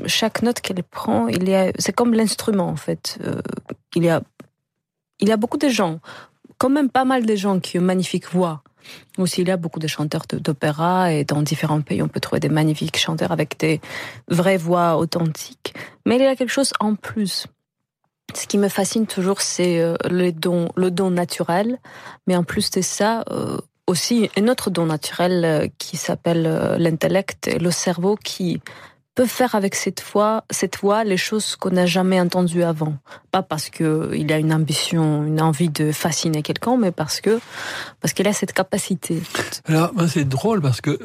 chaque 0.06 0.44
note 0.44 0.62
qu'elle 0.62 0.84
prend, 0.84 1.28
il 1.28 1.50
y 1.50 1.72
c'est 1.80 1.92
comme 1.92 2.14
l'instrument 2.14 2.68
en 2.68 2.76
fait. 2.76 3.18
Euh, 3.24 3.42
il 3.96 4.04
y 4.04 4.10
a, 4.10 4.22
il 5.22 5.28
y 5.28 5.32
a 5.32 5.38
beaucoup 5.38 5.58
de 5.58 5.70
gens, 5.70 6.02
quand 6.60 6.70
même 6.70 6.92
pas 6.92 7.04
mal 7.04 7.26
de 7.26 7.36
gens 7.36 7.60
qui 7.60 7.80
ont 7.80 7.82
une 7.82 7.88
magnifique 7.88 8.32
voix. 8.32 8.62
Aussi, 9.18 9.42
il 9.42 9.48
y 9.48 9.52
a 9.52 9.58
beaucoup 9.58 9.80
de 9.80 9.88
chanteurs 9.88 10.26
d'opéra 10.32 11.12
et 11.14 11.24
dans 11.24 11.42
différents 11.42 11.82
pays, 11.82 12.04
on 12.04 12.08
peut 12.08 12.20
trouver 12.20 12.40
des 12.40 12.50
magnifiques 12.50 12.98
chanteurs 12.98 13.32
avec 13.32 13.60
des 13.60 13.82
vraies 14.28 14.58
voix 14.58 14.98
authentiques. 14.98 15.74
Mais 16.06 16.18
il 16.18 16.22
y 16.22 16.28
a 16.28 16.36
quelque 16.36 16.54
chose 16.54 16.74
en 16.80 16.94
plus 16.94 17.48
ce 18.36 18.48
qui 18.48 18.58
me 18.58 18.70
fascine 18.70 19.08
toujours, 19.08 19.42
c'est 19.42 19.80
euh, 19.80 19.96
le 20.10 20.32
don, 20.32 20.70
le 20.76 20.92
don 20.92 21.12
naturel. 21.12 21.78
Mais 22.28 22.36
en 22.36 22.44
plus 22.44 22.70
de 22.72 22.82
ça, 22.82 23.24
euh, 23.32 23.58
aussi 23.88 24.30
un 24.38 24.48
autre 24.48 24.70
don 24.70 24.86
naturel 24.86 25.46
euh, 25.46 25.68
qui 25.78 25.98
s'appelle 25.98 26.44
l'intellect 26.78 27.50
le 27.60 27.72
cerveau 27.72 28.16
qui 28.16 28.62
peut 29.16 29.26
faire 29.26 29.56
avec 29.56 29.76
cette 29.76 30.04
voix, 30.14 30.46
cette 30.50 30.78
voix 30.78 31.04
les 31.04 31.18
choses 31.18 31.56
qu'on 31.56 31.72
n'a 31.72 31.86
jamais 31.86 32.22
entendues 32.22 32.64
avant. 32.64 32.96
Pas 33.32 33.42
parce 33.42 33.70
que 33.70 34.12
il 34.16 34.32
a 34.32 34.38
une 34.38 34.54
ambition, 34.54 35.26
une 35.26 35.42
envie 35.42 35.70
de 35.70 35.92
fasciner 35.92 36.42
quelqu'un, 36.42 36.78
mais 36.78 36.92
parce 36.92 37.20
que 37.20 37.40
parce 38.00 38.14
qu'il 38.14 38.28
a 38.28 38.34
cette 38.34 38.54
capacité. 38.54 39.22
Alors, 39.66 39.92
c'est 40.08 40.28
drôle 40.28 40.62
parce 40.62 40.80
que 40.80 40.98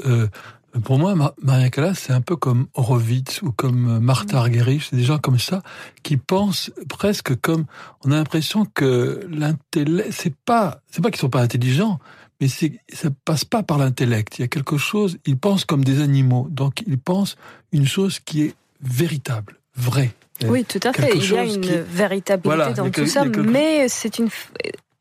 pour 0.82 0.98
moi, 0.98 1.14
Maria 1.40 1.70
Callas, 1.70 1.94
c'est 1.94 2.12
un 2.12 2.20
peu 2.20 2.36
comme 2.36 2.66
Horowitz 2.74 3.42
ou 3.42 3.52
comme 3.52 3.96
euh, 3.96 4.00
Martha 4.00 4.38
Argerich, 4.38 4.88
c'est 4.90 4.96
des 4.96 5.04
gens 5.04 5.18
comme 5.18 5.38
ça 5.38 5.62
qui 6.02 6.16
pensent 6.16 6.72
presque 6.88 7.36
comme 7.40 7.66
on 8.04 8.10
a 8.10 8.16
l'impression 8.16 8.66
que 8.74 9.26
l'intellect, 9.30 10.12
c'est 10.12 10.34
pas, 10.34 10.80
c'est 10.90 11.02
pas 11.02 11.10
qu'ils 11.10 11.20
sont 11.20 11.30
pas 11.30 11.42
intelligents, 11.42 12.00
mais 12.40 12.48
ça 12.48 13.08
passe 13.24 13.44
pas 13.44 13.62
par 13.62 13.78
l'intellect. 13.78 14.38
Il 14.38 14.42
y 14.42 14.44
a 14.44 14.48
quelque 14.48 14.76
chose, 14.76 15.18
ils 15.26 15.38
pensent 15.38 15.64
comme 15.64 15.84
des 15.84 16.00
animaux, 16.00 16.48
donc 16.50 16.82
ils 16.86 16.98
pensent 16.98 17.36
une 17.72 17.86
chose 17.86 18.18
qui 18.18 18.42
est 18.42 18.54
véritable, 18.82 19.56
vraie. 19.76 20.12
Oui, 20.44 20.64
tout 20.64 20.80
à 20.82 20.92
fait. 20.92 21.16
Il 21.16 21.30
y 21.30 21.36
a 21.36 21.44
une 21.44 21.82
véritabilité 21.82 22.74
dans 22.74 22.90
tout 22.90 23.06
ça, 23.06 23.24
mais 23.24 23.88
c'est 23.88 24.18
une 24.18 24.28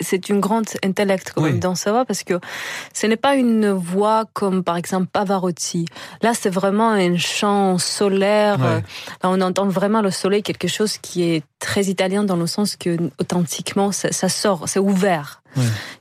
c'est 0.04 0.30
une 0.30 0.40
grande 0.40 0.66
intellect 0.84 1.32
quand 1.34 1.42
même 1.42 1.60
dans 1.60 1.76
sa 1.76 1.92
voix 1.92 2.06
parce 2.06 2.24
que 2.24 2.40
ce 2.94 3.08
n'est 3.08 3.18
pas 3.18 3.36
une 3.36 3.72
voix 3.72 4.26
comme 4.34 4.64
par 4.64 4.78
exemple 4.78 5.08
Pavarotti. 5.12 5.86
Là, 6.22 6.34
c'est 6.34 6.50
vraiment 6.50 6.90
un 6.92 7.18
chant 7.18 7.78
solaire. 7.78 8.60
Là, 8.60 8.82
on 9.24 9.42
entend 9.42 9.68
vraiment 9.68 10.02
le 10.02 10.12
soleil, 10.12 10.44
quelque 10.44 10.68
chose 10.68 10.98
qui 10.98 11.24
est 11.24 11.44
très 11.60 11.86
italien 11.86 12.24
dans 12.24 12.36
le 12.36 12.48
sens 12.48 12.76
que 12.76 12.98
authentiquement 13.20 13.92
ça, 13.92 14.30
sort, 14.30 14.68
c'est 14.68 14.80
ouvert. 14.80 15.42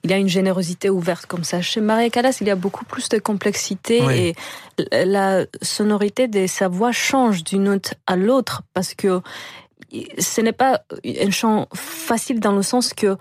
Il 0.03 0.11
y 0.11 0.15
a 0.15 0.17
une 0.17 0.29
générosité 0.29 0.89
ouverte 0.89 1.27
comme 1.27 1.45
ça. 1.45 1.61
Chez 1.61 1.83
Maria 1.83 2.09
Callas, 2.09 2.39
il 2.41 2.47
y 2.47 2.51
a 2.51 2.57
beaucoup 2.57 2.87
plus 2.87 3.11
de 3.11 3.19
complexité 3.19 4.01
et 4.11 4.35
la 5.05 5.45
sonorité 5.61 6.27
de 6.27 6.47
sa 6.47 6.69
voix 6.69 6.93
change 6.93 7.45
d'une 7.45 7.65
note 7.65 7.95
à 8.07 8.17
l'autre 8.17 8.63
parce 8.73 8.95
que 8.95 9.21
ce 10.19 10.41
n'est 10.41 10.53
pas 10.53 10.81
un 11.05 11.31
chant 11.31 11.69
facile 11.75 12.41
dans 12.41 12.53
le 12.53 12.63
sens 12.63 12.95
que 12.95 13.17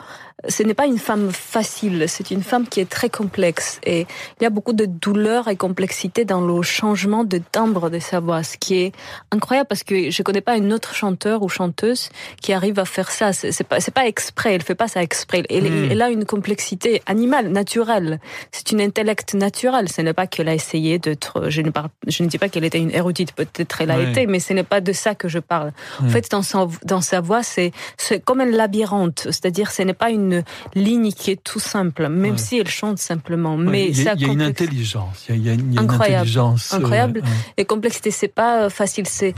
ce 0.48 0.64
n'est 0.64 0.74
pas 0.74 0.86
une 0.86 0.98
femme 0.98 1.32
facile, 1.32 2.06
c'est 2.08 2.32
une 2.32 2.44
femme 2.44 2.68
qui 2.68 2.80
est 2.80 2.90
très 2.90 3.10
complexe 3.10 3.80
et 3.84 4.08
il 4.40 4.44
y 4.44 4.46
a 4.46 4.50
beaucoup 4.50 4.74
de 4.74 4.86
douleur 4.86 5.48
et 5.48 5.56
complexité 5.56 6.26
dans 6.26 6.42
le 6.42 6.62
changement 6.62 7.24
de 7.24 7.38
timbre 7.38 7.90
de 7.90 8.00
sa 8.00 8.20
voix, 8.20 8.44
ce 8.44 8.58
qui 8.58 8.76
est 8.82 8.92
incroyable 9.32 9.68
parce 9.68 9.84
que 9.84 10.10
je 10.10 10.24
connais 10.24 10.42
pas 10.42 10.58
une 10.58 10.74
autre 10.74 10.96
chanteur 10.96 11.44
ou 11.44 11.50
chanteuse 11.50 12.10
qui 12.42 12.54
arrive 12.54 12.80
à 12.80 12.86
faire 12.86 13.12
ça. 13.12 13.34
C'est 13.34 13.64
pas, 13.64 13.80
c'est 13.80 13.94
pas 13.94 14.08
exprès, 14.08 14.56
elle 14.56 14.64
fait 14.64 14.76
pas 14.76 14.88
ça 14.88 15.04
exprès. 15.04 15.44
Elle, 15.50 15.70
hmm. 15.70 15.92
elle 15.92 16.02
a 16.02 16.10
une 16.10 16.26
complexité 16.26 17.02
animale, 17.06 17.50
naturelle. 17.50 18.20
C'est 18.52 18.72
une 18.72 18.82
intellect 18.82 19.34
naturel. 19.34 19.90
Ce 19.90 20.02
n'est 20.02 20.14
pas 20.14 20.28
qu'elle 20.28 20.50
a 20.50 20.54
essayé 20.54 21.00
d'être, 21.00 21.50
je 21.50 21.62
ne 21.62 21.70
parle, 21.70 21.90
je 22.08 22.24
ne 22.24 22.28
dis 22.28 22.38
pas 22.38 22.50
qu'elle 22.50 22.64
était 22.64 22.80
une 22.80 22.92
érudite, 22.92 23.34
peut-être 23.34 23.82
elle 23.82 23.92
a 23.92 24.02
été, 24.02 24.26
mais 24.28 24.40
ce 24.40 24.54
n'est 24.54 24.64
pas 24.64 24.82
de 24.82 24.94
ça 24.94 25.16
que 25.16 25.28
je 25.28 25.40
parle. 25.40 25.72
En 26.00 26.06
hmm. 26.06 26.10
fait, 26.10 26.32
dans 26.32 26.42
sa, 26.42 26.68
dans 26.84 27.02
sa 27.02 27.22
voix, 27.22 27.44
c'est, 27.44 27.72
c'est 27.98 28.24
comme 28.24 28.42
un 28.42 28.46
labyrinthe. 28.46 29.22
C'est-à-dire, 29.26 29.72
ce 29.72 29.84
n'est 29.84 29.94
pas 29.94 30.10
une 30.10 30.31
ligne 30.76 31.12
qui 31.12 31.32
est 31.32 31.44
tout 31.44 31.60
simple, 31.60 32.08
même 32.08 32.38
si 32.38 32.58
elle 32.58 32.70
chante 32.70 32.98
simplement. 32.98 33.58
mais 33.58 33.90
il 33.90 34.04
y 34.04 34.08
a, 34.08 34.16
une 34.16 34.42
intelligence, 34.42 35.26
il 35.30 35.46
y 35.46 35.50
a, 35.50 35.54
une 35.54 35.78
intelligence 35.78 36.74
euh, 36.74 36.78
incroyable. 36.78 37.24
Et 37.58 37.66
complexité, 37.66 38.12
c'est 38.12 38.28
pas 38.28 38.64
euh, 38.64 38.70
facile. 38.70 39.08
C'est 39.08 39.34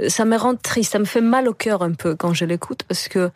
euh, 0.00 0.08
ça 0.08 0.24
me 0.24 0.36
rend 0.36 0.54
triste, 0.56 0.92
ça 0.92 0.98
me 0.98 1.04
fait 1.04 1.20
mal 1.20 1.48
au 1.48 1.54
cœur 1.54 1.82
un 1.82 1.92
peu 1.92 2.14
quand 2.14 2.34
je 2.34 2.44
l'écoute 2.44 2.82
parce 2.86 3.08
que 3.08 3.30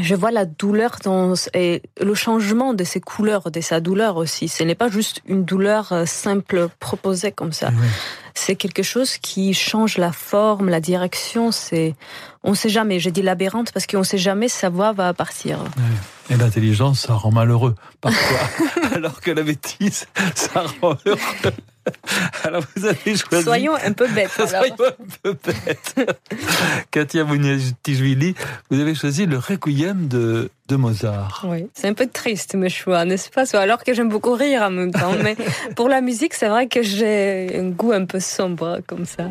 je 0.00 0.14
vois 0.14 0.30
la 0.30 0.46
douleur 0.46 0.96
dans 1.04 1.34
et 1.52 1.82
le 2.00 2.14
changement 2.14 2.72
de 2.72 2.82
ses 2.82 3.00
couleurs, 3.00 3.50
de 3.50 3.60
sa 3.60 3.80
douleur 3.80 4.16
aussi. 4.16 4.48
Ce 4.48 4.64
n'est 4.64 4.74
pas 4.74 4.88
juste 4.88 5.20
une 5.26 5.44
douleur 5.44 5.92
simple 6.06 6.68
proposée 6.80 7.30
comme 7.30 7.52
ça 7.52 7.70
c'est 8.34 8.56
quelque 8.56 8.82
chose 8.82 9.18
qui 9.18 9.54
change 9.54 9.98
la 9.98 10.12
forme, 10.12 10.68
la 10.68 10.80
direction. 10.80 11.52
C'est, 11.52 11.94
on 12.42 12.54
sait 12.54 12.68
jamais. 12.68 12.98
J'ai 13.00 13.10
dit 13.10 13.22
labyrinthe 13.22 13.72
parce 13.72 13.86
qu'on 13.86 14.04
sait 14.04 14.18
jamais 14.18 14.48
sa 14.48 14.68
voix 14.68 14.92
va 14.92 15.12
partir. 15.12 15.58
Et 16.30 16.36
l'intelligence, 16.36 17.00
ça 17.00 17.14
rend 17.14 17.30
malheureux 17.30 17.74
parfois, 18.00 18.66
alors 18.94 19.20
que 19.20 19.30
la 19.30 19.42
bêtise, 19.42 20.06
ça 20.34 20.64
rend 20.80 20.96
heureux. 21.04 21.18
Alors 22.44 22.62
vous 22.76 22.86
avez 22.86 23.16
choisi. 23.16 23.44
Soyons 23.44 23.74
un 23.74 23.92
peu 23.92 24.08
bêtes. 24.08 24.30
Soyons 24.48 24.76
un 24.78 25.06
peu 25.22 25.36
bêtes. 25.44 26.18
Katia 26.90 27.24
Bouniatishvili, 27.24 28.34
vous 28.70 28.80
avez 28.80 28.94
choisi 28.94 29.26
le 29.26 29.38
Requiem 29.38 30.06
de, 30.08 30.50
de 30.68 30.76
Mozart. 30.76 31.44
Oui, 31.48 31.66
c'est 31.74 31.88
un 31.88 31.94
peu 31.94 32.06
triste 32.06 32.54
mes 32.54 32.68
choix, 32.68 33.04
n'est-ce 33.04 33.30
pas? 33.30 33.44
Alors 33.58 33.82
que 33.84 33.92
j'aime 33.94 34.08
beaucoup 34.08 34.32
rire 34.32 34.62
en 34.62 34.70
même 34.70 34.92
temps. 34.92 35.12
Mais 35.22 35.36
pour 35.76 35.88
la 35.88 36.00
musique, 36.00 36.34
c'est 36.34 36.48
vrai 36.48 36.68
que 36.68 36.82
j'ai 36.82 37.58
un 37.58 37.70
goût 37.70 37.92
un 37.92 38.04
peu 38.04 38.20
sombre 38.20 38.80
comme 38.86 39.04
ça. 39.04 39.24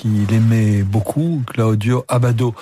Quelqu'un 0.00 0.26
qui 0.26 0.26
l'aimait 0.32 0.82
beaucoup, 0.82 1.42
Claudio 1.46 2.04
Abbado. 2.08 2.54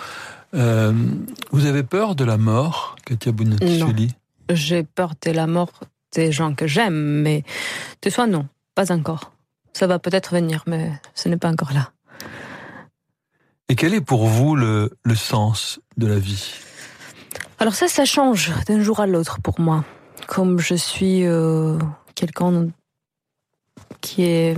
vous 0.52 1.66
avez 1.66 1.82
peur 1.82 2.14
de 2.14 2.24
la 2.24 2.38
mort, 2.38 2.96
Katia 3.04 3.32
Bonaticelli 3.32 4.14
J'ai 4.50 4.82
peur 4.82 5.14
de 5.24 5.30
la 5.30 5.46
mort 5.46 5.72
des 6.12 6.32
gens 6.32 6.54
que 6.54 6.66
j'aime, 6.66 7.22
mais 7.22 7.44
de 8.02 8.10
soi, 8.10 8.26
non, 8.26 8.46
pas 8.74 8.92
encore. 8.92 9.32
Ça 9.72 9.86
va 9.86 9.98
peut-être 9.98 10.32
venir, 10.32 10.64
mais 10.66 10.92
ce 11.14 11.28
n'est 11.28 11.36
pas 11.36 11.50
encore 11.50 11.72
là. 11.72 11.90
Et 13.68 13.76
quel 13.76 13.92
est 13.92 14.00
pour 14.00 14.26
vous 14.26 14.56
le, 14.56 14.90
le 15.04 15.14
sens 15.14 15.80
de 15.98 16.06
la 16.06 16.18
vie? 16.18 16.54
Alors 17.58 17.74
ça, 17.74 17.86
ça 17.88 18.06
change 18.06 18.50
d'un 18.66 18.80
jour 18.80 19.00
à 19.00 19.06
l'autre 19.06 19.40
pour 19.42 19.60
moi. 19.60 19.84
Comme 20.26 20.58
je 20.58 20.74
suis 20.74 21.26
euh, 21.26 21.78
quelqu'un 22.14 22.68
qui 24.00 24.22
est 24.24 24.56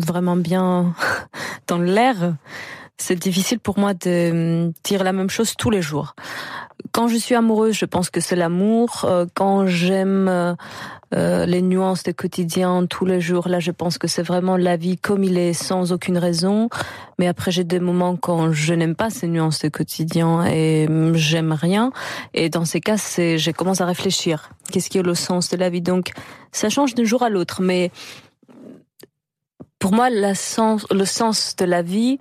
vraiment 0.00 0.36
bien 0.36 0.94
dans 1.66 1.78
l'air, 1.78 2.34
c'est 2.98 3.16
difficile 3.16 3.58
pour 3.60 3.78
moi 3.78 3.94
de 3.94 4.72
dire 4.84 5.04
la 5.04 5.12
même 5.12 5.30
chose 5.30 5.54
tous 5.56 5.70
les 5.70 5.82
jours. 5.82 6.14
Quand 6.92 7.08
je 7.08 7.16
suis 7.16 7.34
amoureuse, 7.34 7.74
je 7.74 7.84
pense 7.84 8.10
que 8.10 8.20
c'est 8.20 8.36
l'amour. 8.36 9.04
Euh, 9.04 9.26
quand 9.34 9.66
j'aime 9.66 10.56
euh, 11.14 11.46
les 11.46 11.62
nuances 11.62 12.02
du 12.02 12.14
quotidien 12.14 12.86
tous 12.86 13.04
les 13.04 13.20
jours, 13.20 13.48
là, 13.48 13.60
je 13.60 13.70
pense 13.70 13.98
que 13.98 14.08
c'est 14.08 14.22
vraiment 14.22 14.56
la 14.56 14.76
vie 14.76 14.96
comme 14.96 15.24
il 15.24 15.36
est, 15.36 15.52
sans 15.52 15.92
aucune 15.92 16.16
raison. 16.16 16.68
Mais 17.18 17.26
après, 17.26 17.50
j'ai 17.50 17.64
des 17.64 17.80
moments 17.80 18.16
quand 18.16 18.52
je 18.52 18.72
n'aime 18.72 18.94
pas 18.94 19.10
ces 19.10 19.28
nuances 19.28 19.60
du 19.60 19.70
quotidien 19.70 20.46
et 20.46 20.88
j'aime 21.14 21.52
rien. 21.52 21.92
Et 22.34 22.48
dans 22.48 22.64
ces 22.64 22.80
cas, 22.80 22.96
c'est, 22.96 23.36
je 23.36 23.50
commence 23.50 23.80
à 23.80 23.86
réfléchir. 23.86 24.50
Qu'est-ce 24.72 24.88
qui 24.88 24.98
est 24.98 25.02
le 25.02 25.14
sens 25.14 25.50
de 25.50 25.56
la 25.56 25.70
vie? 25.70 25.82
Donc, 25.82 26.12
ça 26.52 26.70
change 26.70 26.94
d'un 26.94 27.04
jour 27.04 27.22
à 27.22 27.28
l'autre. 27.28 27.60
Mais 27.62 27.90
pour 29.86 29.94
moi, 29.94 30.10
le 30.10 30.34
sens 30.34 31.54
de 31.54 31.64
la 31.64 31.80
vie 31.80 32.18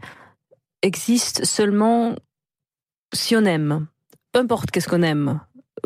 existe 0.84 1.46
seulement 1.46 2.14
si 3.12 3.36
on 3.36 3.44
aime 3.44 3.88
peu 4.36 4.42
importe 4.42 4.70
qu'est-ce 4.70 4.90
qu'on 4.90 5.02
aime. 5.02 5.40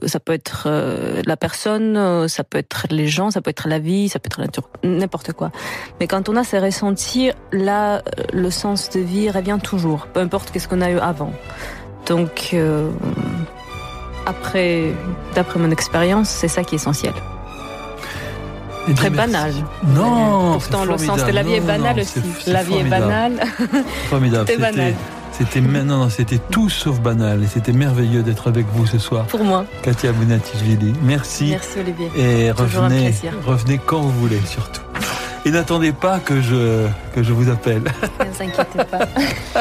Ça 0.06 0.20
peut 0.20 0.34
être 0.34 0.64
euh, 0.66 1.22
la 1.26 1.38
personne, 1.38 1.96
euh, 1.96 2.28
ça 2.28 2.44
peut 2.44 2.58
être 2.58 2.88
les 2.90 3.08
gens, 3.08 3.30
ça 3.30 3.42
peut 3.42 3.52
être 3.52 3.68
la 3.68 3.78
vie, 3.78 4.10
ça 4.10 4.18
peut 4.18 4.26
être 4.26 4.40
la 4.40 4.48
nature, 4.48 4.68
n'importe 4.84 5.34
quoi. 5.34 5.52
Mais 6.00 6.08
quand 6.08 6.30
on 6.30 6.36
a 6.36 6.44
ces 6.44 6.58
ressentis, 6.58 7.30
là, 7.52 7.98
euh, 7.98 8.02
le 8.34 8.50
sens 8.50 8.90
de 8.90 9.00
vie 9.00 9.30
revient 9.30 9.60
toujours, 9.64 10.08
peu 10.08 10.20
importe 10.20 10.50
qu'est-ce 10.50 10.68
qu'on 10.68 10.82
a 10.82 10.90
eu 10.90 10.98
avant. 10.98 11.32
Donc, 12.08 12.56
après, 14.26 14.94
d'après 15.36 15.60
mon 15.60 15.70
expérience, 15.70 16.28
c'est 16.28 16.48
ça 16.48 16.64
qui 16.64 16.74
est 16.74 16.80
essentiel. 16.80 17.14
Très 18.96 19.10
banal. 19.10 19.54
Non. 19.88 20.54
Pourtant, 20.54 20.86
le 20.86 20.98
sens 20.98 21.26
de 21.26 21.32
la 21.32 21.44
vie 21.44 21.54
est 21.54 21.62
banal 21.62 22.00
aussi. 22.00 22.22
la 22.48 22.64
vie 22.64 22.76
est 22.78 22.84
banale. 22.84 23.34
Formidable. 24.10 24.50
Banal. 24.60 24.94
C'était 25.32 25.62
maintenant, 25.62 26.10
c'était 26.10 26.40
tout 26.52 26.70
sauf 26.70 27.00
banal 27.00 27.42
et 27.44 27.48
c'était 27.48 27.72
merveilleux 27.72 28.24
d'être 28.24 28.50
avec 28.50 28.66
vous 28.74 28.86
ce 28.86 28.98
soir. 28.98 29.26
Pour 29.28 29.44
moi. 29.46 29.66
Katia 29.84 30.12
Bounatichvili, 30.12 30.94
merci. 31.02 31.52
Merci 31.52 31.80
Olivier. 31.80 32.12
Et 32.18 32.52
revenez, 32.52 33.14
revenez 33.46 33.80
quand 33.86 34.02
vous 34.02 34.12
voulez 34.12 34.42
surtout. 34.46 34.82
Et 35.46 35.52
n'attendez 35.52 35.92
pas 35.92 36.20
que 36.20 36.42
je, 36.42 36.88
que 37.14 37.24
je 37.24 37.34
vous 37.34 37.50
appelle. 37.50 37.84
Ne 38.20 38.26
vous 38.26 38.44
inquiétez 38.44 38.84
pas. 38.86 39.08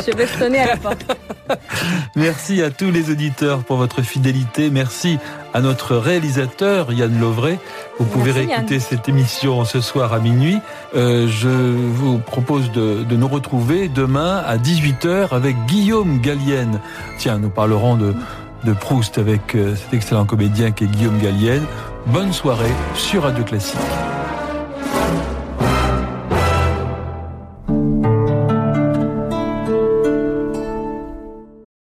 Je 0.06 0.16
vais 0.16 0.26
sonner 0.26 0.58
à 0.58 0.66
la 0.66 0.76
porte. 0.76 1.04
Merci 2.16 2.62
à 2.62 2.70
tous 2.70 2.90
les 2.90 3.10
auditeurs 3.10 3.60
pour 3.60 3.76
votre 3.76 4.02
fidélité. 4.02 4.70
Merci 4.70 5.18
à 5.54 5.60
notre 5.60 5.96
réalisateur 5.96 6.92
Yann 6.92 7.18
Lovray. 7.20 7.58
Vous 7.98 8.04
pouvez 8.04 8.32
réécouter 8.32 8.80
cette 8.80 9.08
émission 9.08 9.64
ce 9.64 9.80
soir 9.80 10.12
à 10.12 10.18
minuit. 10.18 10.58
Euh, 10.94 11.28
je 11.28 11.48
vous 11.48 12.18
propose 12.18 12.70
de, 12.72 13.04
de, 13.04 13.16
nous 13.16 13.28
retrouver 13.28 13.88
demain 13.88 14.42
à 14.46 14.56
18h 14.56 15.30
avec 15.30 15.56
Guillaume 15.66 16.20
Gallienne. 16.20 16.80
Tiens, 17.18 17.38
nous 17.38 17.50
parlerons 17.50 17.96
de, 17.96 18.14
de 18.64 18.72
Proust 18.72 19.18
avec 19.18 19.54
euh, 19.54 19.76
cet 19.76 19.94
excellent 19.94 20.24
comédien 20.24 20.72
qui 20.72 20.84
est 20.84 20.88
Guillaume 20.88 21.18
Gallienne. 21.18 21.64
Bonne 22.06 22.32
soirée 22.32 22.72
sur 22.94 23.22
Radio 23.22 23.44
Classique. 23.44 23.78